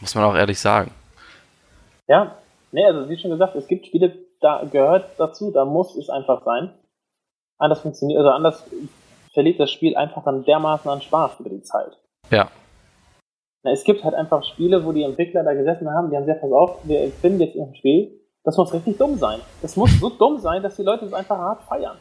Muss 0.00 0.14
man 0.14 0.24
auch 0.24 0.34
ehrlich 0.34 0.58
sagen. 0.58 0.90
Ja, 2.08 2.38
nee, 2.70 2.86
also 2.86 3.10
wie 3.10 3.18
schon 3.18 3.30
gesagt, 3.30 3.54
es 3.54 3.66
gibt 3.66 3.84
Spiele, 3.84 4.16
da 4.40 4.64
gehört 4.64 5.10
dazu, 5.18 5.50
da 5.50 5.66
muss 5.66 5.94
es 5.96 6.08
einfach 6.08 6.42
sein. 6.42 6.72
Anders 7.58 7.80
funktioniert, 7.80 8.20
also 8.20 8.30
anders 8.30 8.64
verliert 9.34 9.60
das 9.60 9.70
Spiel 9.70 9.94
einfach 9.94 10.24
dann 10.24 10.42
dermaßen 10.44 10.90
an 10.90 11.02
Spaß 11.02 11.40
über 11.40 11.50
die 11.50 11.62
Zeit. 11.62 11.98
Ja. 12.30 12.50
Na, 13.62 13.70
es 13.70 13.84
gibt 13.84 14.02
halt 14.02 14.14
einfach 14.14 14.44
Spiele, 14.44 14.84
wo 14.84 14.92
die 14.92 15.02
Entwickler 15.02 15.44
da 15.44 15.54
gesessen 15.54 15.88
haben, 15.90 16.10
die 16.10 16.16
haben 16.16 16.24
sehr 16.24 16.34
pass 16.34 16.50
auf, 16.50 16.78
wir 16.84 17.10
finden 17.20 17.40
jetzt 17.40 17.54
irgendein 17.54 17.76
Spiel, 17.76 18.20
das 18.44 18.56
muss 18.56 18.72
richtig 18.72 18.98
dumm 18.98 19.16
sein. 19.16 19.40
Das 19.60 19.76
muss 19.76 19.90
so 20.00 20.10
dumm 20.10 20.38
sein, 20.38 20.62
dass 20.62 20.76
die 20.76 20.82
Leute 20.82 21.04
es 21.04 21.12
einfach 21.12 21.38
hart 21.38 21.62
feiern. 21.62 21.96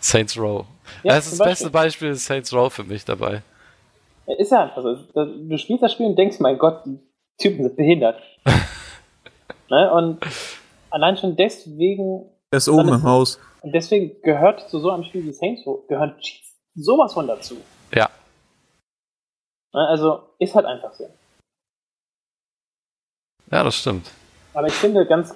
Saints 0.00 0.38
Row. 0.38 0.64
Ja, 1.02 1.14
das 1.14 1.26
ist 1.26 1.40
das 1.40 1.46
beste 1.46 1.70
Beispiel. 1.70 1.80
Beispiel 1.80 2.10
ist 2.10 2.26
Saints 2.26 2.52
Row 2.54 2.72
für 2.72 2.84
mich 2.84 3.04
dabei. 3.04 3.42
Ist 4.38 4.52
ja 4.52 4.62
einfach 4.64 4.82
so. 4.82 4.94
Du 4.94 5.56
spielst 5.58 5.82
das 5.82 5.92
Spiel 5.92 6.06
und 6.06 6.16
denkst, 6.16 6.38
mein 6.38 6.58
Gott, 6.58 6.82
die 6.86 6.98
Typen 7.38 7.64
sind 7.64 7.76
behindert. 7.76 8.20
ne? 9.70 9.92
Und 9.92 10.20
allein 10.90 11.16
schon 11.16 11.34
deswegen, 11.34 12.30
Er 12.52 12.58
ist 12.58 12.68
oben 12.68 12.88
im 12.88 13.02
Haus. 13.02 13.40
und 13.62 13.74
deswegen 13.74 14.22
gehört 14.22 14.68
zu 14.68 14.78
so 14.78 14.90
einem 14.90 15.02
Spiel 15.04 15.24
wie 15.24 15.32
Saints 15.32 15.66
Row, 15.66 15.80
Cheats 16.20 16.56
sowas 16.76 17.12
von 17.14 17.26
dazu. 17.26 17.56
Ja. 17.92 18.08
Ne? 19.72 19.86
Also, 19.88 20.22
ist 20.38 20.54
halt 20.54 20.66
einfach 20.66 20.92
so. 20.92 21.08
Ja, 23.50 23.64
das 23.64 23.74
stimmt. 23.76 24.10
Aber 24.54 24.66
ich 24.66 24.74
finde 24.74 25.06
ganz 25.06 25.34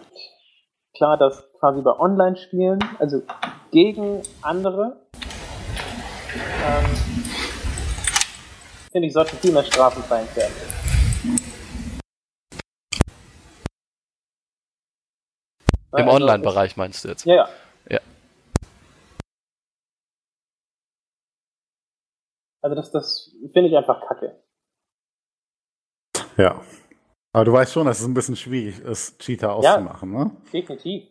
klar, 0.96 1.16
dass 1.16 1.44
quasi 1.58 1.80
bei 1.82 1.90
Online-Spielen, 1.92 2.78
also 2.98 3.22
gegen 3.70 4.22
andere, 4.42 4.96
ähm, 6.34 6.96
finde 8.92 9.08
ich, 9.08 9.12
sollten 9.12 9.36
viel 9.38 9.52
mehr 9.52 9.64
Strafen 9.64 10.02
verhängt 10.02 10.34
werden. 10.36 10.52
Im 15.96 16.08
Also, 16.08 16.10
Online-Bereich 16.10 16.76
meinst 16.76 17.04
du 17.04 17.08
jetzt? 17.08 17.24
Ja, 17.24 17.34
ja. 17.34 17.48
Also 22.64 22.76
das, 22.76 22.90
das 22.92 23.30
finde 23.52 23.68
ich 23.68 23.76
einfach 23.76 24.00
kacke. 24.08 24.42
Ja. 26.38 26.62
Aber 27.34 27.44
du 27.44 27.52
weißt 27.52 27.72
schon, 27.74 27.86
dass 27.86 28.00
es 28.00 28.06
ein 28.06 28.14
bisschen 28.14 28.36
schwierig 28.36 28.80
ist, 28.80 29.18
Cheater 29.18 29.48
Ja. 29.48 29.52
auszumachen, 29.74 30.10
ne? 30.10 30.30
Definitiv. 30.50 31.04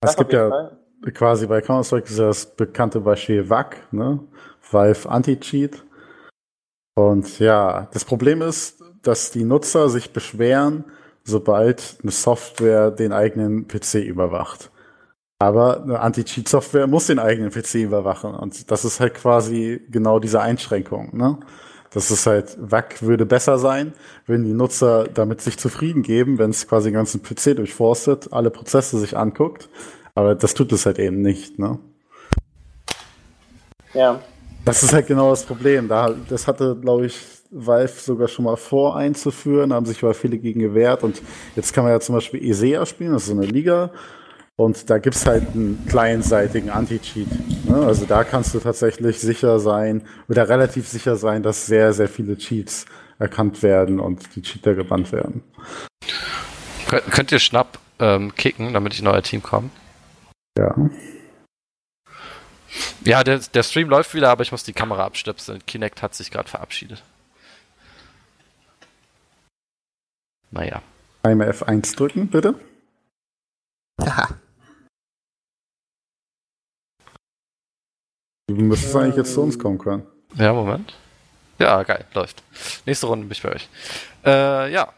Es 0.00 0.12
Das 0.12 0.16
gibt 0.16 0.28
auf 0.28 0.32
jeden 0.32 0.44
ja 0.44 0.48
Fall. 0.50 1.12
quasi 1.12 1.46
bei 1.46 1.60
Counter-Strike 1.60 2.10
ja 2.14 2.26
das 2.28 2.56
bekannte 2.56 3.00
Beispiel 3.00 3.50
WAC, 3.50 3.92
ne? 3.92 4.26
Valve 4.70 5.10
Anti-Cheat. 5.10 5.84
Und 6.96 7.38
ja, 7.38 7.86
das 7.92 8.06
Problem 8.06 8.40
ist, 8.40 8.82
dass 9.02 9.30
die 9.30 9.44
Nutzer 9.44 9.90
sich 9.90 10.14
beschweren, 10.14 10.84
sobald 11.22 11.98
eine 12.00 12.12
Software 12.12 12.90
den 12.90 13.12
eigenen 13.12 13.68
PC 13.68 13.96
überwacht. 13.96 14.70
Aber 15.44 15.82
eine 15.82 16.00
Anti-Cheat-Software 16.00 16.86
muss 16.86 17.08
den 17.08 17.18
eigenen 17.18 17.50
PC 17.50 17.74
überwachen. 17.74 18.34
Und 18.34 18.70
das 18.70 18.86
ist 18.86 18.98
halt 18.98 19.12
quasi 19.12 19.78
genau 19.90 20.18
diese 20.18 20.40
Einschränkung, 20.40 21.14
ne? 21.14 21.38
Das 21.90 22.10
ist 22.10 22.26
halt, 22.26 22.56
WAC 22.58 23.02
würde 23.02 23.26
besser 23.26 23.58
sein, 23.58 23.92
wenn 24.26 24.42
die 24.42 24.54
Nutzer 24.54 25.04
damit 25.04 25.42
sich 25.42 25.58
zufrieden 25.58 26.02
geben, 26.02 26.38
wenn 26.38 26.48
es 26.48 26.66
quasi 26.66 26.88
den 26.88 26.94
ganzen 26.94 27.22
PC 27.22 27.56
durchforstet, 27.56 28.32
alle 28.32 28.50
Prozesse 28.50 28.98
sich 28.98 29.18
anguckt. 29.18 29.68
Aber 30.14 30.34
das 30.34 30.54
tut 30.54 30.72
es 30.72 30.86
halt 30.86 30.98
eben 30.98 31.20
nicht, 31.20 31.58
ne? 31.58 31.78
Ja. 33.92 34.20
Das 34.64 34.82
ist 34.82 34.94
halt 34.94 35.06
genau 35.06 35.28
das 35.28 35.44
Problem. 35.44 35.88
Da, 35.88 36.14
das 36.30 36.48
hatte, 36.48 36.74
glaube 36.80 37.04
ich, 37.04 37.20
Valve 37.50 38.00
sogar 38.00 38.28
schon 38.28 38.46
mal 38.46 38.56
vor 38.56 38.96
einzuführen, 38.96 39.70
da 39.70 39.76
haben 39.76 39.86
sich 39.86 40.02
aber 40.02 40.14
viele 40.14 40.38
gegen 40.38 40.60
gewehrt. 40.60 41.02
Und 41.02 41.20
jetzt 41.54 41.74
kann 41.74 41.84
man 41.84 41.92
ja 41.92 42.00
zum 42.00 42.14
Beispiel 42.14 42.42
ESEA 42.42 42.86
spielen, 42.86 43.12
das 43.12 43.24
ist 43.24 43.28
so 43.28 43.34
eine 43.34 43.44
Liga. 43.44 43.90
Und 44.56 44.88
da 44.88 44.98
gibt's 44.98 45.26
halt 45.26 45.54
einen 45.54 45.84
kleinseitigen 45.86 46.70
Anti-Cheat. 46.70 47.64
Ne? 47.64 47.74
Also 47.74 48.06
da 48.06 48.22
kannst 48.22 48.54
du 48.54 48.60
tatsächlich 48.60 49.18
sicher 49.18 49.58
sein 49.58 50.06
oder 50.28 50.48
relativ 50.48 50.88
sicher 50.88 51.16
sein, 51.16 51.42
dass 51.42 51.66
sehr, 51.66 51.92
sehr 51.92 52.08
viele 52.08 52.38
Cheats 52.38 52.86
erkannt 53.18 53.62
werden 53.62 53.98
und 53.98 54.36
die 54.36 54.42
Cheater 54.42 54.74
gebannt 54.74 55.10
werden. 55.10 55.42
Könnt, 56.86 57.32
ihr 57.32 57.40
Schnapp 57.40 57.78
ähm, 57.98 58.34
kicken, 58.36 58.72
damit 58.74 58.94
ich 58.94 59.00
in 59.00 59.08
euer 59.08 59.22
Team 59.22 59.42
komme? 59.42 59.70
Ja. 60.56 60.76
Ja, 63.04 63.24
der, 63.24 63.38
der 63.38 63.62
Stream 63.64 63.88
läuft 63.88 64.14
wieder, 64.14 64.30
aber 64.30 64.42
ich 64.42 64.52
muss 64.52 64.62
die 64.62 64.72
Kamera 64.72 65.04
abstöpseln. 65.04 65.64
Kinect 65.66 66.02
hat 66.02 66.14
sich 66.14 66.30
gerade 66.30 66.48
verabschiedet. 66.48 67.02
Naja. 70.52 70.82
Einmal 71.24 71.50
F1 71.50 71.96
drücken, 71.96 72.28
bitte. 72.28 72.54
Du 78.46 78.54
müsstest 78.54 78.94
eigentlich 78.94 79.16
jetzt 79.16 79.32
zu 79.32 79.42
uns 79.42 79.58
kommen 79.58 79.78
können. 79.78 80.06
Ja, 80.34 80.52
Moment. 80.52 80.94
Ja, 81.58 81.82
geil, 81.82 82.04
läuft. 82.14 82.42
Nächste 82.84 83.06
Runde 83.06 83.24
bin 83.26 83.32
ich 83.32 83.42
bei 83.42 83.54
euch. 83.54 83.68
Äh, 84.24 84.72
ja, 84.72 84.88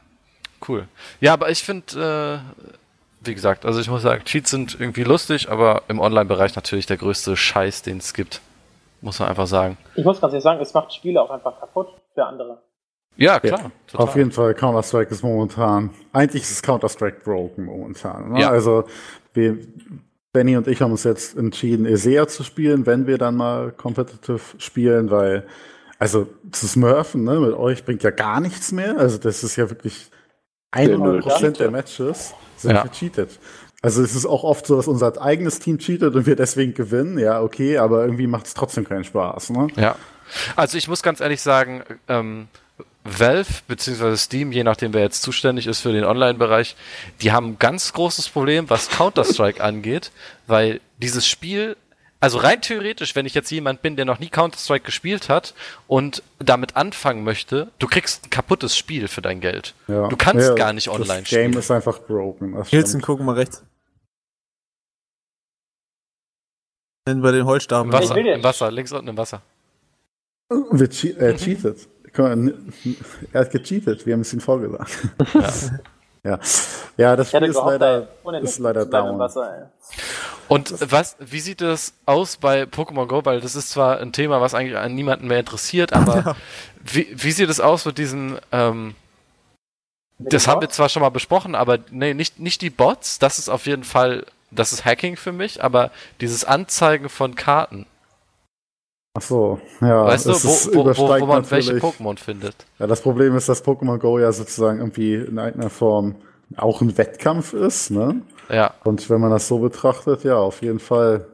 cool. 0.68 0.88
Ja, 1.20 1.34
aber 1.34 1.50
ich 1.50 1.62
finde, 1.62 2.42
äh, 2.42 3.26
wie 3.26 3.34
gesagt, 3.34 3.64
also 3.64 3.78
ich 3.80 3.88
muss 3.88 4.02
sagen, 4.02 4.24
Cheats 4.24 4.50
sind 4.50 4.80
irgendwie 4.80 5.04
lustig, 5.04 5.48
aber 5.48 5.82
im 5.88 6.00
Online-Bereich 6.00 6.56
natürlich 6.56 6.86
der 6.86 6.96
größte 6.96 7.36
Scheiß, 7.36 7.82
den 7.82 7.98
es 7.98 8.14
gibt. 8.14 8.40
Muss 9.00 9.20
man 9.20 9.28
einfach 9.28 9.46
sagen. 9.46 9.76
Ich 9.94 10.04
muss 10.04 10.20
ganz 10.20 10.32
ehrlich 10.32 10.42
sagen, 10.42 10.60
es 10.60 10.74
macht 10.74 10.92
Spiele 10.92 11.20
auch 11.20 11.30
einfach 11.30 11.60
kaputt 11.60 11.88
für 12.14 12.24
andere. 12.24 12.62
Ja, 13.16 13.38
klar. 13.38 13.70
Ja, 13.92 13.98
auf 13.98 14.16
jeden 14.16 14.32
Fall, 14.32 14.54
Counter-Strike 14.54 15.10
ist 15.10 15.22
momentan, 15.22 15.90
eigentlich 16.12 16.42
ist 16.42 16.62
Counter-Strike 16.62 17.20
broken 17.22 17.66
momentan. 17.66 18.32
Ne? 18.32 18.40
Ja. 18.40 18.50
Also, 18.50 18.84
wir, 19.32 19.58
Benny 20.36 20.54
und 20.58 20.68
ich 20.68 20.82
haben 20.82 20.90
uns 20.90 21.04
jetzt 21.04 21.34
entschieden, 21.34 21.86
ESEA 21.86 22.28
zu 22.28 22.44
spielen, 22.44 22.84
wenn 22.84 23.06
wir 23.06 23.16
dann 23.16 23.36
mal 23.36 23.72
competitive 23.72 24.38
spielen, 24.58 25.10
weil, 25.10 25.46
also, 25.98 26.26
zu 26.52 26.66
smurfen, 26.68 27.24
ne, 27.24 27.40
mit 27.40 27.54
euch 27.54 27.86
bringt 27.86 28.02
ja 28.02 28.10
gar 28.10 28.40
nichts 28.40 28.70
mehr. 28.70 28.98
Also, 28.98 29.16
das 29.16 29.42
ist 29.42 29.56
ja 29.56 29.70
wirklich 29.70 30.10
100% 30.74 31.56
der 31.56 31.70
Matches 31.70 32.34
sind 32.58 32.72
Ja. 32.72 32.82
gecheatet. 32.82 33.38
Also, 33.80 34.02
es 34.02 34.14
ist 34.14 34.26
auch 34.26 34.44
oft 34.44 34.66
so, 34.66 34.76
dass 34.76 34.88
unser 34.88 35.18
eigenes 35.22 35.58
Team 35.58 35.78
cheatet 35.78 36.14
und 36.14 36.26
wir 36.26 36.36
deswegen 36.36 36.74
gewinnen. 36.74 37.18
Ja, 37.18 37.40
okay, 37.40 37.78
aber 37.78 38.02
irgendwie 38.04 38.26
macht 38.26 38.44
es 38.44 38.52
trotzdem 38.52 38.84
keinen 38.84 39.04
Spaß, 39.04 39.50
ne? 39.50 39.68
Ja. 39.76 39.96
Also 40.54 40.76
ich 40.76 40.86
muss 40.86 41.02
ganz 41.02 41.20
ehrlich 41.20 41.40
sagen, 41.40 41.82
ähm, 42.08 42.48
Valve 43.08 43.62
bzw. 43.68 44.16
Steam, 44.16 44.52
je 44.52 44.64
nachdem 44.64 44.92
wer 44.94 45.02
jetzt 45.02 45.22
zuständig 45.22 45.66
ist 45.66 45.80
für 45.80 45.92
den 45.92 46.04
Online-Bereich, 46.04 46.76
die 47.20 47.32
haben 47.32 47.50
ein 47.52 47.58
ganz 47.58 47.92
großes 47.92 48.28
Problem, 48.28 48.68
was 48.70 48.88
Counter-Strike 48.90 49.62
angeht, 49.64 50.10
weil 50.46 50.80
dieses 50.98 51.26
Spiel, 51.26 51.76
also 52.20 52.38
rein 52.38 52.60
theoretisch, 52.62 53.14
wenn 53.14 53.26
ich 53.26 53.34
jetzt 53.34 53.50
jemand 53.50 53.82
bin, 53.82 53.96
der 53.96 54.04
noch 54.04 54.18
nie 54.18 54.28
Counter-Strike 54.28 54.84
gespielt 54.86 55.28
hat 55.28 55.54
und 55.86 56.22
damit 56.38 56.76
anfangen 56.76 57.24
möchte, 57.24 57.68
du 57.78 57.86
kriegst 57.86 58.26
ein 58.26 58.30
kaputtes 58.30 58.76
Spiel 58.76 59.08
für 59.08 59.22
dein 59.22 59.40
Geld. 59.40 59.74
Ja. 59.88 60.08
Du 60.08 60.16
kannst 60.16 60.48
Ja, 60.48 60.54
gar 60.54 60.72
nicht 60.72 60.88
online 60.88 61.20
Das 61.22 61.30
Game 61.30 61.50
spielen. 61.50 61.58
ist 61.58 61.70
einfach 61.70 61.98
broken. 62.00 62.62
Hilton, 62.64 62.88
stimmt. 62.88 63.02
guck 63.04 63.20
mal 63.20 63.34
rechts. 63.34 63.62
Bei 67.04 67.12
den 67.12 67.40
Im 67.40 67.46
Holzstaben. 67.46 67.92
Wasser, 67.92 68.04
Ich 68.10 68.14
will 68.16 68.26
jetzt- 68.26 68.36
im 68.36 68.42
Wasser, 68.44 68.70
links 68.70 68.92
unten 68.92 69.08
im 69.08 69.16
Wasser. 69.16 69.42
Wir 70.48 70.88
che 70.88 71.14
er 71.18 71.36
cheatet. 71.36 71.88
Mal, 72.18 72.54
Er 73.32 73.40
hat 73.40 73.50
gecheatet, 73.50 74.06
wir 74.06 74.14
haben 74.14 74.20
es 74.20 74.32
ihm 74.32 74.40
vorgesagt. 74.40 74.90
Ja. 75.34 75.50
ja. 76.30 76.38
ja, 76.96 77.16
das 77.16 77.28
Spiel 77.28 77.44
ist 77.44 77.56
gehofft, 77.56 77.80
leider, 77.80 78.08
ist 78.42 78.58
leider 78.58 78.86
down. 78.86 79.18
Wasser. 79.18 79.70
Und 80.48 80.74
was, 80.90 81.16
wie 81.18 81.40
sieht 81.40 81.60
es 81.60 81.94
aus 82.06 82.36
bei 82.36 82.62
Pokémon 82.62 83.06
Go? 83.06 83.24
Weil 83.24 83.40
das 83.40 83.56
ist 83.56 83.70
zwar 83.70 83.98
ein 83.98 84.12
Thema, 84.12 84.40
was 84.40 84.54
eigentlich 84.54 84.76
an 84.76 84.94
niemanden 84.94 85.26
mehr 85.26 85.40
interessiert, 85.40 85.92
aber 85.92 86.36
wie, 86.84 87.08
wie 87.16 87.32
sieht 87.32 87.50
es 87.50 87.60
aus 87.60 87.84
mit 87.84 87.98
diesen, 87.98 88.38
ähm, 88.52 88.94
Mit 90.18 90.32
das 90.32 90.46
haben 90.46 90.60
wir 90.60 90.68
zwar 90.68 90.88
schon 90.88 91.02
mal 91.02 91.08
besprochen, 91.10 91.54
aber 91.54 91.78
nee, 91.90 92.14
nicht, 92.14 92.38
nicht 92.38 92.60
die 92.62 92.70
Bots, 92.70 93.18
das 93.18 93.38
ist 93.38 93.48
auf 93.48 93.66
jeden 93.66 93.84
Fall, 93.84 94.24
das 94.50 94.72
ist 94.72 94.84
Hacking 94.84 95.16
für 95.16 95.32
mich, 95.32 95.64
aber 95.64 95.90
dieses 96.20 96.44
Anzeigen 96.44 97.08
von 97.08 97.34
Karten, 97.34 97.86
Ach 99.16 99.22
so, 99.22 99.58
ja. 99.80 100.04
weißt 100.04 100.26
du, 100.26 100.32
wo, 100.32 100.84
wo, 100.84 101.20
wo, 101.20 101.26
man 101.26 101.50
welche 101.50 101.72
natürlich- 101.74 101.82
Pokémon 101.82 102.18
findet. 102.18 102.54
Ja, 102.78 102.86
das 102.86 103.00
Problem 103.00 103.34
ist, 103.36 103.48
dass 103.48 103.64
Pokémon 103.64 103.98
Go 103.98 104.18
ja 104.18 104.30
sozusagen 104.30 104.78
irgendwie 104.78 105.14
in 105.14 105.38
irgendeiner 105.38 105.70
Form 105.70 106.16
auch 106.56 106.80
ein 106.82 106.96
Wettkampf 106.98 107.52
ist, 107.54 107.90
ne? 107.90 108.20
Ja, 108.48 108.74
Und 108.84 109.08
wenn 109.10 109.20
man 109.20 109.30
das 109.30 109.48
so 109.48 109.58
betrachtet, 109.58 110.22
ja, 110.22 110.36
auf 110.36 110.62
jeden 110.62 110.78
Fall 110.78 111.26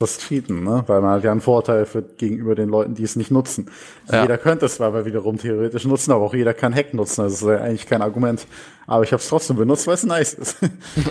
das 0.00 0.18
Cheaten, 0.18 0.64
ne? 0.64 0.82
Weil 0.86 1.02
man 1.02 1.10
hat 1.12 1.24
ja 1.24 1.30
einen 1.30 1.42
Vorteil 1.42 1.84
für, 1.84 2.02
gegenüber 2.02 2.54
den 2.54 2.70
Leuten, 2.70 2.94
die 2.94 3.04
es 3.04 3.16
nicht 3.16 3.30
nutzen. 3.30 3.70
Ja. 4.10 4.22
Jeder 4.22 4.38
könnte 4.38 4.64
es 4.66 4.76
zwar 4.76 4.88
aber 4.88 5.04
wiederum 5.04 5.36
theoretisch 5.38 5.84
nutzen, 5.84 6.10
aber 6.12 6.24
auch 6.24 6.34
jeder 6.34 6.54
kann 6.54 6.74
Hack 6.74 6.94
nutzen. 6.94 7.22
Das 7.22 7.34
ist 7.34 7.42
ja 7.42 7.58
eigentlich 7.58 7.86
kein 7.86 8.00
Argument. 8.00 8.46
Aber 8.86 9.04
ich 9.04 9.12
habe 9.12 9.20
es 9.20 9.28
trotzdem 9.28 9.56
benutzt, 9.56 9.86
weil 9.86 9.94
es 9.94 10.04
nice 10.04 10.34
ist. 10.34 10.56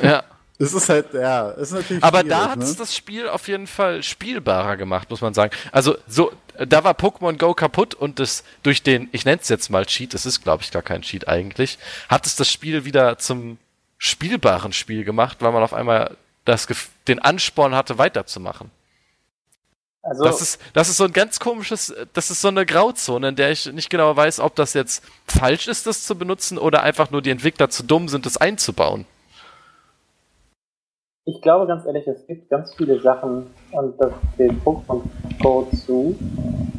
ja. 0.02 0.24
es 0.62 0.74
ist 0.74 0.90
halt, 0.90 1.14
ja, 1.14 1.52
es 1.52 1.70
ist 1.70 1.72
natürlich 1.72 2.04
Aber 2.04 2.22
da 2.24 2.50
hat 2.50 2.60
ne? 2.60 2.66
es 2.66 2.76
das 2.76 2.94
Spiel 2.94 3.30
auf 3.30 3.48
jeden 3.48 3.66
Fall 3.66 4.04
spielbarer 4.04 4.76
gemacht, 4.76 5.10
muss 5.10 5.22
man 5.22 5.34
sagen. 5.34 5.56
Also 5.72 5.98
so, 6.06 6.34
da 6.58 6.84
war 6.84 6.94
Pokémon 6.94 7.38
Go 7.38 7.54
kaputt 7.54 7.96
und 7.96 8.20
das 8.20 8.44
durch 8.62 8.84
den, 8.84 9.08
ich 9.14 9.24
nenne 9.24 9.40
es 9.42 9.48
jetzt 9.48 9.70
mal 9.70 9.86
Cheat, 9.86 10.14
es 10.14 10.26
ist 10.26 10.44
glaube 10.44 10.62
ich 10.62 10.72
gar 10.72 10.82
kein 10.82 11.02
Cheat 11.02 11.30
eigentlich, 11.30 11.80
hat 12.10 12.28
es 12.28 12.36
das 12.36 12.52
Spiel 12.52 12.84
wieder 12.84 13.18
zum 13.18 13.58
spielbaren 13.98 14.74
Spiel 14.74 15.06
gemacht, 15.06 15.38
weil 15.40 15.54
man 15.54 15.64
auf 15.64 15.74
einmal 15.74 16.18
das, 16.44 16.68
den 17.08 17.20
Ansporn 17.20 17.74
hatte, 17.74 17.98
weiterzumachen. 17.98 18.70
Also, 20.02 20.24
das 20.24 20.42
ist, 20.42 20.62
das 20.74 20.90
ist 20.90 20.98
so 20.98 21.06
ein 21.06 21.14
ganz 21.14 21.40
komisches, 21.40 21.94
das 22.14 22.32
ist 22.32 22.42
so 22.42 22.48
eine 22.48 22.66
Grauzone, 22.66 23.30
in 23.30 23.36
der 23.36 23.52
ich 23.52 23.66
nicht 23.68 23.90
genau 23.90 24.16
weiß, 24.16 24.40
ob 24.40 24.56
das 24.56 24.74
jetzt 24.74 25.04
falsch 25.28 25.68
ist, 25.68 25.88
das 25.88 26.04
zu 26.04 26.16
benutzen 26.16 26.58
oder 26.58 26.84
einfach 26.84 27.12
nur 27.12 27.22
die 27.22 27.30
Entwickler 27.30 27.70
zu 27.70 27.84
dumm 27.84 28.10
sind, 28.10 28.26
das 28.26 28.38
einzubauen. 28.38 29.06
Ich 31.30 31.44
glaube 31.44 31.68
ganz 31.68 31.86
ehrlich, 31.86 32.08
es 32.08 32.26
gibt 32.26 32.50
ganz 32.50 32.74
viele 32.74 33.00
Sachen 33.02 33.54
und 33.72 34.02
das 34.02 34.12
den 34.40 34.60
Pokémon 34.64 35.02
Go 35.44 35.68
zu. 35.86 36.18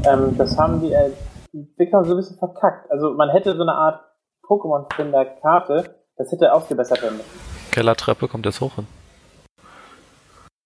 Ähm, 0.05 0.37
das 0.37 0.59
haben 0.59 0.81
die 0.81 0.93
Entwickler 0.93 2.05
so 2.05 2.15
ein 2.15 2.17
bisschen 2.17 2.37
verkackt. 2.37 2.91
Also 2.91 3.13
man 3.13 3.31
hätte 3.31 3.55
so 3.55 3.63
eine 3.63 3.75
Art 3.75 4.01
Pokémon-Finder-Karte, 4.43 5.95
das 6.17 6.33
hätte 6.33 6.53
ausgebessert 6.53 7.01
werden 7.01 7.19
müssen. 7.19 7.71
Kellertreppe 7.71 8.27
kommt 8.27 8.45
jetzt 8.45 8.61
hoch 8.61 8.75
hin. 8.75 8.89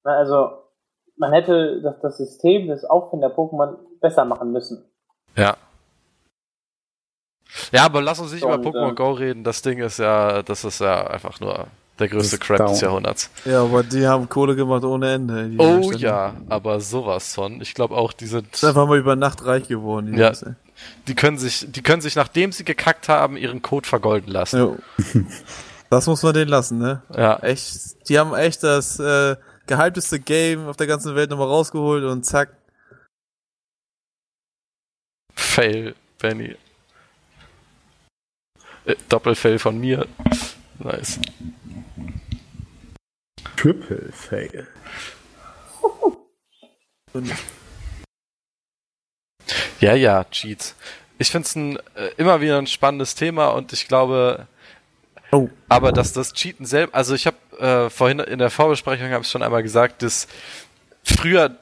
Also 0.03 0.53
man 1.16 1.35
hätte 1.35 1.82
das, 1.82 2.01
das 2.01 2.16
System 2.16 2.68
des 2.68 2.87
Auffinder-Pokémon 2.87 3.76
besser 4.01 4.24
machen 4.24 4.51
müssen. 4.51 4.82
Ja. 5.37 5.59
Ja, 7.70 7.85
aber 7.85 8.01
lass 8.01 8.18
uns 8.18 8.32
nicht 8.32 8.45
über 8.45 8.55
Pokémon 8.55 8.93
äh, 8.93 8.95
Go 8.95 9.11
reden. 9.11 9.45
Das 9.45 9.61
Ding 9.61 9.78
ist 9.80 9.99
ja, 9.99 10.43
das 10.43 10.64
ist 10.64 10.80
ja 10.80 11.07
einfach 11.07 11.39
nur 11.41 11.66
der 11.99 12.09
größte 12.09 12.38
Crap 12.38 12.59
down. 12.59 12.68
des 12.68 12.80
Jahrhunderts. 12.80 13.30
Ja, 13.45 13.62
aber 13.62 13.82
die 13.82 14.07
haben 14.07 14.28
Kohle 14.28 14.57
gemacht 14.57 14.84
ohne 14.84 15.12
Ende. 15.12 15.51
Oh 15.59 15.92
ja, 15.92 16.34
aber 16.49 16.80
sowas 16.80 17.34
von. 17.34 17.61
Ich 17.61 17.74
glaube 17.74 17.97
auch, 17.97 18.12
die 18.12 18.26
sind. 18.26 18.53
Ist 18.53 18.64
einfach 18.64 18.86
mal 18.86 18.99
über 18.99 19.16
Nacht 19.16 19.45
reich 19.45 19.68
geworden. 19.68 20.12
Die 20.12 20.18
ja. 20.18 20.32
Die 21.07 21.14
können 21.14 21.38
sich, 21.38 21.66
die 21.70 21.82
können 21.82 22.03
sich, 22.03 22.16
nachdem 22.16 22.51
sie 22.51 22.64
gekackt 22.64 23.09
haben, 23.09 23.36
ihren 23.36 23.62
Code 23.62 23.88
vergolden 23.88 24.32
lassen. 24.32 24.59
Jo. 24.59 24.78
das 25.90 26.07
muss 26.07 26.22
man 26.22 26.34
denen 26.34 26.51
lassen, 26.51 26.78
ne? 26.78 27.03
Ja. 27.16 27.36
Echt, 27.38 28.09
die 28.09 28.18
haben 28.18 28.34
echt 28.34 28.64
das, 28.64 28.99
äh, 28.99 29.36
gehypteste 29.66 30.20
Game 30.20 30.66
auf 30.68 30.76
der 30.76 30.86
ganzen 30.86 31.14
Welt 31.14 31.30
nochmal 31.30 31.49
rausgeholt 31.49 32.05
und 32.05 32.24
zack. 32.24 32.57
Fail, 35.34 35.95
Benny. 36.18 36.57
Äh, 38.84 38.97
Doppelfail 39.09 39.59
von 39.59 39.78
mir. 39.78 40.07
Nice. 40.78 41.18
Triple 43.57 44.12
Fail. 44.12 44.66
ja, 49.80 49.95
ja, 49.95 50.24
Cheats. 50.24 50.74
Ich 51.18 51.30
finde 51.30 51.47
es 51.47 51.57
äh, 51.97 52.11
immer 52.16 52.40
wieder 52.40 52.59
ein 52.59 52.66
spannendes 52.66 53.14
Thema 53.14 53.49
und 53.49 53.72
ich 53.72 53.86
glaube, 53.86 54.49
oh. 55.30 55.49
aber 55.68 55.92
dass 55.92 56.12
das 56.12 56.32
Cheaten 56.32 56.66
selbst, 56.66 56.95
also 56.95 57.14
ich 57.14 57.26
habe 57.26 57.36
äh, 57.59 57.90
vorhin 57.90 58.18
in 58.18 58.38
der 58.38 58.51
Vorbesprechung 58.51 59.11
habe 59.11 59.22
ich 59.22 59.30
schon 59.30 59.42
einmal 59.42 59.62
gesagt, 59.62 60.03
dass 60.03 60.26
früher 61.05 61.57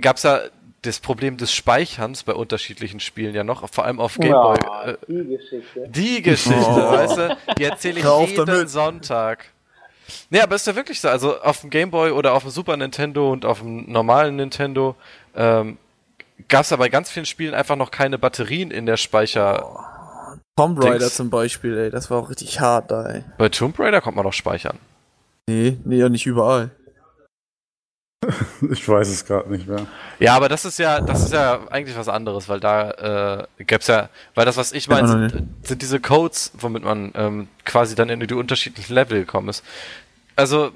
gab 0.00 0.16
es 0.16 0.24
ja 0.24 0.42
das 0.86 1.00
Problem 1.00 1.36
des 1.36 1.52
Speicherns 1.52 2.22
bei 2.22 2.32
unterschiedlichen 2.34 3.00
Spielen 3.00 3.34
ja 3.34 3.44
noch, 3.44 3.68
vor 3.70 3.84
allem 3.84 4.00
auf 4.00 4.16
Gameboy. 4.18 4.56
Ja, 4.62 4.84
äh, 4.84 4.96
die 5.08 5.24
Geschichte. 5.24 5.88
Die 5.88 6.22
Geschichte, 6.22 6.62
oh. 6.66 6.92
weißt 6.92 7.16
du? 7.16 7.36
Die 7.58 7.64
erzähle 7.64 8.00
ich 8.00 8.28
jeden 8.28 8.46
damit. 8.46 8.70
Sonntag. 8.70 9.46
Nee, 10.30 10.40
aber 10.40 10.56
ist 10.56 10.66
ja 10.66 10.76
wirklich 10.76 11.00
so. 11.00 11.08
Also 11.08 11.40
auf 11.40 11.60
dem 11.60 11.70
Gameboy 11.70 12.10
oder 12.10 12.34
auf 12.34 12.42
dem 12.42 12.50
Super 12.50 12.76
Nintendo 12.76 13.32
und 13.32 13.44
auf 13.44 13.60
dem 13.60 13.90
normalen 13.90 14.36
Nintendo 14.36 14.96
ähm, 15.34 15.78
gab 16.48 16.62
es 16.62 16.70
ja 16.70 16.76
bei 16.76 16.88
ganz 16.88 17.10
vielen 17.10 17.26
Spielen 17.26 17.54
einfach 17.54 17.76
noch 17.76 17.90
keine 17.90 18.18
Batterien 18.18 18.70
in 18.70 18.86
der 18.86 18.96
Speicher. 18.96 19.64
Oh. 19.66 19.94
Tomb 20.56 20.78
Raider 20.78 20.98
Dings. 20.98 21.16
zum 21.16 21.30
Beispiel, 21.30 21.76
ey, 21.76 21.90
das 21.90 22.10
war 22.10 22.18
auch 22.18 22.30
richtig 22.30 22.60
hart 22.60 22.90
da, 22.90 23.06
ey. 23.06 23.24
Bei 23.38 23.48
Tomb 23.48 23.76
Raider 23.78 24.00
kommt 24.00 24.16
man 24.16 24.24
noch 24.24 24.32
speichern. 24.32 24.78
Nee, 25.48 25.78
nee, 25.84 25.96
ja 25.96 26.08
nicht 26.08 26.26
überall. 26.26 26.70
ich 28.70 28.88
weiß 28.88 29.08
es 29.08 29.24
gerade 29.24 29.50
nicht 29.50 29.66
mehr. 29.66 29.86
Ja, 30.18 30.34
aber 30.34 30.48
das 30.48 30.64
ist 30.64 30.78
ja, 30.78 31.00
das 31.00 31.24
ist 31.24 31.32
ja 31.32 31.60
eigentlich 31.70 31.96
was 31.96 32.08
anderes, 32.08 32.48
weil 32.48 32.60
da 32.60 33.46
äh, 33.58 33.64
gäb's 33.64 33.86
ja, 33.86 34.08
weil 34.34 34.44
das, 34.44 34.56
was 34.56 34.72
ich 34.72 34.88
meine, 34.88 35.08
sind, 35.08 35.48
sind, 35.62 35.82
diese 35.82 36.00
Codes, 36.00 36.52
womit 36.54 36.84
man 36.84 37.12
ähm, 37.14 37.48
quasi 37.64 37.94
dann 37.94 38.08
in 38.08 38.20
die 38.20 38.34
unterschiedlichen 38.34 38.94
Level 38.94 39.20
gekommen 39.20 39.48
ist. 39.48 39.64
Also, 40.36 40.72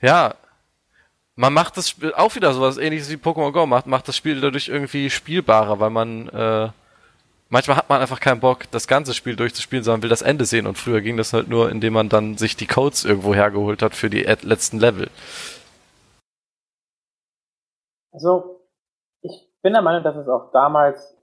ja, 0.00 0.34
man 1.36 1.52
macht 1.52 1.76
das 1.76 1.88
Spiel 1.88 2.12
auch 2.14 2.34
wieder 2.34 2.52
sowas 2.52 2.76
ähnliches 2.78 3.10
wie 3.10 3.16
Pokémon 3.16 3.52
Go 3.52 3.66
macht, 3.66 3.86
macht 3.86 4.08
das 4.08 4.16
Spiel 4.16 4.40
dadurch 4.40 4.68
irgendwie 4.68 5.10
spielbarer, 5.10 5.80
weil 5.80 5.90
man 5.90 6.28
äh, 6.28 6.68
manchmal 7.52 7.76
hat 7.76 7.88
man 7.88 8.00
einfach 8.00 8.18
keinen 8.18 8.40
Bock, 8.40 8.70
das 8.70 8.88
ganze 8.88 9.14
Spiel 9.14 9.36
durchzuspielen, 9.36 9.84
sondern 9.84 10.02
will 10.02 10.10
das 10.10 10.22
Ende 10.22 10.46
sehen. 10.46 10.66
Und 10.66 10.78
früher 10.78 11.02
ging 11.02 11.16
das 11.16 11.32
halt 11.32 11.48
nur, 11.48 11.70
indem 11.70 11.92
man 11.92 12.08
dann 12.08 12.38
sich 12.38 12.56
die 12.56 12.66
Codes 12.66 13.04
irgendwo 13.04 13.34
hergeholt 13.34 13.82
hat 13.82 13.94
für 13.94 14.08
die 14.10 14.22
letzten 14.22 14.80
Level. 14.80 15.10
Also, 18.12 18.60
ich 19.22 19.50
bin 19.62 19.72
der 19.72 19.82
Meinung, 19.82 20.02
dass 20.02 20.16
es 20.16 20.28
auch 20.28 20.50
damals 20.52 21.16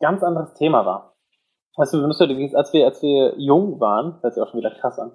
ganz 0.00 0.22
anderes 0.22 0.54
Thema 0.54 0.86
war. 0.86 1.16
Weißt 1.76 1.92
du, 1.92 2.04
als 2.04 2.72
wir, 2.72 2.86
als 2.86 3.02
wir 3.02 3.34
jung 3.38 3.80
waren, 3.80 4.20
hört 4.22 4.34
sich 4.34 4.42
auch 4.42 4.48
schon 4.48 4.60
wieder 4.60 4.70
krass 4.70 4.98
an. 4.98 5.12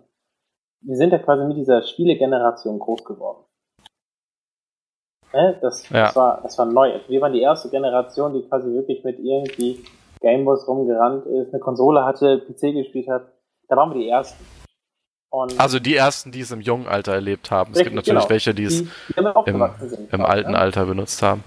Wir 0.82 0.96
sind 0.96 1.12
ja 1.12 1.20
quasi 1.20 1.46
mit 1.46 1.58
dieser 1.58 1.82
Spielegeneration 1.84 2.80
groß 2.80 3.04
geworden. 3.04 3.46
Ne? 5.34 5.58
Das, 5.62 5.90
ja. 5.90 6.06
das, 6.06 6.16
war, 6.16 6.42
das 6.42 6.58
war 6.58 6.66
neu. 6.66 7.00
Wir 7.08 7.22
waren 7.22 7.34
die 7.34 7.42
erste 7.42 7.70
Generation, 7.70 8.34
die 8.34 8.48
quasi 8.48 8.72
wirklich 8.74 9.04
mit 9.04 9.20
irgendwie 9.20 9.84
Gameboys 10.20 10.68
rumgerannt 10.68 11.26
ist, 11.26 11.54
eine 11.54 11.60
Konsole 11.60 12.04
hatte, 12.06 12.40
PC 12.40 12.74
gespielt 12.74 13.08
hat. 13.08 13.32
Da 13.68 13.76
waren 13.76 13.92
wir 13.92 14.00
die 14.00 14.10
Ersten. 14.10 14.44
Und 15.32 15.58
also 15.60 15.80
die 15.80 15.96
Ersten, 15.96 16.34
die 16.34 16.42
es 16.42 16.52
im 16.52 16.60
jungen 16.60 16.88
Alter 16.88 17.14
erlebt 17.14 17.52
haben. 17.52 17.72
Es 17.74 17.80
gibt 17.80 17.96
natürlich 17.96 18.20
genau. 18.20 18.30
welche, 18.30 18.54
die 18.54 18.66
es 18.66 18.80
die, 18.80 18.90
die 19.16 19.50
im, 19.50 19.70
sind, 19.80 20.14
im 20.14 20.26
alten 20.26 20.52
ja? 20.52 20.60
Alter 20.60 20.86
benutzt 20.86 21.22
haben. 21.22 21.44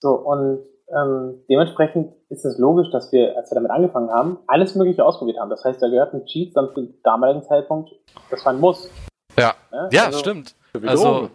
So, 0.00 0.14
und 0.14 0.58
ähm, 0.92 1.44
dementsprechend 1.48 2.12
ist 2.30 2.44
es 2.44 2.58
logisch, 2.58 2.90
dass 2.90 3.12
wir, 3.12 3.36
als 3.36 3.52
wir 3.52 3.54
damit 3.54 3.70
angefangen 3.70 4.10
haben, 4.10 4.38
alles 4.48 4.74
Mögliche 4.74 5.04
ausprobiert 5.04 5.38
haben. 5.38 5.50
Das 5.50 5.64
heißt, 5.64 5.80
da 5.80 5.88
gehörten 5.88 6.26
Cheats 6.26 6.54
dann 6.54 6.70
zum 6.74 6.92
damaligen 7.04 7.44
Zeitpunkt, 7.44 7.92
das 8.28 8.44
war 8.44 8.52
ein 8.52 8.58
Muss. 8.58 8.90
Ja, 9.38 9.54
ja, 9.70 9.88
ja 9.92 10.04
also, 10.06 10.18
stimmt. 10.18 10.56
Also, 10.84 11.30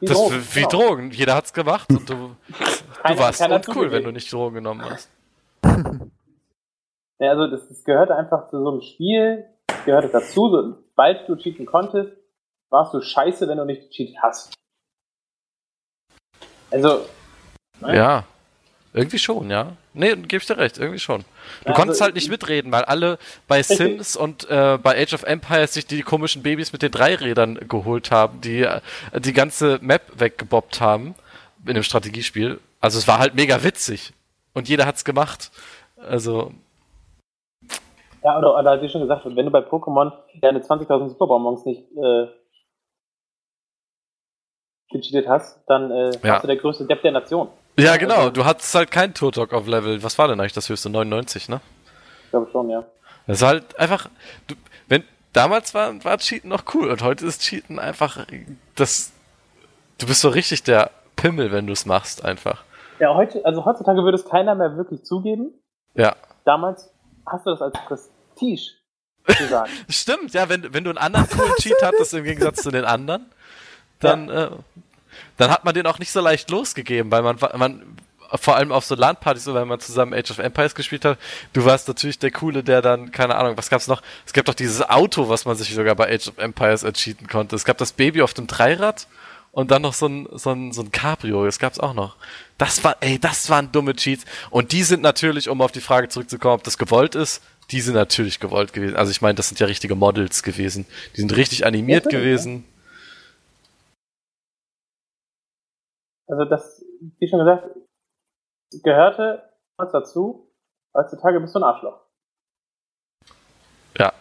wie 0.00 0.06
das 0.06 0.18
Drogen, 0.18 0.34
wie 0.34 0.62
genau. 0.62 0.68
Drogen. 0.68 1.10
Jeder 1.12 1.36
hat's 1.36 1.52
gemacht 1.52 1.88
und 1.90 2.10
du, 2.10 2.14
du 2.14 3.18
warst 3.18 3.40
uncool, 3.40 3.92
wenn 3.92 4.02
du 4.02 4.10
nicht 4.10 4.32
Drogen 4.32 4.56
genommen 4.56 4.82
hast. 4.84 5.08
Ja, 7.20 7.30
also 7.30 7.46
das, 7.46 7.68
das 7.68 7.84
gehörte 7.84 8.16
einfach 8.16 8.48
zu 8.48 8.60
so 8.60 8.68
einem 8.68 8.80
Spiel, 8.80 9.44
gehörte 9.84 10.08
dazu, 10.08 10.48
so, 10.48 10.76
sobald 10.88 11.28
du 11.28 11.36
cheaten 11.36 11.66
konntest, 11.66 12.12
warst 12.70 12.94
du 12.94 13.00
scheiße, 13.00 13.48
wenn 13.48 13.58
du 13.58 13.64
nicht 13.64 13.90
gecheatet 13.90 14.16
hast. 14.22 14.54
Also. 16.70 17.06
Nein? 17.80 17.96
Ja. 17.96 18.24
Irgendwie 18.94 19.18
schon, 19.18 19.50
ja. 19.50 19.72
Nee, 19.94 20.14
gebe 20.16 20.36
ich 20.36 20.46
dir 20.46 20.58
recht, 20.58 20.76
irgendwie 20.76 20.98
schon. 20.98 21.24
Du 21.64 21.70
ja, 21.70 21.74
konntest 21.74 22.00
also, 22.00 22.04
halt 22.04 22.14
nicht 22.14 22.28
mitreden, 22.28 22.70
weil 22.72 22.84
alle 22.84 23.18
bei 23.48 23.62
Sims 23.62 24.16
und 24.16 24.48
äh, 24.50 24.78
bei 24.82 25.02
Age 25.02 25.14
of 25.14 25.22
Empires 25.22 25.72
sich 25.72 25.86
die 25.86 26.02
komischen 26.02 26.42
Babys 26.42 26.72
mit 26.72 26.82
den 26.82 26.92
Dreirädern 26.92 27.68
geholt 27.68 28.10
haben, 28.10 28.42
die 28.42 28.62
äh, 28.62 28.80
die 29.18 29.32
ganze 29.32 29.78
Map 29.80 30.02
weggebobbt 30.14 30.82
haben 30.82 31.14
in 31.66 31.74
dem 31.74 31.82
Strategiespiel. 31.82 32.60
Also 32.80 32.98
es 32.98 33.08
war 33.08 33.18
halt 33.18 33.34
mega 33.34 33.62
witzig. 33.64 34.12
Und 34.52 34.68
jeder 34.68 34.84
hat's 34.84 35.04
gemacht. 35.04 35.50
Also. 35.96 36.52
Ja, 38.24 38.38
oder, 38.38 38.58
oder 38.58 38.80
wie 38.80 38.88
schon 38.88 39.00
gesagt, 39.00 39.24
wenn 39.24 39.44
du 39.44 39.50
bei 39.50 39.60
Pokémon 39.60 40.12
deine 40.40 40.60
20.000 40.60 41.08
Superbonbons 41.08 41.64
nicht 41.64 41.82
äh, 41.96 42.28
gecheatet 44.90 45.28
hast, 45.28 45.60
dann 45.66 45.90
äh, 45.90 46.10
ja. 46.22 46.34
hast 46.34 46.44
du 46.44 46.46
der 46.46 46.56
größte 46.56 46.86
Depp 46.86 47.02
der 47.02 47.12
Nation. 47.12 47.48
Ja, 47.78 47.96
genau. 47.96 48.30
Du 48.30 48.44
hattest 48.44 48.74
halt 48.74 48.90
kein 48.90 49.14
Turtok 49.14 49.52
auf 49.52 49.66
Level. 49.66 50.02
Was 50.02 50.18
war 50.18 50.28
denn 50.28 50.38
eigentlich 50.38 50.52
das 50.52 50.68
höchste? 50.68 50.90
99, 50.90 51.48
ne? 51.48 51.60
Ich 52.24 52.30
glaube 52.30 52.48
schon, 52.50 52.68
ja. 52.70 52.84
Das 53.26 53.38
ist 53.38 53.46
halt 53.46 53.78
einfach. 53.78 54.08
Du, 54.46 54.54
wenn 54.88 55.04
damals 55.32 55.74
war, 55.74 56.04
war 56.04 56.18
Cheaten 56.18 56.50
noch 56.50 56.64
cool 56.74 56.90
und 56.90 57.02
heute 57.02 57.26
ist 57.26 57.40
Cheaten 57.40 57.78
einfach 57.78 58.26
das. 58.76 59.12
Du 59.98 60.06
bist 60.06 60.20
so 60.20 60.28
richtig 60.28 60.62
der 60.64 60.90
Pimmel, 61.16 61.50
wenn 61.52 61.66
du 61.66 61.72
es 61.72 61.86
machst, 61.86 62.24
einfach. 62.24 62.62
Ja, 62.98 63.14
heute, 63.14 63.44
also 63.44 63.64
heutzutage 63.64 64.02
würde 64.04 64.16
es 64.16 64.24
keiner 64.24 64.54
mehr 64.54 64.76
wirklich 64.76 65.04
zugeben. 65.04 65.52
Ja. 65.94 66.14
Damals 66.44 66.92
hast 67.26 67.46
du 67.46 67.50
das 67.50 67.62
als 67.62 67.78
Gesagt. 69.26 69.70
Stimmt, 69.88 70.34
ja, 70.34 70.48
wenn, 70.48 70.74
wenn 70.74 70.84
du 70.84 70.90
einen 70.90 70.98
anderen 70.98 71.28
coolen 71.28 71.54
Cheat 71.60 71.82
hattest 71.82 72.14
im 72.14 72.24
Gegensatz 72.24 72.62
zu 72.62 72.70
den 72.70 72.84
anderen, 72.84 73.26
dann 74.00 74.28
ja. 74.28 74.44
äh, 74.46 74.50
dann 75.36 75.50
hat 75.50 75.64
man 75.64 75.74
den 75.74 75.86
auch 75.86 75.98
nicht 75.98 76.12
so 76.12 76.20
leicht 76.20 76.50
losgegeben, 76.50 77.10
weil 77.10 77.22
man, 77.22 77.36
man 77.56 77.96
vor 78.34 78.56
allem 78.56 78.72
auf 78.72 78.84
so 78.84 78.94
LAN-Partys, 78.94 79.44
so, 79.44 79.54
wenn 79.54 79.68
man 79.68 79.80
zusammen 79.80 80.14
Age 80.14 80.30
of 80.30 80.38
Empires 80.38 80.74
gespielt 80.74 81.04
hat, 81.04 81.18
du 81.52 81.64
warst 81.64 81.88
natürlich 81.88 82.18
der 82.18 82.30
Coole, 82.30 82.62
der 82.62 82.80
dann, 82.80 83.12
keine 83.12 83.34
Ahnung, 83.34 83.56
was 83.56 83.68
gab's 83.68 83.88
noch? 83.88 84.02
Es 84.26 84.32
gab 84.32 84.46
doch 84.46 84.54
dieses 84.54 84.88
Auto, 84.88 85.28
was 85.28 85.44
man 85.44 85.56
sich 85.56 85.74
sogar 85.74 85.94
bei 85.94 86.12
Age 86.12 86.28
of 86.28 86.38
Empires 86.38 86.82
entschieden 86.82 87.28
konnte. 87.28 87.56
Es 87.56 87.64
gab 87.64 87.78
das 87.78 87.92
Baby 87.92 88.22
auf 88.22 88.32
dem 88.34 88.46
Dreirad 88.46 89.06
und 89.50 89.70
dann 89.70 89.82
noch 89.82 89.92
so 89.92 90.06
ein, 90.06 90.28
so 90.32 90.50
ein, 90.50 90.72
so 90.72 90.82
ein 90.82 90.92
Cabrio, 90.92 91.44
das 91.44 91.58
gab's 91.58 91.78
auch 91.78 91.92
noch. 91.92 92.16
Das 92.56 92.82
war, 92.84 92.96
ey, 93.00 93.18
das 93.18 93.50
waren 93.50 93.70
dumme 93.70 93.94
Cheats. 93.94 94.24
Und 94.48 94.72
die 94.72 94.82
sind 94.82 95.02
natürlich, 95.02 95.48
um 95.48 95.60
auf 95.60 95.72
die 95.72 95.80
Frage 95.80 96.08
zurückzukommen, 96.08 96.54
ob 96.54 96.64
das 96.64 96.78
gewollt 96.78 97.14
ist, 97.14 97.42
die 97.72 97.80
sind 97.80 97.94
natürlich 97.94 98.38
gewollt 98.38 98.72
gewesen. 98.72 98.96
Also 98.96 99.10
ich 99.10 99.22
meine, 99.22 99.34
das 99.34 99.48
sind 99.48 99.58
ja 99.58 99.66
richtige 99.66 99.94
Models 99.94 100.42
gewesen. 100.42 100.86
Die 101.16 101.20
sind 101.20 101.34
richtig 101.34 101.64
animiert 101.64 102.04
Natürlich, 102.04 102.24
gewesen. 102.24 102.64
Also 106.28 106.44
das, 106.44 106.84
wie 107.18 107.28
schon 107.28 107.40
gesagt, 107.40 107.76
gehörte 108.82 109.50
was 109.76 109.90
dazu. 109.90 110.52
Heutzutage 110.94 111.40
bist 111.40 111.54
du 111.54 111.60
ein 111.60 111.64
Arschloch. 111.64 112.00
Ja. 113.98 114.12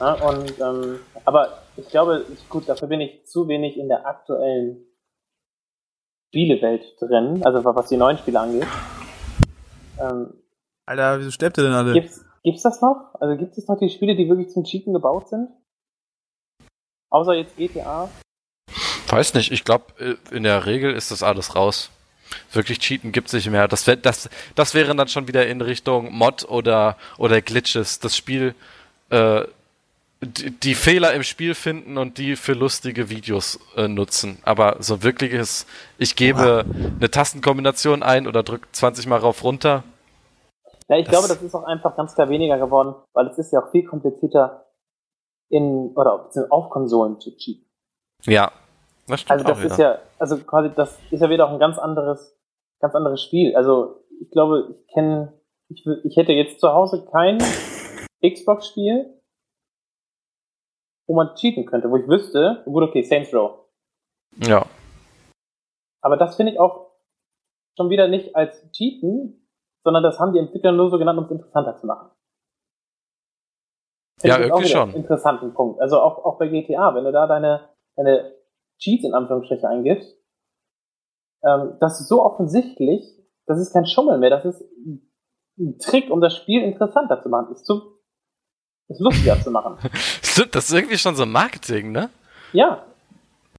Ja, 0.00 0.12
und, 0.28 0.58
ähm, 0.58 1.00
aber 1.24 1.62
ich 1.76 1.88
glaube, 1.88 2.26
ich, 2.32 2.48
gut, 2.48 2.68
dafür 2.68 2.88
bin 2.88 3.00
ich 3.00 3.26
zu 3.26 3.46
wenig 3.46 3.76
in 3.76 3.88
der 3.88 4.06
aktuellen 4.06 4.84
Spielewelt 6.28 6.96
drin, 7.00 7.44
also 7.44 7.64
was 7.64 7.88
die 7.88 7.96
neuen 7.96 8.18
Spiele 8.18 8.40
angeht. 8.40 8.68
Ähm, 10.00 10.32
Alter, 10.90 11.20
wieso 11.20 11.30
sterbt 11.30 11.56
ihr 11.56 11.62
denn 11.62 11.72
alle? 11.72 11.92
gibt's, 11.92 12.24
gibt's 12.42 12.62
das 12.62 12.80
noch? 12.80 13.14
Also 13.20 13.36
gibt 13.36 13.56
es 13.56 13.68
noch 13.68 13.78
die 13.78 13.90
Spiele, 13.90 14.16
die 14.16 14.28
wirklich 14.28 14.48
zum 14.48 14.64
Cheaten 14.64 14.92
gebaut 14.92 15.28
sind? 15.28 15.48
Außer 17.10 17.34
jetzt 17.34 17.56
GTA? 17.56 18.10
Weiß 19.06 19.34
nicht, 19.34 19.52
ich 19.52 19.64
glaube, 19.64 19.84
in 20.32 20.42
der 20.42 20.66
Regel 20.66 20.92
ist 20.92 21.12
das 21.12 21.22
alles 21.22 21.54
raus. 21.54 21.90
Wirklich 22.52 22.80
Cheaten 22.80 23.12
gibt's 23.12 23.32
nicht 23.32 23.48
mehr. 23.48 23.68
Das, 23.68 23.86
wär, 23.86 23.94
das, 23.94 24.28
das 24.56 24.74
wäre 24.74 24.96
dann 24.96 25.06
schon 25.06 25.28
wieder 25.28 25.46
in 25.46 25.60
Richtung 25.60 26.12
Mod 26.12 26.48
oder, 26.48 26.96
oder 27.18 27.40
Glitches. 27.40 28.00
Das 28.00 28.16
Spiel, 28.16 28.56
äh, 29.10 29.42
die, 30.20 30.50
die 30.50 30.74
Fehler 30.74 31.14
im 31.14 31.22
Spiel 31.22 31.54
finden 31.54 31.98
und 31.98 32.18
die 32.18 32.34
für 32.34 32.54
lustige 32.54 33.10
Videos 33.10 33.60
äh, 33.76 33.86
nutzen. 33.86 34.38
Aber 34.42 34.78
so 34.80 35.04
wirkliches, 35.04 35.66
ich 35.98 36.16
gebe 36.16 36.64
eine 36.98 37.10
Tastenkombination 37.12 38.02
ein 38.02 38.26
oder 38.26 38.42
drück 38.42 38.66
20 38.72 39.06
mal 39.06 39.20
rauf 39.20 39.44
runter. 39.44 39.84
Ja, 40.90 40.96
ich 40.98 41.06
Das- 41.06 41.12
glaube, 41.12 41.28
das 41.28 41.40
ist 41.42 41.54
auch 41.54 41.62
einfach 41.64 41.96
ganz 41.96 42.14
klar 42.14 42.28
weniger 42.28 42.58
geworden, 42.58 42.94
weil 43.12 43.28
es 43.28 43.38
ist 43.38 43.52
ja 43.52 43.62
auch 43.64 43.70
viel 43.70 43.84
komplizierter 43.86 44.66
in, 45.48 45.92
oder 45.96 46.28
auf 46.50 46.68
Konsolen 46.70 47.20
zu 47.20 47.34
cheaten. 47.36 47.64
Ja, 48.24 48.50
das 49.06 49.20
stimmt 49.20 49.30
Also 49.32 49.44
das 49.44 49.58
auch 49.58 49.62
ist 49.64 49.78
wieder. 49.78 49.94
ja, 49.94 49.98
also 50.18 50.36
quasi, 50.38 50.70
das 50.74 50.98
ist 51.10 51.20
ja 51.20 51.30
wieder 51.30 51.46
auch 51.46 51.52
ein 51.52 51.58
ganz 51.60 51.78
anderes, 51.78 52.36
ganz 52.80 52.94
anderes 52.94 53.22
Spiel. 53.22 53.54
Also 53.56 54.04
ich 54.20 54.30
glaube, 54.30 54.76
ich 54.80 54.92
kenne, 54.92 55.40
ich, 55.68 55.86
ich 56.04 56.16
hätte 56.16 56.32
jetzt 56.32 56.60
zu 56.60 56.68
Hause 56.72 57.06
kein 57.10 57.38
Xbox-Spiel, 58.22 59.16
wo 61.06 61.14
man 61.14 61.34
cheaten 61.36 61.66
könnte, 61.66 61.90
wo 61.90 61.96
ich 61.96 62.06
wüsste, 62.08 62.62
gut, 62.66 62.82
okay, 62.82 63.02
Saints 63.02 63.32
Row. 63.34 63.60
Ja. 64.46 64.66
Aber 66.02 66.16
das 66.16 66.36
finde 66.36 66.52
ich 66.52 66.60
auch 66.60 66.90
schon 67.76 67.90
wieder 67.90 68.08
nicht 68.08 68.34
als 68.36 68.70
Cheaten, 68.72 69.39
sondern 69.84 70.02
das 70.02 70.18
haben 70.18 70.32
die 70.32 70.38
Entwickler 70.38 70.72
nur 70.72 70.90
so 70.90 70.98
genannt, 70.98 71.18
um 71.18 71.24
es 71.24 71.30
interessanter 71.30 71.76
zu 71.76 71.86
machen. 71.86 72.10
Finde 74.20 74.36
Ja, 74.36 74.42
irgendwie 74.42 74.68
schon. 74.68 74.94
Interessanten 74.94 75.54
Punkt. 75.54 75.80
Also 75.80 76.00
auch, 76.00 76.24
auch 76.24 76.38
bei 76.38 76.48
GTA, 76.48 76.94
wenn 76.94 77.04
du 77.04 77.12
da 77.12 77.26
deine, 77.26 77.68
deine 77.96 78.34
Cheats 78.78 79.04
in 79.04 79.14
Anführungsstrichen 79.14 79.66
eingibst, 79.66 80.14
ähm, 81.42 81.76
das 81.80 82.00
ist 82.00 82.08
so 82.08 82.22
offensichtlich, 82.22 83.04
das 83.46 83.58
ist 83.58 83.72
kein 83.72 83.86
Schummel 83.86 84.18
mehr, 84.18 84.30
das 84.30 84.44
ist 84.44 84.62
ein 85.58 85.78
Trick, 85.78 86.10
um 86.10 86.20
das 86.20 86.36
Spiel 86.36 86.62
interessanter 86.62 87.22
zu 87.22 87.28
machen, 87.28 87.52
ist 87.52 87.64
zu, 87.64 87.98
ist 88.88 89.00
lustiger 89.00 89.40
zu 89.40 89.50
machen. 89.50 89.78
Stimmt, 90.22 90.54
das 90.54 90.68
ist 90.68 90.74
irgendwie 90.74 90.98
schon 90.98 91.16
so 91.16 91.24
Marketing, 91.24 91.92
ne? 91.92 92.10
Ja. 92.52 92.84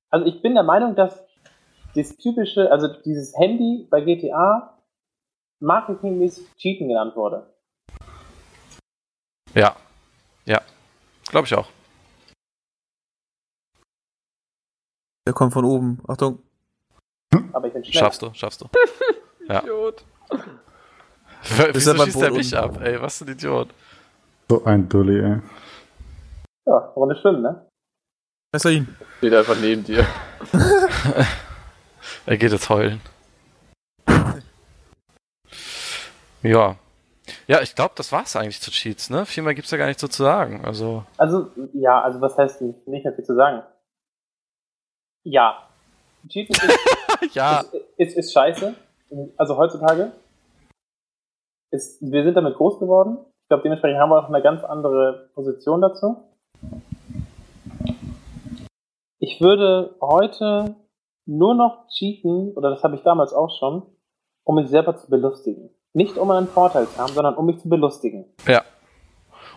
Also 0.09 0.25
ich 0.25 0.41
bin 0.41 0.53
der 0.53 0.63
Meinung, 0.63 0.95
dass 0.95 1.25
das 1.95 2.17
typische, 2.17 2.71
also 2.71 2.87
dieses 2.87 3.35
Handy 3.37 3.87
bei 3.89 4.01
GTA 4.01 4.70
marketingmäßig 5.61 6.45
Cheaten 6.57 6.87
genannt 6.87 7.15
wurde. 7.15 7.45
Ja. 9.53 9.75
Ja. 10.45 10.61
Glaube 11.29 11.47
ich 11.47 11.55
auch. 11.55 11.69
Der 15.27 15.33
kommt 15.33 15.53
von 15.53 15.65
oben. 15.65 16.01
Achtung. 16.07 16.39
Aber 17.53 17.67
ich 17.67 17.73
bin 17.73 17.83
schnell. 17.83 17.99
Schaffst 18.01 18.21
du, 18.21 18.33
schaffst 18.33 18.61
du. 18.61 18.67
Ja. 19.47 19.59
Idiot. 19.63 20.05
Wieso 21.73 21.91
er 21.91 21.97
schießt 22.05 22.21
der 22.21 22.27
Boot 22.29 22.37
mich 22.37 22.55
unten. 22.55 22.75
ab, 22.77 22.81
ey? 22.81 23.01
Was 23.01 23.19
ein 23.21 23.27
Idiot. 23.27 23.69
So 24.47 24.63
ein 24.63 24.87
Dulli, 24.87 25.19
ey. 25.19 25.39
Ja, 26.67 26.77
Runde 26.95 27.17
schwimmen, 27.19 27.41
ne? 27.41 27.67
Besser 28.53 28.69
ihn. 28.69 28.95
Steht 29.17 29.33
einfach 29.33 29.59
neben 29.59 29.83
dir. 29.83 30.05
Er 32.25 32.37
geht 32.37 32.51
jetzt 32.51 32.69
heulen. 32.69 33.01
Ja. 36.43 36.75
Ja, 37.47 37.61
ich 37.61 37.75
glaube, 37.75 37.93
das 37.95 38.11
war's 38.11 38.35
eigentlich 38.35 38.61
zu 38.61 38.71
Cheats, 38.71 39.09
ne? 39.09 39.25
Viel 39.25 39.43
mehr 39.43 39.53
gibt's 39.53 39.71
ja 39.71 39.77
gar 39.77 39.87
nicht 39.87 39.99
so 39.99 40.07
zu 40.07 40.23
sagen. 40.23 40.65
Also, 40.65 41.03
Also, 41.17 41.51
ja, 41.73 42.01
also 42.01 42.19
was 42.19 42.37
heißt 42.37 42.61
nicht, 42.61 42.87
nicht 42.87 43.03
mehr 43.03 43.13
viel 43.13 43.23
zu 43.23 43.35
sagen? 43.35 43.63
Ja. 45.23 45.67
Cheaten 46.27 46.55
ist, 46.55 47.35
ja. 47.35 47.59
ist, 47.59 47.73
ist, 47.97 48.17
ist 48.17 48.33
scheiße. 48.33 48.75
Also 49.37 49.57
heutzutage. 49.57 50.13
Ist, 51.71 52.01
wir 52.01 52.23
sind 52.23 52.35
damit 52.35 52.55
groß 52.55 52.79
geworden. 52.79 53.17
Ich 53.43 53.47
glaube, 53.49 53.63
dementsprechend 53.63 53.99
haben 53.99 54.09
wir 54.09 54.19
auch 54.19 54.29
eine 54.29 54.41
ganz 54.41 54.63
andere 54.63 55.29
Position 55.33 55.81
dazu. 55.81 56.23
Ich 59.19 59.39
würde 59.39 59.95
heute 60.01 60.75
nur 61.25 61.53
noch 61.53 61.87
cheaten, 61.89 62.53
oder 62.53 62.71
das 62.71 62.83
habe 62.83 62.95
ich 62.95 63.03
damals 63.03 63.33
auch 63.33 63.51
schon, 63.57 63.83
um 64.43 64.55
mich 64.55 64.69
selber 64.69 64.95
zu 64.95 65.09
belustigen. 65.09 65.69
Nicht 65.93 66.17
um 66.17 66.31
einen 66.31 66.47
Vorteil 66.47 66.87
zu 66.87 66.97
haben, 66.97 67.13
sondern 67.13 67.35
um 67.35 67.45
mich 67.45 67.59
zu 67.59 67.69
belustigen. 67.69 68.25
Ja. 68.47 68.63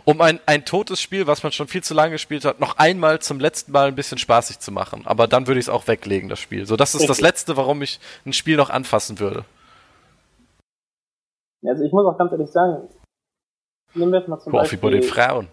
Um 0.04 0.20
ein, 0.20 0.38
ein 0.44 0.64
totes 0.64 1.00
Spiel, 1.00 1.26
was 1.26 1.42
man 1.42 1.52
schon 1.52 1.66
viel 1.66 1.82
zu 1.82 1.94
lange 1.94 2.12
gespielt 2.12 2.44
hat, 2.44 2.60
noch 2.60 2.76
einmal 2.76 3.20
zum 3.20 3.40
letzten 3.40 3.72
Mal 3.72 3.88
ein 3.88 3.94
bisschen 3.94 4.18
spaßig 4.18 4.58
zu 4.58 4.70
machen. 4.70 5.02
Aber 5.06 5.26
dann 5.26 5.46
würde 5.46 5.60
ich 5.60 5.66
es 5.66 5.68
auch 5.70 5.86
weglegen, 5.86 6.28
das 6.28 6.40
Spiel. 6.40 6.66
So, 6.66 6.76
das 6.76 6.94
ist 6.94 7.02
das 7.02 7.10
Richtig. 7.10 7.22
Letzte, 7.22 7.56
warum 7.56 7.80
ich 7.80 8.00
ein 8.26 8.32
Spiel 8.32 8.56
noch 8.56 8.68
anfassen 8.68 9.18
würde. 9.18 9.44
Also 11.66 11.82
ich 11.84 11.92
muss 11.92 12.04
auch 12.04 12.18
ganz 12.18 12.32
ehrlich 12.32 12.50
sagen, 12.50 12.88
nehmen 13.94 14.12
wir 14.12 14.18
jetzt 14.18 14.28
mal 14.28 14.38
zum 14.38 14.52
Coffee 14.52 14.76
bei 14.76 14.90
den 14.90 15.00
Beispiel... 15.00 15.22
Frauen. 15.22 15.48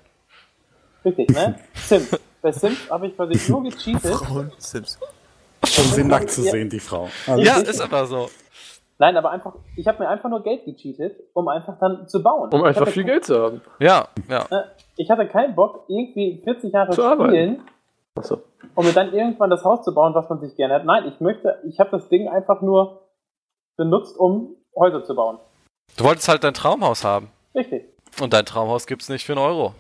Richtig, 1.06 1.30
ne? 1.30 1.58
Sims. 1.76 2.20
Bei 2.42 2.52
Sims 2.52 2.90
habe 2.90 3.08
ich 3.08 3.16
quasi 3.16 3.52
nur 3.52 3.64
gecheatet. 3.64 4.16
Frauen 4.16 4.52
Sims. 4.58 5.00
Um 5.78 5.86
sie 5.86 6.04
nackt 6.04 6.32
zu 6.32 6.42
sehen, 6.42 6.70
die 6.70 6.80
Frau. 6.80 7.10
Also, 7.28 7.42
Ja, 7.44 7.58
ist 7.58 7.80
aber 7.80 8.06
so. 8.08 8.30
Nein, 9.02 9.18
aber 9.18 9.32
einfach, 9.32 9.56
ich 9.76 9.88
habe 9.88 10.04
mir 10.04 10.10
einfach 10.10 10.30
nur 10.30 10.44
Geld 10.44 10.64
gecheatet, 10.64 11.20
um 11.34 11.48
einfach 11.48 11.80
dann 11.80 12.08
zu 12.08 12.22
bauen. 12.22 12.54
Um 12.54 12.60
ich 12.60 12.68
einfach 12.68 12.88
viel 12.88 13.02
kein- 13.02 13.14
Geld 13.14 13.26
zu 13.26 13.42
haben. 13.42 13.62
Ja, 13.80 14.08
ja. 14.30 14.46
Ne? 14.52 14.72
Ich 14.96 15.10
hatte 15.10 15.28
keinen 15.28 15.56
Bock, 15.56 15.86
irgendwie 15.88 16.40
40 16.44 16.72
Jahre 16.72 16.92
Zu 16.92 17.02
spielen, 17.02 17.64
Achso. 18.14 18.44
um 18.76 18.86
mir 18.86 18.94
dann 18.94 19.12
irgendwann 19.12 19.50
das 19.50 19.64
Haus 19.64 19.84
zu 19.84 19.96
bauen, 19.96 20.14
was 20.14 20.30
man 20.30 20.40
sich 20.40 20.56
gerne 20.56 20.76
hat. 20.76 20.86
Nein, 20.86 21.08
ich 21.08 21.20
möchte, 21.20 21.58
ich 21.68 21.80
habe 21.80 21.90
das 21.90 22.10
Ding 22.10 22.28
einfach 22.30 22.62
nur 22.62 23.08
benutzt, 23.76 24.20
um 24.20 24.56
Häuser 24.78 25.04
zu 25.04 25.16
bauen. 25.16 25.40
Du 25.98 26.04
wolltest 26.04 26.28
halt 26.30 26.44
dein 26.44 26.54
Traumhaus 26.54 27.04
haben. 27.04 27.32
Richtig. 27.56 27.86
Und 28.22 28.34
dein 28.34 28.46
Traumhaus 28.46 28.86
gibt's 28.86 29.10
nicht 29.10 29.26
für 29.26 29.32
einen 29.34 29.42
Euro. 29.42 29.74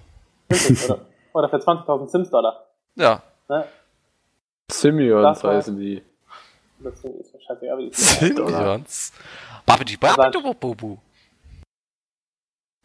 Richtig. 0.52 0.84
oder, 0.90 1.00
oder 1.36 1.50
für 1.50 1.58
20.000 1.58 2.08
Sims-Dollar. 2.08 2.66
Ja. 2.96 3.22
Ne? 3.48 3.66
War- 5.44 5.54
heißen 5.58 5.78
die. 5.78 6.02
Das 6.84 7.02
Ding 7.02 7.14
ist 7.20 7.34
mir 7.34 7.42
scheißegal, 7.42 7.78
wie 7.78 7.90
die 7.90 7.96
Simians. 7.96 9.14
Babidi 9.66 9.98
Babidu 9.98 11.00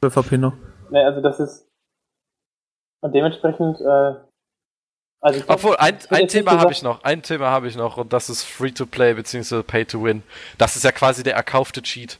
Für 0.03 0.22
Pino. 0.22 0.53
Ne, 0.90 1.05
also 1.05 1.20
das 1.20 1.40
ist. 1.40 1.68
Und 3.01 3.14
dementsprechend, 3.14 3.80
äh, 3.80 4.14
also 5.20 5.40
ich 5.40 5.49
Obwohl, 5.49 5.76
ein, 5.76 5.97
ich 5.97 6.11
ein 6.12 6.28
Thema 6.28 6.61
habe 6.61 6.72
ich 6.72 6.82
noch. 6.82 7.03
Ein 7.05 7.22
Thema 7.22 7.51
habe 7.51 7.68
ich 7.68 7.76
noch 7.76 7.97
und 7.97 8.12
das 8.12 8.28
ist 8.28 8.44
Free-to-Play 8.44 9.14
bzw. 9.14 9.62
Pay-to-Win. 9.62 10.22
Das 10.59 10.76
ist 10.76 10.84
ja 10.84 10.92
quasi 10.92 11.22
der 11.22 11.34
erkaufte 11.34 11.82
Cheat. 11.82 12.18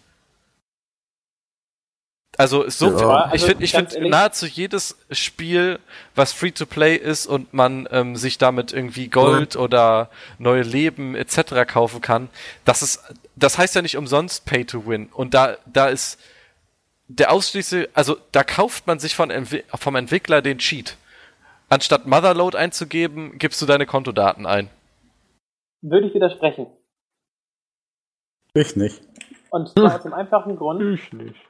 Also 2.39 2.69
so 2.69 2.91
Ja. 2.99 3.25
Also, 3.25 3.35
ich 3.35 3.45
finde 3.45 3.65
ich 3.65 3.75
ehrlich- 3.75 4.11
nahezu 4.11 4.47
jedes 4.47 4.97
Spiel, 5.11 5.79
was 6.15 6.33
Free-to-Play 6.33 6.97
ist 6.97 7.27
und 7.27 7.55
man 7.55 7.89
ähm, 7.91 8.15
sich 8.17 8.37
damit 8.39 8.73
irgendwie 8.73 9.09
Gold 9.09 9.57
oder 9.57 10.11
neue 10.39 10.63
Leben 10.63 11.15
etc. 11.15 11.67
kaufen 11.67 12.01
kann, 12.03 12.29
das 12.65 12.83
ist, 12.83 13.01
das 13.37 13.57
heißt 13.59 13.75
ja 13.75 13.83
nicht 13.83 13.97
umsonst 13.97 14.45
Pay-to-Win. 14.45 15.09
Und 15.13 15.33
da, 15.35 15.57
da 15.67 15.89
ist 15.89 16.21
der 17.09 17.33
ausschließliche, 17.33 17.89
also 17.95 18.17
da 18.33 18.43
kauft 18.45 18.87
man 18.87 18.99
sich 18.99 19.15
von, 19.15 19.31
Entwi- 19.31 19.65
vom 19.77 19.95
Entwickler 19.97 20.43
den 20.43 20.59
Cheat. 20.59 20.97
Anstatt 21.69 22.07
Motherload 22.07 22.57
einzugeben, 22.57 23.39
gibst 23.39 23.61
du 23.63 23.67
deine 23.67 23.87
Kontodaten 23.87 24.45
ein. 24.47 24.69
Würde 25.83 26.09
ich 26.09 26.15
widersprechen. 26.15 26.67
ich 28.55 28.77
nicht. 28.77 29.01
Und 29.51 29.69
zwar 29.71 29.95
aus 29.97 30.03
dem 30.03 30.13
einfachen 30.15 30.57
Grund, 30.57 30.83
Ich 31.01 31.13
nicht. 31.13 31.41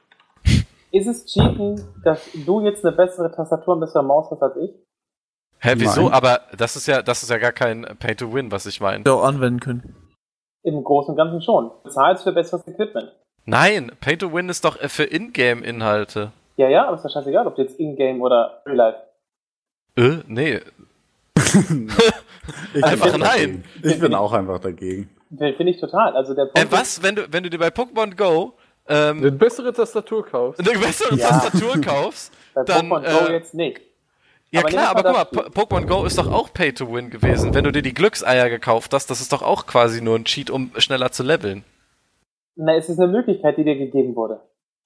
Ist 0.97 1.07
es 1.07 1.25
cheaten, 1.25 1.81
dass 2.03 2.27
du 2.45 2.61
jetzt 2.61 2.85
eine 2.85 2.95
bessere 2.95 3.31
Tastatur 3.31 3.75
und 3.75 3.79
bessere 3.81 4.03
Maus 4.03 4.29
hast 4.31 4.41
als 4.41 4.55
ich? 4.57 4.71
Hä, 5.59 5.73
wieso? 5.77 6.03
Nein. 6.03 6.13
Aber 6.13 6.41
das 6.57 6.75
ist 6.75 6.87
ja, 6.87 7.01
das 7.01 7.23
ist 7.23 7.29
ja 7.29 7.37
gar 7.37 7.51
kein 7.51 7.83
Pay-to-Win, 7.99 8.51
was 8.51 8.65
ich 8.65 8.79
meine. 8.79 9.03
Der 9.03 9.13
auch 9.13 9.23
anwenden 9.23 9.59
können. 9.59 9.95
Im 10.63 10.83
Großen 10.83 11.11
und 11.11 11.17
Ganzen 11.17 11.41
schon. 11.41 11.71
Du 11.83 11.89
zahlst 11.89 12.23
für 12.23 12.31
besseres 12.31 12.67
Equipment. 12.67 13.11
Nein, 13.45 13.91
Pay 14.01 14.17
to 14.17 14.33
Win 14.33 14.49
ist 14.49 14.65
doch 14.65 14.77
für 14.77 15.05
Ingame-Inhalte. 15.05 16.31
Ja, 16.57 16.67
ja, 16.69 16.85
aber 16.87 16.95
ist 16.97 17.05
doch 17.05 17.11
scheißegal, 17.11 17.47
ob 17.47 17.55
du 17.55 17.61
jetzt 17.61 17.79
in-game 17.79 18.21
oder 18.21 18.61
real 18.65 18.75
life. 18.75 18.99
Äh, 19.95 20.17
nee. 20.27 20.59
Ich 22.73 22.83
Einfach 22.83 23.11
bin 23.11 23.19
nein. 23.19 23.29
dagegen. 23.29 23.63
Ich 23.83 23.99
bin 23.99 24.13
auch 24.13 24.31
einfach 24.31 24.59
dagegen. 24.59 25.09
Finde 25.37 25.69
ich 25.69 25.79
total. 25.81 26.15
Also 26.15 26.33
der 26.33 26.45
Äh, 26.45 26.61
Punkt 26.61 26.71
was, 26.71 27.03
wenn 27.03 27.15
du, 27.15 27.31
wenn 27.31 27.43
du 27.43 27.49
dir 27.49 27.59
bei 27.59 27.67
Pokémon 27.67 28.15
Go 28.15 28.53
ähm, 28.89 29.17
Eine 29.17 29.31
bessere 29.31 29.73
Tastatur 29.73 30.25
kaufst. 30.25 30.59
eine 30.59 30.77
bessere 30.79 31.15
Ja. 31.15 31.29
Tastatur 31.29 31.81
kaufst, 31.81 32.31
bei 32.53 32.63
dann, 32.63 32.87
Pokémon 32.89 33.01
Go 33.19 33.25
äh, 33.27 33.33
jetzt 33.33 33.53
nicht. 33.53 33.81
Ja 34.51 34.61
Aber 34.61 34.69
klar, 34.69 34.89
aber 34.95 35.03
guck 35.03 35.13
mal 35.13 35.27
mal, 35.43 35.51
Po- 35.51 35.75
Pokémon 35.75 35.85
Go 35.87 36.05
ist 36.05 36.17
doch 36.17 36.31
auch 36.31 36.53
Pay 36.53 36.71
to 36.73 36.91
Win 36.93 37.09
gewesen. 37.09 37.53
Wenn 37.53 37.65
du 37.65 37.71
dir 37.71 37.81
die 37.81 37.93
Glückseier 37.93 38.49
gekauft 38.49 38.93
hast, 38.93 39.09
das 39.09 39.19
ist 39.19 39.33
doch 39.33 39.41
auch 39.41 39.65
quasi 39.65 40.01
nur 40.01 40.15
ein 40.17 40.23
Cheat, 40.25 40.49
um 40.49 40.71
schneller 40.77 41.11
zu 41.11 41.23
leveln. 41.23 41.63
Na, 42.55 42.75
es 42.75 42.87
ist 42.89 42.97
eine 42.99 43.11
Möglichkeit, 43.11 43.57
die 43.57 43.65
dir 43.65 43.75
gegeben 43.77 44.15
wurde. 44.15 44.39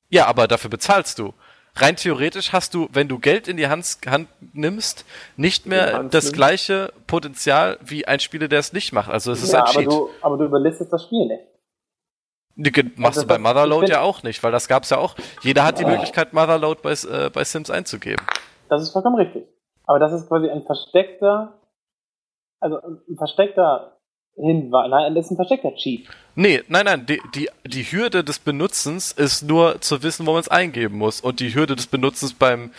Ja, 0.10 0.26
aber 0.26 0.48
dafür 0.48 0.70
bezahlst 0.70 1.20
du. 1.20 1.34
Rein 1.76 1.96
theoretisch 1.96 2.52
hast 2.52 2.74
du, 2.74 2.90
wenn 2.92 3.08
du 3.08 3.18
Geld 3.20 3.48
in 3.48 3.56
die 3.56 3.68
Hand, 3.68 3.86
Hand 4.06 4.28
nimmst, 4.52 5.06
nicht 5.38 5.68
mehr 5.68 6.04
das 6.04 6.26
nimmst. 6.26 6.34
gleiche 6.34 6.92
Potenzial 7.08 7.78
wie 7.82 8.06
ein 8.06 8.20
Spieler, 8.20 8.50
der 8.50 8.60
es 8.60 8.74
nicht 8.74 8.92
macht. 8.92 9.10
Also 9.10 9.32
es 9.32 9.42
ist 9.42 9.54
ja, 9.54 9.60
ein 9.60 9.70
aber 9.70 9.74
Cheat. 9.80 9.88
du, 9.92 10.10
aber 10.22 10.38
du 10.38 10.46
überlistest 10.46 10.92
das 10.92 11.04
Spiel 11.06 11.28
nicht. 11.28 11.44
Ge- 12.58 12.84
machst 12.96 13.18
Also 13.18 13.22
du 13.22 13.28
bei 13.28 13.38
Motherload 13.38 13.88
ja 13.90 14.02
auch 14.02 14.24
nicht, 14.24 14.44
weil 14.44 14.52
das 14.52 14.68
gab's 14.68 14.90
ja 14.90 14.98
auch. 14.98 15.16
Jeder 15.42 15.64
hat 15.64 15.80
die 15.80 15.86
Möglichkeit, 15.86 16.34
Motherload 16.34 16.82
bei, 16.84 16.92
äh, 16.92 17.30
bei 17.30 17.44
Sims 17.44 17.70
einzugeben. 17.70 18.26
Das 18.70 18.82
ist 18.82 18.92
vollkommen 18.92 19.16
richtig. 19.16 19.46
Aber 19.86 20.00
das 20.00 20.14
ist 20.14 20.28
quasi 20.28 20.50
ein 20.50 20.64
versteckter, 20.64 21.60
also 22.60 22.78
ein 23.10 23.18
versteckter 23.18 23.98
Hinweis. 24.36 24.90
Nein, 24.90 25.16
das 25.16 25.26
ist 25.26 25.32
ein 25.32 25.36
versteckter 25.36 25.74
Cheat. 25.76 26.08
Nee, 26.36 26.62
nein, 26.70 26.86
nein, 26.86 27.06
die, 27.06 27.22
die, 27.36 27.50
die 27.66 27.84
Hürde 27.84 28.24
des 28.24 28.40
Benutzens 28.40 29.12
ist 29.12 29.44
nur 29.44 29.82
zu 29.82 30.04
wissen, 30.04 30.26
wo 30.26 30.32
man 30.32 30.40
es 30.42 30.48
eingeben 30.48 30.98
muss. 30.98 31.20
Und 31.20 31.40
die 31.40 31.54
Hürde 31.54 31.76
des 31.76 31.88
Benutzens 31.88 32.34
beim 32.34 32.72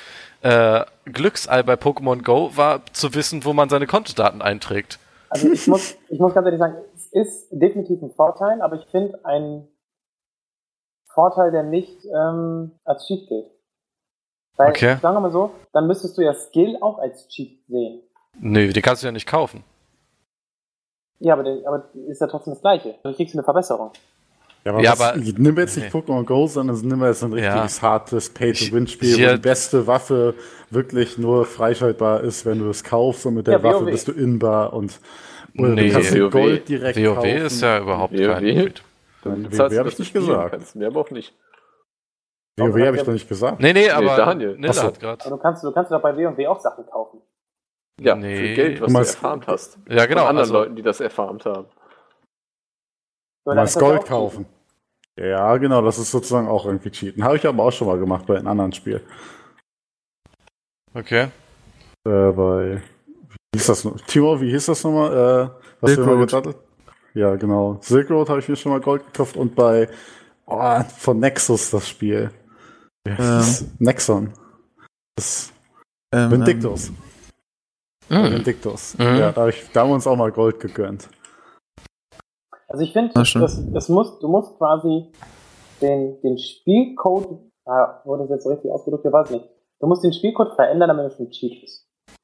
äh, 0.42 0.84
Glücksei 1.04 1.62
bei 1.62 1.74
Pokémon 1.74 2.22
Go 2.22 2.52
war 2.56 2.80
zu 2.92 3.14
wissen, 3.14 3.44
wo 3.44 3.52
man 3.52 3.68
seine 3.68 3.86
Kontodaten 3.86 4.40
einträgt. 4.40 4.98
Also 5.28 5.50
ich 5.50 5.66
muss, 5.66 5.96
ich 6.08 6.18
muss 6.18 6.34
ganz 6.34 6.44
ehrlich 6.46 6.58
sagen, 6.58 6.74
es 6.91 6.91
ist 7.12 7.48
definitiv 7.50 8.02
ein 8.02 8.10
Vorteil, 8.12 8.60
aber 8.62 8.76
ich 8.76 8.86
finde 8.86 9.24
einen 9.24 9.68
Vorteil, 11.08 11.50
der 11.50 11.62
nicht 11.62 12.04
ähm, 12.06 12.72
als 12.84 13.06
Cheat 13.06 13.28
gilt. 13.28 13.46
Weil, 14.56 14.70
Okay. 14.70 14.96
sagen 15.00 15.14
wir 15.16 15.20
mal 15.20 15.30
so, 15.30 15.50
dann 15.72 15.86
müsstest 15.86 16.16
du 16.18 16.22
ja 16.22 16.34
Skill 16.34 16.76
auch 16.80 16.98
als 16.98 17.28
Cheat 17.28 17.58
sehen. 17.68 18.02
Nee, 18.38 18.68
die 18.68 18.82
kannst 18.82 19.02
du 19.02 19.06
ja 19.06 19.12
nicht 19.12 19.26
kaufen. 19.28 19.64
Ja, 21.18 21.34
aber, 21.34 21.44
der, 21.44 21.58
aber 21.66 21.84
ist 22.08 22.20
ja 22.20 22.26
trotzdem 22.26 22.54
das 22.54 22.60
Gleiche. 22.62 22.96
Du 23.02 23.12
kriegst 23.14 23.34
eine 23.34 23.42
Verbesserung. 23.44 23.92
Ja, 24.64 24.72
aber, 24.72 24.82
Ja, 24.82 24.92
was, 24.92 25.00
aber- 25.02 25.18
nimm 25.18 25.56
jetzt 25.58 25.76
nicht 25.76 25.92
Nee. 25.92 26.00
Pokémon 26.00 26.24
Go, 26.24 26.46
sondern 26.46 26.80
nimm 26.80 27.02
jetzt 27.04 27.22
ein 27.22 27.32
Ja. 27.36 27.52
richtiges 27.52 27.82
hartes 27.82 28.32
Pay-to-Win-Spiel, 28.32 29.14
wo 29.28 29.32
die 29.36 29.40
beste 29.40 29.86
Waffe 29.86 30.34
wirklich 30.70 31.18
nur 31.18 31.44
freischaltbar 31.44 32.20
ist, 32.22 32.46
wenn 32.46 32.58
du 32.58 32.70
es 32.70 32.82
kaufst 32.84 33.26
und 33.26 33.34
mit 33.34 33.46
der 33.46 33.58
Ja, 33.58 33.62
Waffe 33.62 33.84
bist 33.84 34.08
du 34.08 34.12
inbar 34.12 34.72
und 34.72 34.98
oder 35.58 35.68
Nee. 35.70 35.88
du 35.88 35.92
kannst 35.92 36.14
WoW. 36.14 36.30
Gold 36.30 36.68
direkt 36.68 36.98
WoW 36.98 37.14
kaufen. 37.16 37.28
ist 37.30 37.60
ja 37.62 37.78
überhaupt 37.80 38.12
WoW? 38.14 38.26
kein. 38.26 38.44
Nein, 39.24 39.48
Das 39.50 39.58
WoW 39.58 39.78
habe 39.78 39.88
ich 39.88 39.94
du 39.96 40.02
nicht 40.02 40.12
gesagt. 40.12 40.50
Kannst. 40.52 40.76
Mehr 40.76 40.88
aber 40.88 41.00
auch 41.00 41.10
nicht. 41.10 41.34
WoW 42.58 42.86
habe 42.86 42.96
ich 42.96 43.02
doch 43.02 43.12
nicht 43.12 43.28
gesagt. 43.28 43.60
Nee, 43.60 43.72
nee, 43.72 43.88
aber 43.90 44.16
Daniel. 44.16 44.56
Nilla 44.58 44.72
so. 44.72 44.82
hat 44.82 45.00
grad. 45.00 45.22
Aber 45.26 45.36
du 45.36 45.42
kannst, 45.42 45.64
du 45.64 45.72
kannst 45.72 45.90
doch 45.92 46.02
bei 46.02 46.16
W&W 46.16 46.46
auch 46.46 46.60
Sachen 46.60 46.84
kaufen. 46.86 47.20
Ja, 48.00 48.14
Nee. 48.14 48.36
für 48.36 48.54
Geld, 48.54 48.80
was 48.80 48.80
Du 48.80 48.86
du 48.86 48.92
meinst- 48.92 49.14
erfarmt 49.14 49.46
hast. 49.46 49.78
Ja, 49.88 50.06
genau. 50.06 50.20
Von 50.22 50.28
anderen 50.30 50.38
Also, 50.38 50.52
Leuten, 50.54 50.76
die 50.76 50.82
das 50.82 51.00
erfarmt 51.00 51.44
haben. 51.46 51.64
Du 53.44 53.50
dann 53.50 53.56
meinst 53.56 53.78
Gold 53.78 54.04
kaufen. 54.06 54.46
Ja, 55.18 55.56
genau, 55.58 55.82
das 55.82 55.98
ist 55.98 56.10
sozusagen 56.10 56.48
auch 56.48 56.64
irgendwie 56.64 56.90
Cheaten. 56.90 57.22
Habe 57.22 57.36
ich 57.36 57.46
aber 57.46 57.62
auch 57.64 57.70
schon 57.72 57.86
mal 57.86 57.98
gemacht 57.98 58.24
bei 58.26 58.36
einem 58.36 58.46
anderen 58.48 58.72
Spiel. 58.72 59.02
okay. 60.94 61.28
Äh, 62.04 62.32
bei, 62.32 62.82
hieß 63.54 63.66
das 63.66 63.84
noch? 63.84 64.00
Timo, 64.02 64.40
wie 64.40 64.50
hieß 64.50 64.66
das 64.66 64.82
nochmal? 64.84 65.12
Äh, 65.12 65.50
was 65.80 65.90
Silk 65.92 66.06
wir 66.06 66.14
Road. 66.14 66.56
Ja, 67.14 67.36
genau. 67.36 67.78
Silk 67.80 68.10
Road 68.10 68.28
habe 68.28 68.40
ich 68.40 68.48
mir 68.48 68.56
schon 68.56 68.72
mal 68.72 68.80
Gold 68.80 69.04
gekauft 69.06 69.36
und 69.36 69.54
bei 69.54 69.88
oh, 70.46 70.80
von 70.98 71.18
Nexus 71.18 71.70
das 71.70 71.88
Spiel. 71.88 72.30
Wie 73.04 73.12
heißt 73.12 73.20
Ähm. 73.20 73.38
das? 73.38 73.64
Nexon. 73.78 74.32
Das 75.16 75.52
Ähm, 76.14 76.30
Vindictus. 76.30 76.92
Hm. 78.08 78.32
Vindictus. 78.32 78.98
Mhm. 78.98 79.04
Ja, 79.04 79.32
da, 79.32 79.42
hab 79.42 79.48
ich, 79.48 79.70
da 79.72 79.80
haben 79.80 79.90
wir 79.90 79.94
uns 79.94 80.06
auch 80.06 80.16
mal 80.16 80.30
Gold 80.32 80.60
gegönnt. 80.60 81.08
Also 82.68 82.84
ich 82.84 82.92
finde, 82.92 83.12
das, 83.14 83.32
das 83.72 83.88
muss, 83.88 84.18
du 84.18 84.28
musst 84.28 84.56
quasi 84.56 85.12
den, 85.82 86.20
den 86.22 86.38
Spielcode, 86.38 87.38
ah, 87.66 88.00
wurde 88.04 88.22
das 88.22 88.30
jetzt 88.30 88.44
so 88.44 88.50
richtig 88.50 88.70
ausgedrückt, 88.70 89.04
ich 89.04 89.12
weiß 89.12 89.30
nicht. 89.30 89.44
Du 89.80 89.86
musst 89.86 90.04
den 90.04 90.12
Spielcode 90.12 90.54
verändern, 90.54 90.88
damit 90.88 91.12
es 91.12 91.18
ein 91.18 91.30
Cheat 91.30 91.62
ist. 91.62 91.86
Hm, 92.10 92.18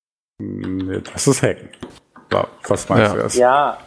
Nee, 0.00 0.27
das 0.38 1.26
ist 1.26 1.42
Hacken. 1.42 1.68
Ja, 2.32 2.46
was 2.68 2.88
meinst 2.88 3.08
Ja. 3.08 3.14
du 3.14 3.22
das? 3.22 3.36
Ja, 3.36 3.78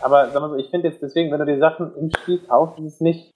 aber 0.00 0.30
sag 0.30 0.40
mal 0.40 0.50
so, 0.50 0.56
ich 0.56 0.68
finde 0.70 0.88
jetzt 0.88 1.00
deswegen, 1.02 1.30
wenn 1.32 1.38
du 1.38 1.46
die 1.46 1.58
Sachen 1.58 1.94
im 1.96 2.10
Spiel 2.10 2.40
kaufst, 2.46 2.78
ist 2.80 2.94
es 2.94 3.00
nicht, 3.00 3.30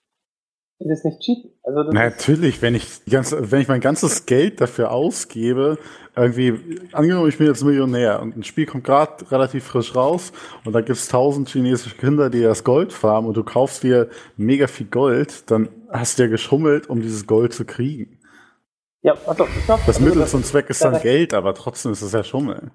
ist 0.80 0.90
es 0.90 1.04
nicht 1.04 1.20
Cheat. 1.20 1.38
Also 1.62 1.84
Natürlich, 1.92 2.60
wenn 2.60 2.74
ich, 2.74 3.04
die 3.04 3.10
ganze, 3.10 3.50
wenn 3.50 3.60
ich 3.60 3.68
mein 3.68 3.80
ganzes 3.80 4.26
Geld 4.26 4.60
dafür 4.60 4.90
ausgebe, 4.90 5.78
irgendwie, 6.14 6.80
angenommen, 6.92 7.28
ich 7.28 7.38
bin 7.38 7.46
jetzt 7.46 7.64
Millionär 7.64 8.20
und 8.20 8.36
ein 8.36 8.42
Spiel 8.44 8.66
kommt 8.66 8.84
gerade 8.84 9.30
relativ 9.30 9.64
frisch 9.64 9.94
raus 9.94 10.32
und 10.64 10.72
da 10.72 10.80
gibt's 10.80 11.08
tausend 11.08 11.48
chinesische 11.48 11.96
Kinder, 11.96 12.28
die 12.28 12.42
das 12.42 12.64
Gold 12.64 12.92
farmen 12.92 13.28
und 13.28 13.36
du 13.36 13.44
kaufst 13.44 13.82
dir 13.84 14.08
mega 14.36 14.66
viel 14.66 14.86
Gold, 14.88 15.50
dann 15.50 15.68
hast 15.90 16.18
du 16.18 16.24
ja 16.24 16.28
geschummelt, 16.28 16.90
um 16.90 17.00
dieses 17.00 17.26
Gold 17.26 17.54
zu 17.54 17.64
kriegen. 17.64 18.17
Ja, 19.02 19.14
also, 19.26 19.44
ich 19.46 19.64
glaub, 19.64 19.78
Das 19.86 19.96
also, 19.96 20.08
Mittel 20.08 20.26
zum 20.26 20.44
Zweck 20.44 20.68
ist 20.70 20.82
dann 20.84 21.00
Geld, 21.00 21.34
aber 21.34 21.54
trotzdem 21.54 21.92
ist 21.92 22.02
es 22.02 22.12
ja 22.12 22.22
Schummeln. 22.24 22.70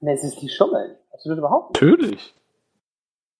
Ne, 0.00 0.14
es 0.14 0.24
ist 0.24 0.40
die 0.40 0.48
Schummeln. 0.48 0.96
Absolut 1.12 1.38
überhaupt 1.38 1.80
nicht. 1.80 1.82
Natürlich. 1.82 2.34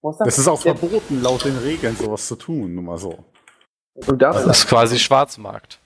Ist 0.05 0.19
das? 0.19 0.29
Es 0.29 0.39
ist 0.39 0.49
auch 0.49 0.63
Der- 0.63 0.77
verboten, 0.77 1.23
laut 1.23 1.45
den 1.45 1.57
Regeln 1.59 1.97
sowas 1.97 2.27
zu 2.27 2.37
tun, 2.37 2.75
nur 2.75 2.85
mal 2.85 2.99
so. 2.99 3.19
Du 4.07 4.17
darfst 4.17 4.47
Das 4.47 4.59
ist 4.61 4.67
quasi 4.69 4.99
Schwarzmarkt. 4.99 5.79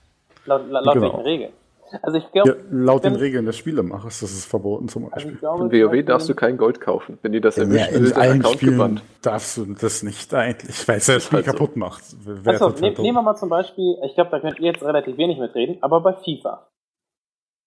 Laut, 0.45 0.67
laut, 0.69 0.85
laut 0.85 0.93
Genau. 0.93 1.07
welchen 1.07 1.21
Regeln? 1.21 1.53
Also 2.01 2.17
ich 2.17 2.31
glaube, 2.31 2.49
Ja, 2.49 2.55
laut 2.71 3.03
den 3.03 3.15
Regeln 3.15 3.45
des 3.45 3.57
Spielemachers 3.57 4.21
ist 4.21 4.33
es 4.33 4.45
verboten 4.45 4.87
zum 4.89 5.05
also 5.05 5.15
Beispiel. 5.15 5.33
ich 5.33 5.39
glaube, 5.39 5.75
In 5.77 5.91
WoW 5.91 6.05
darfst 6.05 6.27
du 6.29 6.35
kein 6.35 6.57
Gold 6.57 6.81
kaufen. 6.81 7.17
Wenn 7.21 7.31
die 7.31 7.41
das 7.41 7.55
Ja, 7.55 7.63
erwischen, 7.63 7.93
in 7.95 8.03
wird 8.03 8.15
dein 8.15 8.21
allen 8.21 8.39
Account 8.41 8.55
Spielen 8.55 8.71
gebannt. 8.73 9.01
darfst 9.21 9.57
du 9.57 9.65
das 9.73 10.03
nicht 10.03 10.33
eigentlich, 10.33 10.87
weil 10.87 10.97
es 10.97 11.05
das 11.05 11.15
Ist 11.17 11.23
Spiel 11.25 11.37
halt 11.37 11.45
so. 11.45 11.51
kaputt 11.53 11.75
macht. 11.77 12.03
Achso, 12.45 12.69
nehm, 12.69 12.93
dumm. 12.95 13.03
nehmen 13.03 13.17
wir 13.17 13.21
mal 13.21 13.35
zum 13.35 13.49
Beispiel, 13.49 13.95
ich 14.05 14.15
glaube, 14.15 14.31
da 14.31 14.39
könnt 14.39 14.59
ihr 14.59 14.71
jetzt 14.71 14.83
relativ 14.83 15.17
wenig 15.17 15.37
mitreden, 15.39 15.77
aber 15.81 16.01
bei 16.01 16.13
FIFA. 16.13 16.67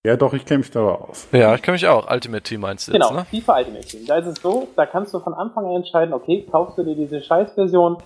Ja, 0.07 0.17
doch, 0.17 0.33
ich 0.33 0.47
kenne 0.47 0.59
mich 0.61 0.71
da 0.71 0.81
aus. 0.81 1.29
Ja, 1.31 1.55
ich 1.55 1.61
kenne 1.63 1.75
mich 1.75 1.87
auch. 1.87 2.11
Ultimate 2.11 2.43
Team 2.43 2.63
meinst 2.63 2.89
du 2.89 2.93
Genau, 2.93 3.09
jetzt, 3.09 3.17
ne? 3.17 3.25
FIFA 3.27 3.59
Ultimate 3.59 3.87
Team. 3.87 4.07
Da 4.07 4.17
ist 4.17 4.27
es 4.27 4.41
so, 4.43 4.69
da 4.75 4.87
kannst 4.87 5.13
du 5.13 5.21
von 5.21 5.35
Anfang 5.35 5.67
an 5.67 5.73
entscheiden, 5.77 6.15
okay, 6.15 6.47
kaufst 6.51 6.79
du 6.79 6.85
dir 6.85 6.95
diese 6.95 7.21
Scheißversion 7.21 7.99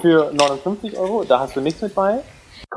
für 0.00 0.30
59 0.32 0.98
Euro, 0.98 1.24
da 1.26 1.40
hast 1.40 1.56
du 1.56 1.60
nichts 1.60 1.80
mit 1.82 1.94
bei. 1.94 2.20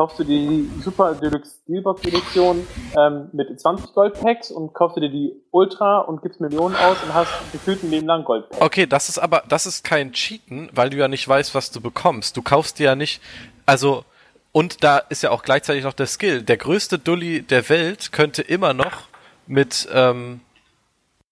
Kaufst 0.01 0.17
du 0.17 0.23
dir 0.23 0.49
die 0.49 0.67
Super 0.81 1.13
Deluxe 1.13 1.57
Steelbox 1.61 2.03
Edition 2.07 2.67
ähm, 2.97 3.29
mit 3.33 3.61
20 3.61 3.93
Goldpacks 3.93 4.49
und 4.49 4.73
kaufst 4.73 4.97
du 4.97 5.01
dir 5.01 5.11
die 5.11 5.35
Ultra 5.51 5.99
und 5.99 6.23
gibst 6.23 6.41
Millionen 6.41 6.75
aus 6.75 6.97
und 7.03 7.13
hast 7.13 7.29
gefühlt 7.51 7.83
ein 7.83 7.91
Leben 7.91 8.07
lang 8.07 8.23
Goldpacks. 8.23 8.59
Okay, 8.59 8.87
das 8.87 9.09
ist 9.09 9.19
aber, 9.19 9.43
das 9.47 9.67
ist 9.67 9.83
kein 9.83 10.11
Cheaten, 10.11 10.71
weil 10.73 10.89
du 10.89 10.97
ja 10.97 11.07
nicht 11.07 11.27
weißt, 11.27 11.53
was 11.53 11.69
du 11.69 11.81
bekommst. 11.81 12.35
Du 12.35 12.41
kaufst 12.41 12.79
dir 12.79 12.85
ja 12.85 12.95
nicht, 12.95 13.21
also, 13.67 14.03
und 14.51 14.83
da 14.83 14.97
ist 14.97 15.21
ja 15.21 15.29
auch 15.29 15.43
gleichzeitig 15.43 15.83
noch 15.83 15.93
der 15.93 16.07
Skill. 16.07 16.41
Der 16.41 16.57
größte 16.57 16.97
Dulli 16.97 17.43
der 17.43 17.69
Welt 17.69 18.11
könnte 18.11 18.41
immer 18.41 18.73
noch 18.73 19.03
mit, 19.45 19.87
ähm, 19.93 20.39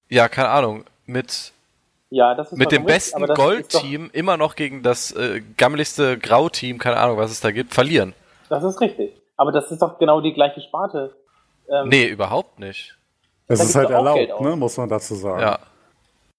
ja, 0.09 0.29
keine 0.29 0.49
Ahnung, 0.49 0.83
mit, 1.07 1.53
Ja, 2.11 2.35
mit 2.51 2.71
dem 2.71 2.85
richtig, 2.85 2.85
besten 2.85 3.25
Goldteam 3.33 4.11
immer 4.13 4.37
noch 4.37 4.55
gegen 4.55 4.83
das 4.83 5.11
äh, 5.11 5.41
gammeligste 5.57 6.19
Grauteam, 6.19 6.77
keine 6.77 6.97
Ahnung, 6.97 7.17
was 7.17 7.31
es 7.31 7.39
da 7.41 7.49
gibt, 7.49 7.73
verlieren. 7.73 8.13
Das 8.49 8.63
ist 8.63 8.79
richtig. 8.81 9.13
Aber 9.37 9.51
das 9.51 9.71
ist 9.71 9.81
doch 9.81 9.97
genau 9.99 10.21
die 10.21 10.33
gleiche 10.33 10.61
Sparte. 10.61 11.15
Ähm, 11.69 11.87
Nee, 11.89 12.07
überhaupt 12.07 12.59
nicht. 12.59 12.95
Es 13.47 13.63
ist 13.63 13.75
halt 13.75 13.89
erlaubt, 13.89 14.41
ne, 14.41 14.55
muss 14.55 14.77
man 14.77 14.89
dazu 14.89 15.15
sagen. 15.15 15.41
Ja. 15.41 15.59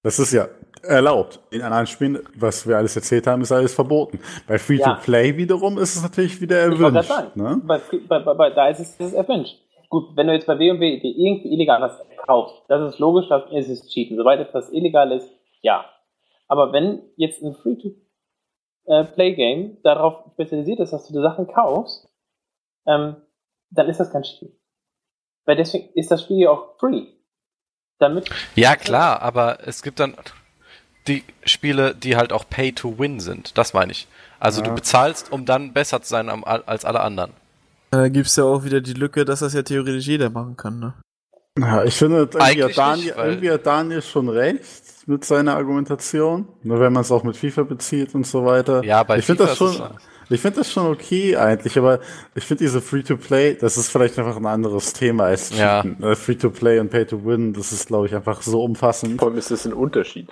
Das 0.02 0.18
ist 0.18 0.32
ja 0.32 0.48
erlaubt. 0.82 1.40
In 1.50 1.60
anderen 1.62 1.86
Spielen, 1.86 2.18
was 2.36 2.66
wir 2.66 2.76
alles 2.76 2.96
erzählt 2.96 3.26
haben, 3.26 3.42
ist 3.42 3.52
alles 3.52 3.74
verboten. 3.74 4.20
Bei 4.46 4.58
Free-to-Play 4.58 5.36
wiederum 5.36 5.76
ist 5.78 5.96
es 5.96 6.02
natürlich 6.02 6.40
wieder 6.40 6.58
erwünscht. 6.58 7.08
sagen, 7.08 7.30
Ne? 7.34 7.60
bei, 7.64 7.80
bei, 8.08 8.18
bei, 8.20 8.34
bei, 8.34 8.50
da 8.50 8.68
ist 8.68 8.80
es, 8.80 8.90
ist 8.92 9.00
es 9.00 9.12
erwünscht. 9.12 9.56
Gut, 9.88 10.16
wenn 10.16 10.28
du 10.28 10.32
jetzt 10.32 10.46
bei 10.46 10.54
dir 10.54 10.72
irgendwie 10.74 11.52
illegal 11.52 11.82
was 11.82 12.00
kaufst, 12.26 12.54
das 12.68 12.92
ist 12.92 12.98
logisch, 13.00 13.28
das 13.28 13.42
ist 13.50 13.68
es 13.68 13.88
Cheaten. 13.88 14.16
Sobald 14.16 14.40
etwas 14.40 14.72
illegal 14.72 15.10
ist, 15.12 15.28
ja. 15.62 15.84
Aber 16.48 16.72
wenn 16.72 17.02
jetzt 17.16 17.42
ein 17.42 17.54
Free-to-Play-Game 18.90 19.78
darauf 19.82 20.24
spezialisiert 20.32 20.80
ist, 20.80 20.92
dass 20.92 21.06
du 21.06 21.12
die 21.12 21.20
Sachen 21.22 21.46
kaufst, 21.46 22.08
ähm, 22.86 23.16
dann 23.70 23.88
ist 23.88 24.00
das 24.00 24.10
kein 24.10 24.22
Cheaten. 24.22 24.52
Weil 25.46 25.56
deswegen 25.56 25.88
ist 25.94 26.10
das 26.10 26.22
Spiel 26.22 26.38
ja 26.38 26.50
auch 26.50 26.76
free. 26.78 27.06
Damit, 27.98 28.28
Ja, 28.56 28.76
klar, 28.76 29.20
aber 29.22 29.66
es 29.66 29.82
gibt 29.82 30.00
dann. 30.00 30.16
die 31.06 31.24
Spiele, 31.44 31.94
die 31.94 32.16
halt 32.16 32.32
auch 32.32 32.44
Pay 32.48 32.72
to 32.72 32.98
Win 32.98 33.20
sind. 33.20 33.56
Das 33.56 33.72
meine 33.72 33.90
ich. 33.92 34.06
Also 34.38 34.60
Ja. 34.60 34.68
du 34.68 34.74
bezahlst, 34.74 35.32
um 35.32 35.44
dann 35.46 35.72
besser 35.72 36.02
zu 36.02 36.08
sein 36.10 36.28
am, 36.28 36.44
als 36.44 36.84
alle 36.84 37.00
anderen. 37.00 37.32
Da 37.90 38.08
gibt's 38.08 38.36
ja 38.36 38.44
auch 38.44 38.64
wieder 38.64 38.80
die 38.80 38.92
Lücke, 38.92 39.24
dass 39.24 39.40
das 39.40 39.54
ja 39.54 39.62
theoretisch 39.62 40.06
jeder 40.06 40.30
machen 40.30 40.56
kann, 40.56 40.78
ne? 40.78 40.94
Ja, 41.58 41.82
ich 41.84 41.94
finde, 41.96 42.18
irgendwie 42.18 42.38
Eigentlich 42.38 42.64
hat, 42.64 42.78
Daniel, 42.78 43.06
nicht, 43.06 43.16
irgendwie 43.16 43.50
hat 43.50 43.66
Daniel 43.66 44.02
schon 44.02 44.28
recht 44.28 44.62
mit 45.10 45.24
seiner 45.24 45.56
Argumentation. 45.56 46.46
Nur 46.62 46.80
wenn 46.80 46.92
man 46.92 47.02
es 47.02 47.12
auch 47.12 47.24
mit 47.24 47.36
FIFA 47.36 47.64
bezieht 47.64 48.14
und 48.14 48.26
so 48.26 48.44
weiter. 48.44 48.82
Ja, 48.84 49.02
bei 49.02 49.18
ich 49.18 49.26
finde 49.26 49.46
FIFA 49.46 49.50
das 49.50 49.58
schon, 49.76 49.90
ich 50.30 50.40
finde 50.40 50.58
das 50.58 50.72
schon 50.72 50.86
okay 50.86 51.36
eigentlich, 51.36 51.76
aber 51.76 52.00
ich 52.34 52.44
finde 52.44 52.64
diese 52.64 52.80
Free-to-Play, 52.80 53.54
das 53.60 53.76
ist 53.76 53.90
vielleicht 53.90 54.18
einfach 54.18 54.36
ein 54.36 54.46
anderes 54.46 54.92
Thema 54.92 55.24
als 55.24 55.56
Ja. 55.56 55.82
Cheaten. 55.82 56.16
Free-to-Play 56.16 56.78
und 56.78 56.90
Pay-to-Win, 56.90 57.52
das 57.52 57.72
ist, 57.72 57.88
glaube 57.88 58.06
ich, 58.06 58.14
einfach 58.14 58.40
so 58.42 58.62
umfassend. 58.62 59.18
Vor 59.18 59.28
allem 59.28 59.38
ist 59.38 59.50
das 59.50 59.66
ein 59.66 59.72
Unterschied. 59.72 60.28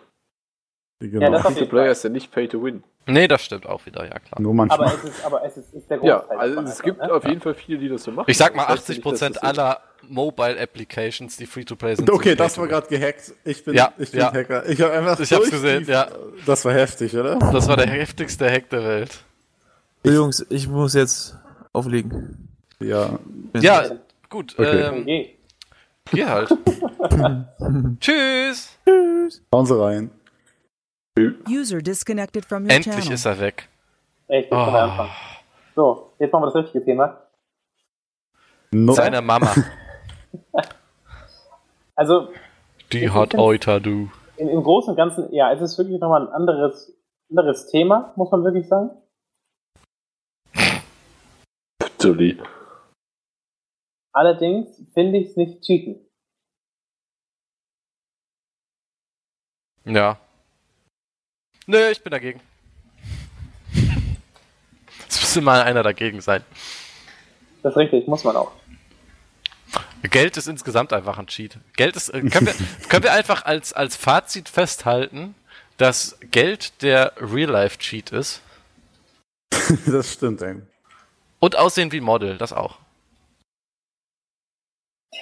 Genau. 1.01 1.23
Ja, 1.23 1.31
das 1.31 1.43
Free-to-Play 1.43 1.91
ist 1.93 2.03
ja 2.03 2.11
nicht 2.11 2.33
Pay 2.33 2.49
to 2.49 2.63
Win. 2.63 2.83
Nee, 3.07 3.29
das 3.29 3.43
stimmt 3.45 3.67
auch 3.67 3.87
wieder, 3.87 4.03
ja 4.05 4.19
klar. 4.19 4.41
Nur 4.41 4.53
manchmal. 4.53 4.81
Aber 4.89 4.95
es 4.97 5.05
ist, 5.05 5.25
aber 5.25 5.45
es 5.45 5.57
ist, 5.57 5.73
ist 5.73 5.89
der 5.91 6.03
Ja, 6.05 6.19
Großteil. 6.19 6.39
also 6.39 6.55
davon 6.57 6.65
es 6.65 6.71
einfach, 6.73 6.85
gibt 6.85 6.99
ne? 6.99 7.13
auf 7.15 7.25
jeden 7.25 7.41
Fall 7.41 7.55
viele, 7.55 7.79
die 7.79 7.89
das 7.89 8.03
so 8.03 8.11
machen. 8.11 8.25
Ich 8.29 8.37
sag 8.37 8.55
mal, 8.57 8.67
Das 8.67 8.89
heißt 8.89 8.89
ja 8.89 8.95
80% 8.97 8.97
nicht, 8.97 9.07
dass 9.23 9.33
das 9.33 9.39
aller 9.43 9.81
Mobile 10.09 10.61
Applications, 10.61 11.37
die 11.37 11.47
Free-to-Play 11.47 11.95
sind. 11.97 12.11
okay, 12.11 12.31
sind 12.31 12.41
das 12.41 12.59
war 12.59 12.67
gerade 12.67 12.89
gehackt. 12.89 13.33
Ich 13.45 13.65
bin, 13.65 13.75
Ja, 13.75 13.93
ich 13.97 14.11
bin 14.11 14.21
ja. 14.21 14.33
Hacker. 14.33 14.69
Ich 14.69 14.81
habe 14.83 14.93
einfach 14.93 15.21
Ich 15.21 15.33
hab's 15.33 15.51
gesehen, 15.51 15.85
ja. 15.87 16.09
Das 16.47 16.65
war 16.65 16.73
heftig, 16.75 17.17
oder? 17.17 17.37
Das 17.37 17.69
war 17.69 17.77
der 17.77 17.87
heftigste 17.89 18.51
Hack 18.51 18.69
der 18.71 18.83
Welt. 18.85 19.25
So, 20.05 20.11
Jungs, 20.13 20.45
ich 20.51 20.69
muss 20.69 20.95
jetzt 20.95 21.37
auflegen. 21.73 22.49
Ja. 22.81 23.19
Ja, 23.55 23.85
gut. 24.29 24.55
Okay. 24.59 24.81
Ähm, 24.83 25.05
Geh. 25.07 25.31
geh 26.13 26.25
halt. 26.27 26.51
Tschüss. 28.01 28.77
Schauen 29.53 29.67
Sie 29.67 29.81
rein. 29.81 30.11
Endlich 32.71 32.95
channel. 32.95 33.13
ist 33.13 33.25
er 33.27 33.41
weg. 33.41 33.69
Echt, 34.29 34.51
das 34.53 34.59
Oh. 34.69 34.73
war 34.73 34.83
Anfang. 34.83 35.11
So, 35.75 36.13
jetzt 36.19 36.33
machen 36.33 36.43
wir 36.43 36.47
das 36.47 36.55
richtige 36.57 36.85
Thema. 36.85 37.21
No. 38.73 38.93
Seine 38.93 39.23
Mama. 39.23 39.55
Also, 41.95 42.33
Die 42.93 43.11
hat 43.11 43.35
Euter, 43.35 43.81
du. 43.81 44.09
im, 44.37 44.49
im 44.49 44.63
Großen 44.63 44.91
und 44.91 44.97
Ganzen, 44.97 45.33
ja, 45.33 45.53
es 45.53 45.61
ist 45.61 45.77
wirklich 45.79 45.99
nochmal 46.01 46.29
ein 46.29 46.33
anderes, 46.33 46.97
anderes 47.29 47.67
Thema, 47.67 48.13
muss 48.15 48.31
man 48.31 48.45
wirklich 48.45 48.69
sagen. 48.69 48.91
Solid. 51.99 52.41
Allerdings 54.13 54.81
finde 54.95 55.19
ich 55.19 55.31
es 55.31 55.37
nicht 55.37 55.63
cheaten. 55.63 56.07
Ja. 59.85 60.19
Nö, 61.69 61.91
ich 61.91 62.03
bin 62.03 62.11
dagegen. 62.11 62.41
Es 65.11 65.21
müsste 65.23 65.41
mal 65.41 65.63
einer 65.63 65.83
dagegen 65.83 66.21
sein. 66.21 66.45
Das 67.63 67.73
ist 67.73 67.79
richtig, 67.79 68.07
muss 68.09 68.25
man 68.25 68.37
auch. 68.37 68.53
Geld 70.03 70.37
ist 70.37 70.49
insgesamt 70.49 70.93
einfach 70.93 71.19
ein 71.19 71.27
Cheat. 71.27 71.59
Geld 71.77 71.97
ist, 71.97 72.11
äh, 72.11 72.21
können 72.21 72.47
wir, 72.47 72.55
können 72.89 73.05
wir 73.05 73.13
einfach 73.13 73.47
als, 73.47 73.73
als 73.73 73.97
Fazit 73.97 74.51
festhalten, 74.51 75.35
dass 75.79 76.19
Geld 76.31 76.83
der 76.83 77.13
Real-Life-Cheat 77.19 78.13
ist 78.13 78.43
das 79.87 80.13
stimmt, 80.13 80.43
ey. 80.43 80.57
und 81.41 81.57
aussehen 81.57 81.93
wie 81.93 82.01
Model, 82.01 82.39
das 82.39 82.53
auch. 82.53 82.79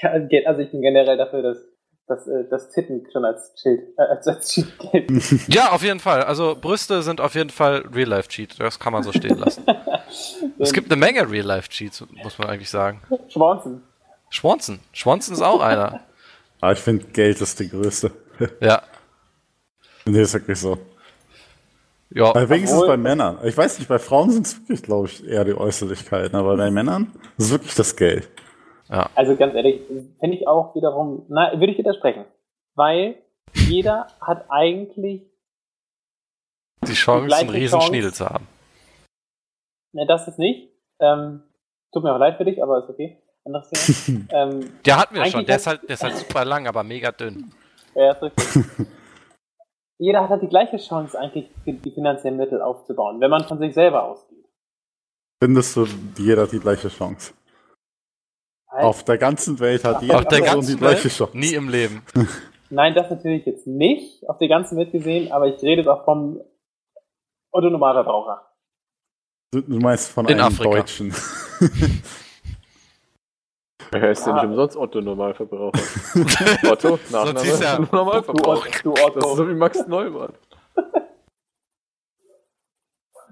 Ja, 0.01 0.11
also 0.11 0.61
ich 0.61 0.70
bin 0.70 0.82
generell 0.82 1.16
dafür, 1.16 1.42
dass, 1.42 1.59
dass, 2.07 2.27
äh, 2.27 2.45
das 2.49 2.71
Titten 2.71 3.07
schon 3.13 3.25
als 3.25 3.53
Schild, 3.61 3.81
äh, 3.99 4.03
als, 4.03 4.27
als 4.27 4.53
Cheat 4.53 4.67
gilt. 4.79 5.11
Ja, 5.49 5.73
auf 5.73 5.83
jeden 5.83 6.01
Fall. 6.01 6.23
Also 6.23 6.57
Brüste 6.61 7.03
sind 7.03 7.21
auf 7.21 7.35
jeden 7.35 7.51
Fall 7.51 7.85
Real-Life-Cheat. 7.93 8.61
Das 8.61 8.79
kann 8.79 8.93
man 8.93 9.03
so 9.03 9.13
stehen 9.13 9.39
lassen. 9.39 9.65
es 10.59 10.73
gibt 10.73 10.91
eine 10.91 10.99
Menge 10.99 11.29
Real-Life-Cheats, 11.29 12.05
muss 12.23 12.39
man 12.39 12.49
eigentlich 12.49 12.71
sagen. 12.71 13.03
Schwanzen. 13.29 13.83
Schwanzen. 14.31 14.81
Schwanzen 14.93 15.35
ist 15.35 15.43
auch 15.43 15.61
einer. 15.61 16.01
Aber 16.61 16.73
ich 16.73 16.79
finde, 16.79 17.05
Geld 17.07 17.41
ist 17.41 17.59
die 17.61 17.69
größte. 17.69 18.11
Ja. 18.61 18.83
nee, 20.05 20.21
ist 20.23 20.35
wirklich 20.35 20.59
so. 20.59 20.79
Ja. 22.11 22.35
Weil 22.35 22.49
wenigstens 22.49 22.79
Obwohl- 22.79 22.97
bei 22.97 22.97
Männern. 22.97 23.39
Ich 23.45 23.57
weiß 23.57 23.79
nicht, 23.79 23.89
bei 23.89 23.99
Frauen 23.99 24.31
sind 24.31 24.47
es 24.47 24.59
wirklich, 24.61 24.83
glaube 24.83 25.09
ich, 25.09 25.27
eher 25.27 25.45
die 25.45 25.55
Äußerlichkeiten, 25.55 26.37
aber 26.39 26.57
bei 26.57 26.71
Männern 26.71 27.13
ist 27.37 27.47
es 27.47 27.51
wirklich 27.51 27.75
das 27.75 27.97
Geld. 27.97 28.29
Also 28.89 29.37
ganz 29.37 29.55
ehrlich, 29.55 29.80
finde 30.20 30.37
ich 30.37 30.47
auch 30.47 30.74
wiederum, 30.74 31.26
na, 31.28 31.53
würde 31.59 31.72
ich 31.72 31.78
widersprechen. 31.78 32.24
Weil 32.74 33.16
jeder 33.55 34.07
hat 34.20 34.47
eigentlich, 34.49 35.22
Die 36.87 36.93
Chance, 36.93 37.34
einen 37.37 37.51
riesen 37.51 37.78
Chance. 37.78 37.87
Schniedel 37.89 38.12
zu 38.12 38.26
haben. 38.28 38.47
ne, 39.93 40.07
das 40.07 40.28
ist 40.28 40.39
nicht, 40.39 40.70
ähm, 41.01 41.43
tut 41.93 42.05
mir 42.05 42.14
auch 42.14 42.18
leid 42.18 42.37
für 42.37 42.45
dich, 42.45 42.62
aber 42.62 42.78
ist 42.78 42.89
okay. 42.91 43.18
Anderes 43.45 43.70
Thema. 43.70 44.24
ähm, 44.32 44.80
Der 44.84 44.97
hatten 44.99 45.14
wir 45.14 45.26
schon. 45.26 45.47
Der 45.47 45.57
ist, 45.57 45.66
halt, 45.66 45.82
der 45.84 45.95
ist 45.95 46.03
halt 46.03 46.16
super 46.16 46.45
lang, 46.45 46.66
aber 46.66 46.82
mega 46.82 47.12
dünn. 47.12 47.53
ja, 47.95 48.12
ist 48.12 48.22
richtig. 48.22 48.64
jeder 49.99 50.22
hat 50.22 50.30
halt 50.30 50.43
die 50.43 50.49
gleiche 50.49 50.76
Chance 50.76 51.18
eigentlich, 51.18 51.51
die 51.64 51.91
finanziellen 51.91 52.37
Mittel 52.37 52.61
aufzubauen, 52.61 53.20
wenn 53.20 53.30
man 53.30 53.45
von 53.45 53.59
sich 53.59 53.72
selber 53.74 54.05
ausgeht. 54.05 54.45
Findest 55.43 55.76
du, 55.76 55.87
jeder 56.18 56.43
hat 56.43 56.53
die 56.53 56.59
gleiche 56.61 56.89
Chance? 56.89 57.34
Auf 58.83 59.05
der 59.05 59.18
ganzen 59.18 59.59
Welt 59.61 59.85
hat 59.85 60.03
jede 60.03 60.14
Auf 60.16 60.24
der 60.24 60.39
Person 60.39 60.55
ganzen 60.57 60.72
die 60.72 60.79
gleiche 60.79 61.05
Welt? 61.05 61.14
Chance. 61.14 61.37
Nie 61.39 61.55
im 61.55 61.68
Leben. 61.68 62.03
Nein, 62.70 62.95
das 62.95 63.11
natürlich 63.11 63.47
jetzt 63.47 63.66
nicht 63.66 64.29
auf 64.29 64.39
der 64.39 64.49
ganzen 64.49 64.77
Welt 64.77 64.93
gesehen, 64.93 65.31
aber 65.33 65.47
ich 65.49 65.62
rede 65.62 65.91
auch 65.93 66.05
vom 66.05 66.41
Otto 67.53 67.70
Normalverbraucher. 67.70 68.43
Du, 69.53 69.61
du 69.61 69.79
meinst 69.79 70.11
von 70.11 70.27
In 70.27 70.41
einem 70.41 70.53
Afrika. 70.53 70.70
Deutschen. 70.77 71.14
Er 73.93 74.01
heißt 74.03 74.27
ja 74.27 74.33
Ah. 74.33 74.35
nicht 74.43 74.45
umsonst 74.51 74.77
Otto 74.77 75.01
Normalverbraucher. 75.01 75.79
Otto, 76.68 76.99
Nachname, 77.11 77.49
er- 77.49 77.77
Du, 77.77 77.83
Normalverbraucher. 77.97 78.68
Otto- 78.68 78.83
du 78.83 78.95
Das 78.95 79.07
ist 79.07 79.16
Otto. 79.16 79.35
so 79.37 79.49
wie 79.49 79.55
Max 79.55 79.87
Neumann. 79.87 80.33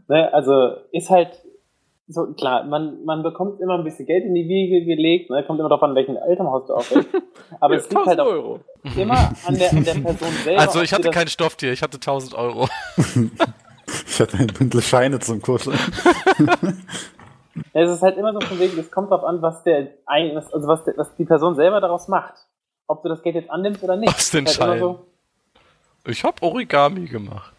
Ne, 0.07 0.32
also 0.34 0.76
ist 0.92 1.09
halt 1.09 1.42
so 2.07 2.32
klar, 2.34 2.64
man, 2.64 3.05
man 3.05 3.22
bekommt 3.22 3.61
immer 3.61 3.74
ein 3.78 3.84
bisschen 3.84 4.07
Geld 4.07 4.24
in 4.24 4.34
die 4.34 4.46
Wiege 4.48 4.84
gelegt, 4.84 5.30
ne, 5.30 5.42
kommt 5.44 5.59
immer 5.61 5.68
darauf 5.68 5.82
an, 5.82 5.94
welchen 5.94 6.16
Elternhaus 6.16 6.66
du 6.66 6.74
aufwächst. 6.74 7.09
Aber 7.61 7.74
es 7.76 7.88
liegt 7.88 8.07
halt 8.07 8.20
auch 8.20 8.26
Euro. 8.26 8.61
immer 8.96 9.32
an 9.46 9.55
der, 9.59 9.70
an 9.72 9.84
der 9.84 9.94
Person 9.94 10.28
selber. 10.44 10.61
Also 10.61 10.82
ich 10.82 10.92
hatte 10.92 11.11
kein 11.11 11.28
Stofftier, 11.28 11.72
ich 11.72 11.82
hatte 11.82 11.96
1000 11.96 12.34
Euro. 12.34 12.68
Ich 14.07 14.18
hatte 14.20 14.38
ein 14.38 14.46
Bündel 14.48 14.80
Scheine 14.82 15.18
zum 15.20 15.40
Kuscheln. 15.42 15.78
Es 17.72 17.90
ist 17.90 18.02
halt 18.02 18.16
immer 18.16 18.32
so 18.32 18.40
von 18.40 18.59
wegen, 18.59 18.78
es 18.78 18.90
kommt 18.90 19.11
darauf 19.11 19.24
an, 19.24 19.40
was 19.42 19.62
der 19.62 19.88
ein- 20.07 20.34
was- 20.34 20.52
also 20.52 20.66
was, 20.66 20.84
der, 20.84 20.94
was 20.96 21.14
die 21.16 21.24
Person 21.24 21.55
selber 21.55 21.80
daraus 21.80 22.09
macht. 22.09 22.34
Ob 22.86 23.02
du 23.02 23.09
das 23.09 23.22
Geld 23.22 23.34
jetzt 23.36 23.50
annimmst 23.50 23.82
oder 23.84 23.96
nicht. 23.96 24.12
Aus 24.14 24.30
den 24.30 24.46
Ist 24.46 24.61
halt 24.61 24.80
Scheinen. 24.80 24.96
Ich 26.07 26.24
habe 26.24 26.42
Origami 26.42 27.07
gemacht. 27.07 27.53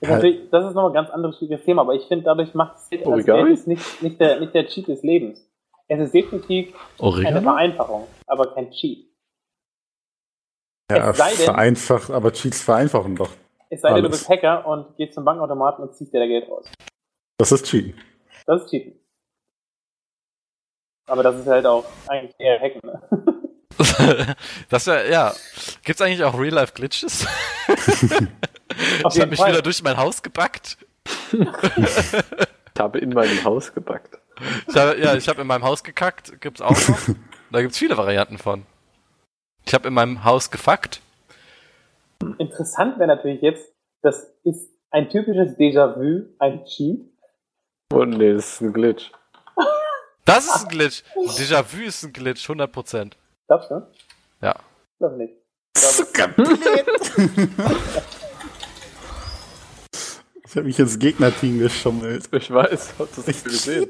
Ist 0.00 0.10
das 0.50 0.64
ist 0.66 0.74
nochmal 0.74 0.86
ein 0.90 0.94
ganz 0.94 1.10
anderes 1.10 1.36
schwieriges 1.38 1.64
Thema, 1.64 1.82
aber 1.82 1.94
ich 1.94 2.04
finde, 2.06 2.24
dadurch 2.24 2.54
macht 2.54 2.76
es 2.78 2.88
also 2.90 3.10
Origami? 3.10 3.42
Geld 3.44 3.58
ist 3.58 3.66
nicht, 3.66 4.02
nicht, 4.02 4.20
der, 4.20 4.40
nicht 4.40 4.54
der 4.54 4.66
Cheat 4.66 4.88
des 4.88 5.02
Lebens. 5.02 5.46
Es 5.88 6.00
ist 6.00 6.14
definitiv 6.14 6.68
eine 6.98 7.08
Origami? 7.08 7.42
Vereinfachung, 7.42 8.06
aber 8.26 8.54
kein 8.54 8.70
Cheat. 8.70 9.06
Ja, 10.90 11.10
Es 11.10 11.18
sei 11.18 11.28
denn- 11.30 11.44
vereinfacht, 11.44 12.10
aber 12.10 12.32
Cheats 12.32 12.62
vereinfachen 12.62 13.16
doch. 13.16 13.30
Es 13.68 13.82
sei 13.82 13.92
denn, 13.94 14.02
du 14.02 14.10
bist 14.10 14.28
Hacker 14.28 14.66
und 14.66 14.96
gehst 14.96 15.14
zum 15.14 15.24
Bankautomaten 15.24 15.84
und 15.84 15.94
ziehst 15.94 16.12
dir 16.12 16.20
da 16.20 16.26
Geld 16.26 16.48
raus. 16.48 16.66
Das 17.38 17.52
ist 17.52 17.66
Cheaten. 17.66 17.94
Das 18.46 18.62
ist 18.62 18.70
Cheaten. 18.70 18.98
Aber 21.06 21.22
das 21.22 21.36
ist 21.36 21.46
halt 21.46 21.66
auch 21.66 21.84
eigentlich 22.08 22.34
eher 22.38 22.58
Hacken. 22.60 22.80
Ne? 22.84 23.36
das 24.68 24.86
ja, 24.86 25.02
ja. 25.04 25.34
Gibt's 25.84 26.00
eigentlich 26.02 26.24
auch 26.24 26.38
Real-Life-Glitches? 26.38 27.26
Auf 29.04 29.14
Ich 29.14 29.20
habe 29.20 29.30
mich 29.30 29.44
wieder 29.44 29.62
durch 29.62 29.82
mein 29.82 29.96
Haus 29.96 30.22
gebackt. 30.22 30.78
Ich 31.32 32.78
habe 32.78 32.98
in 32.98 33.10
meinem 33.10 33.44
Haus 33.44 33.72
gebackt. 33.72 34.18
Ich 34.68 34.74
hab, 34.74 34.96
ja, 34.96 35.14
ich 35.14 35.28
habe 35.28 35.42
in 35.42 35.46
meinem 35.46 35.64
Haus 35.64 35.84
gekackt, 35.84 36.40
gibt's 36.40 36.60
auch 36.60 36.76
noch. 36.88 36.98
Da 37.52 37.62
gibt's 37.62 37.78
viele 37.78 37.96
Varianten 37.96 38.38
von. 38.38 38.64
Ich 39.66 39.74
habe 39.74 39.88
in 39.88 39.94
meinem 39.94 40.24
Haus 40.24 40.50
gefuckt. 40.50 41.00
Interessant 42.38 42.98
wäre 42.98 43.08
natürlich 43.08 43.42
jetzt, 43.42 43.72
das 44.02 44.32
ist 44.44 44.70
ein 44.90 45.08
typisches 45.10 45.56
Déjà-vu, 45.56 46.26
ein 46.38 46.64
Cheat. 46.64 47.00
Oh 47.92 48.04
nee, 48.04 48.34
das 48.34 48.54
ist 48.54 48.60
ein 48.60 48.72
Glitch. 48.72 49.10
Das 50.24 50.46
ist 50.46 50.64
ein 50.64 50.68
Glitch. 50.68 51.02
Déjà-vu 51.16 51.82
ist 51.82 52.04
ein 52.04 52.12
Glitch, 52.12 52.48
100%. 52.48 53.12
Glaubst 53.48 53.70
du? 53.70 53.86
Ja. 54.42 54.54
Glaub 54.98 55.16
nicht. 55.16 55.34
Ich 60.50 60.56
habe 60.56 60.66
mich 60.66 60.80
ins 60.80 60.98
Gegnerteam 60.98 61.60
geschummelt. 61.60 62.28
Ich 62.32 62.52
weiß, 62.52 62.98
hab 62.98 63.14
das 63.14 63.24
nicht 63.24 63.44
gesehen. 63.44 63.88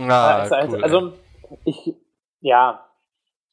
ah, 0.10 0.38
also, 0.40 0.56
cool. 0.68 0.82
also, 0.82 1.12
ich, 1.64 1.94
ja, 2.40 2.84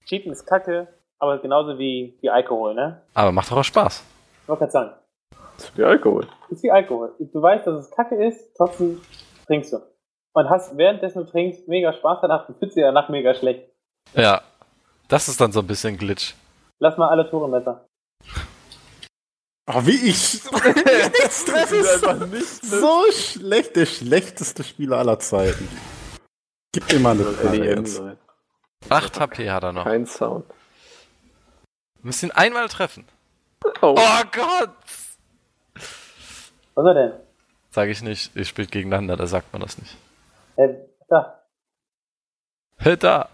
Cheaten 0.06 0.32
ist 0.32 0.48
kacke. 0.48 0.88
Aber 1.20 1.38
genauso 1.38 1.78
wie, 1.78 2.18
wie 2.22 2.32
Alkohol, 2.32 2.74
ne? 2.74 3.04
Aber 3.14 3.32
macht 3.32 3.52
doch 3.52 3.58
auch 3.58 3.64
Spaß. 3.64 4.04
Ich 4.42 4.50
wollte 4.50 4.62
gerade 4.62 4.72
sagen, 4.72 4.94
Das 5.56 5.66
ist 5.66 5.78
wie 5.78 5.84
Alkohol. 5.84 6.28
ist 6.50 6.64
wie 6.64 6.72
Alkohol. 6.72 7.14
Du 7.20 7.40
weißt, 7.40 7.68
dass 7.68 7.86
es 7.86 7.92
Kacke 7.92 8.16
ist, 8.16 8.56
trotzdem 8.58 9.00
trinkst 9.46 9.72
du. 9.72 9.84
Und 10.34 10.50
hast 10.50 10.76
währenddessen 10.78 11.26
du 11.26 11.30
trinkst 11.30 11.68
mega 11.68 11.94
Spaß 11.94 12.22
danach, 12.22 12.48
du 12.48 12.54
fühlst 12.54 12.76
dich 12.76 12.84
danach 12.84 13.10
mega 13.10 13.36
schlecht. 13.36 13.70
Ja. 14.16 14.42
Das 15.10 15.28
ist 15.28 15.40
dann 15.40 15.52
so 15.52 15.60
ein 15.60 15.68
bisschen 15.68 15.96
Glitch. 15.96 16.34
Lass 16.80 16.98
mal 16.98 17.10
alle 17.10 17.30
Tore 17.30 17.50
besser. 17.52 17.86
Oh, 19.72 19.82
wie 19.86 20.09
ich. 20.09 20.41
Nichts 20.43 21.45
treffe 21.45 21.76
ist 21.76 22.03
nicht. 22.32 22.65
so 22.65 23.03
schlecht. 23.11 23.76
Der 23.76 23.86
schlechteste 23.86 24.63
Spieler 24.63 24.97
aller 24.97 25.20
Zeiten. 25.20 25.67
Gib 26.72 26.91
mir 26.91 26.99
mal 26.99 27.11
eine 27.45 27.65
jetzt. 27.65 27.99
Leute. 27.99 28.17
8 28.89 29.20
HP 29.20 29.51
hat 29.51 29.63
er 29.63 29.74
noch. 29.74 29.84
Kein 29.84 30.05
Sound. 30.07 30.45
Wir 30.47 32.05
müssen 32.07 32.30
ihn 32.30 32.32
einmal 32.32 32.67
treffen. 32.70 33.05
Oh, 33.82 33.95
Oh 33.97 34.24
Gott! 34.32 34.72
Was 35.76 35.84
ist 36.86 36.88
er 36.88 36.93
denn? 36.93 37.13
Sag 37.72 37.89
ich 37.89 38.01
nicht. 38.01 38.36
Ihr 38.36 38.45
spielt 38.45 38.72
gegeneinander, 38.72 39.17
da 39.17 39.28
sagt 39.28 39.51
man 39.53 39.61
das 39.61 39.78
nicht. 39.78 39.95
Äh, 40.55 40.70
da. 41.09 41.43
Hey, 42.78 42.97
da! 42.97 43.30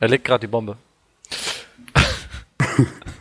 Er 0.00 0.08
legt 0.08 0.24
gerade 0.24 0.40
die 0.40 0.46
Bombe. 0.50 0.76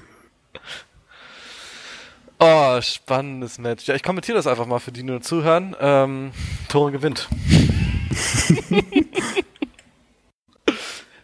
oh, 2.45 2.81
spannendes 2.81 3.57
Match. 3.57 3.87
Ja, 3.87 3.95
ich 3.95 4.03
kommentiere 4.03 4.37
das 4.37 4.47
einfach 4.47 4.65
mal 4.65 4.79
für 4.79 4.91
die, 4.91 5.01
die 5.01 5.05
nur 5.05 5.21
zuhören. 5.21 5.75
Ähm, 5.79 6.31
Tore 6.69 6.91
gewinnt. 6.91 7.27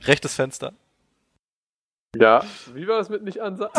Rechtes 0.06 0.34
Fenster. 0.34 0.74
ja. 2.18 2.44
Wie 2.74 2.88
war 2.88 2.98
das 2.98 3.10
mit 3.10 3.24
nicht 3.24 3.40
ansagen? 3.40 3.72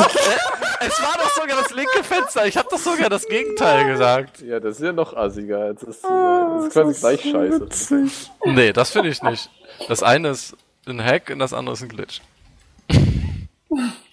Es 0.80 1.00
war 1.02 1.14
doch 1.18 1.30
sogar 1.30 1.60
das 1.60 1.72
linke 1.74 2.02
Fenster. 2.02 2.46
Ich 2.46 2.56
habe 2.56 2.68
doch 2.70 2.78
sogar 2.78 3.10
das 3.10 3.26
Gegenteil 3.26 3.86
gesagt. 3.86 4.40
Ja, 4.40 4.58
das 4.60 4.76
ist 4.76 4.84
ja 4.84 4.92
noch 4.92 5.14
assiger 5.14 5.58
als 5.58 5.80
das 5.80 6.00
zu 6.00 6.08
sein. 6.08 6.50
Das 6.56 6.66
ist 6.66 6.72
quasi 6.72 7.00
gleich 7.00 7.22
scheiße. 7.22 7.60
Witzig. 7.60 8.30
Nee, 8.44 8.72
das 8.72 8.90
finde 8.90 9.10
ich 9.10 9.22
nicht. 9.22 9.50
Das 9.88 10.02
eine 10.02 10.30
ist 10.30 10.56
ein 10.86 11.02
Hack 11.04 11.30
und 11.30 11.38
das 11.38 11.52
andere 11.52 11.74
ist 11.74 11.82
ein 11.82 11.88
Glitch. 11.88 12.20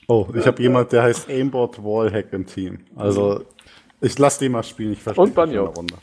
Oh, 0.10 0.28
ich 0.34 0.48
habe 0.48 0.60
jemand, 0.62 0.92
der 0.92 1.04
heißt 1.04 1.30
Aimbot 1.30 1.78
Wallhack 1.84 2.34
im 2.34 2.44
Team. 2.48 2.84
Also, 2.96 3.46
ich 4.02 4.18
lasse 4.18 4.40
den 4.40 4.54
mal 4.54 4.64
spielen. 4.64 4.94
Ich 4.94 5.04
verstehe 5.04 5.24
Und 5.24 5.36
Banjo. 5.36 5.66
Runde. 5.66 5.94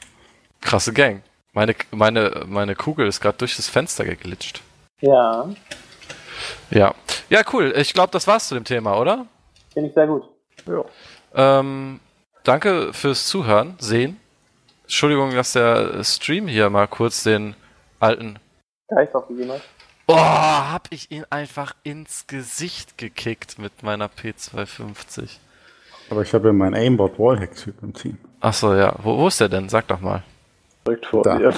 Krasse 0.60 0.92
Gang. 0.92 1.22
Meine, 1.52 1.74
meine, 1.90 2.44
meine 2.46 2.76
Kugel 2.76 3.08
ist 3.08 3.20
gerade 3.20 3.36
durch 3.38 3.56
das 3.56 3.68
Fenster 3.68 4.04
geglitscht. 4.04 4.62
Ja, 5.00 5.48
Ja. 6.70 6.94
Ja, 7.28 7.42
cool. 7.52 7.74
Ich 7.76 7.94
glaube, 7.94 8.12
das 8.12 8.28
war's 8.28 8.46
zu 8.46 8.54
dem 8.54 8.62
Thema, 8.62 8.96
oder? 9.00 9.26
finde 9.72 9.88
ich 9.88 9.94
sehr 9.94 10.06
gut. 10.06 10.22
Ja. 10.66 10.84
Ähm, 11.58 11.98
danke 12.44 12.92
fürs 12.92 13.26
Zuhören, 13.26 13.74
Sehen. 13.80 14.20
Entschuldigung, 14.84 15.32
dass 15.34 15.52
der 15.54 16.04
Stream 16.04 16.46
hier 16.46 16.70
mal 16.70 16.86
kurz 16.86 17.24
den 17.24 17.56
alten. 17.98 18.38
Geist 18.88 19.14
aufgegeben 19.16 19.50
hat. 19.50 19.62
Oh, 20.08 20.16
hab 20.16 20.88
ich 20.90 21.10
ihn 21.10 21.24
einfach 21.30 21.74
ins 21.82 22.26
Gesicht 22.26 22.96
gekickt 22.98 23.58
mit 23.58 23.82
meiner 23.82 24.08
P250. 24.08 25.28
Aber 26.10 26.22
ich 26.22 26.32
habe 26.32 26.48
ja 26.48 26.52
meinen 26.52 26.74
Aimbot 26.74 27.18
Wallhack-Typ 27.18 27.82
im 27.82 27.92
Team. 27.92 28.18
Ach 28.40 28.54
so, 28.54 28.74
ja. 28.74 28.94
Wo, 29.02 29.18
wo 29.18 29.26
ist 29.28 29.40
der 29.40 29.48
denn? 29.48 29.68
Sag 29.68 29.88
doch 29.88 30.00
mal. 30.00 30.22
Direkt 30.86 31.06
vor 31.06 31.22
Da. 31.24 31.38
dir. 31.38 31.52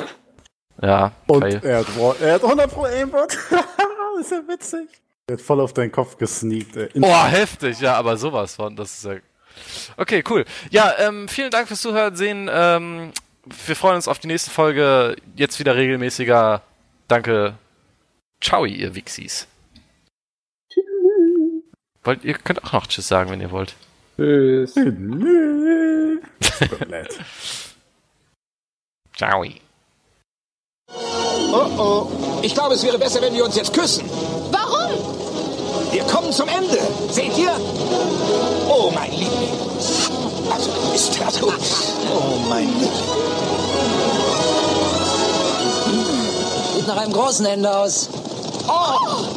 Ja, 0.80 1.12
Und 1.26 1.40
geil. 1.40 1.60
er 1.62 1.78
hat, 1.80 1.98
Wall 1.98 2.16
er 2.20 2.34
hat 2.34 2.42
100 2.44 2.70
Pro 2.72 2.84
Aimbot. 2.84 3.36
das 3.50 4.20
ist 4.20 4.30
ja 4.30 4.40
witzig. 4.48 4.88
Er 5.26 5.34
hat 5.34 5.42
voll 5.42 5.60
auf 5.60 5.74
deinen 5.74 5.92
Kopf 5.92 6.16
gesneakt. 6.16 6.76
In- 6.76 7.04
Oh, 7.04 7.24
heftig, 7.24 7.80
ja, 7.80 7.96
aber 7.96 8.16
sowas 8.16 8.54
von, 8.56 8.74
das 8.76 8.94
ist 8.96 9.04
ja. 9.04 9.16
Okay, 9.96 10.22
cool. 10.30 10.44
Ja, 10.70 10.94
ähm, 10.98 11.28
vielen 11.28 11.50
Dank 11.50 11.66
fürs 11.68 11.82
Zuhören, 11.82 12.14
sehen. 12.16 12.48
Ähm, 12.50 13.12
wir 13.66 13.76
freuen 13.76 13.96
uns 13.96 14.08
auf 14.08 14.20
die 14.20 14.28
nächste 14.28 14.50
Folge. 14.50 15.16
Jetzt 15.34 15.58
wieder 15.58 15.74
regelmäßiger. 15.76 16.62
Danke. 17.08 17.54
Ciao, 18.40 18.64
ihr 18.64 18.94
Wixis. 18.94 19.46
Wollt, 22.04 22.24
ihr 22.24 22.34
könnt 22.34 22.62
auch 22.64 22.72
noch 22.72 22.86
Tschüss 22.86 23.08
sagen, 23.08 23.30
wenn 23.30 23.40
ihr 23.40 23.50
wollt. 23.50 23.74
Tschüss. 24.16 24.74
Ciao. 29.16 29.44
Oh 31.50 31.66
oh. 31.76 32.06
Ich 32.42 32.54
glaube, 32.54 32.74
es 32.74 32.84
wäre 32.84 32.98
besser, 32.98 33.20
wenn 33.20 33.34
wir 33.34 33.44
uns 33.44 33.56
jetzt 33.56 33.74
küssen. 33.74 34.08
Warum? 34.52 34.92
Wir 35.92 36.04
kommen 36.04 36.32
zum 36.32 36.48
Ende. 36.48 36.78
Seht 37.10 37.36
ihr? 37.36 37.50
Oh, 38.68 38.90
mein 38.94 39.10
Liebling. 39.10 39.50
Also, 40.50 40.70
ist 40.94 41.20
das 41.20 41.40
gut. 41.40 41.54
Oh, 42.14 42.36
mein 42.48 42.68
Liebling. 42.68 42.92
Sieht 46.76 46.86
nach 46.86 46.96
einem 46.98 47.12
großen 47.12 47.44
Ende 47.46 47.76
aus. 47.76 48.08
Oh! 48.66 49.28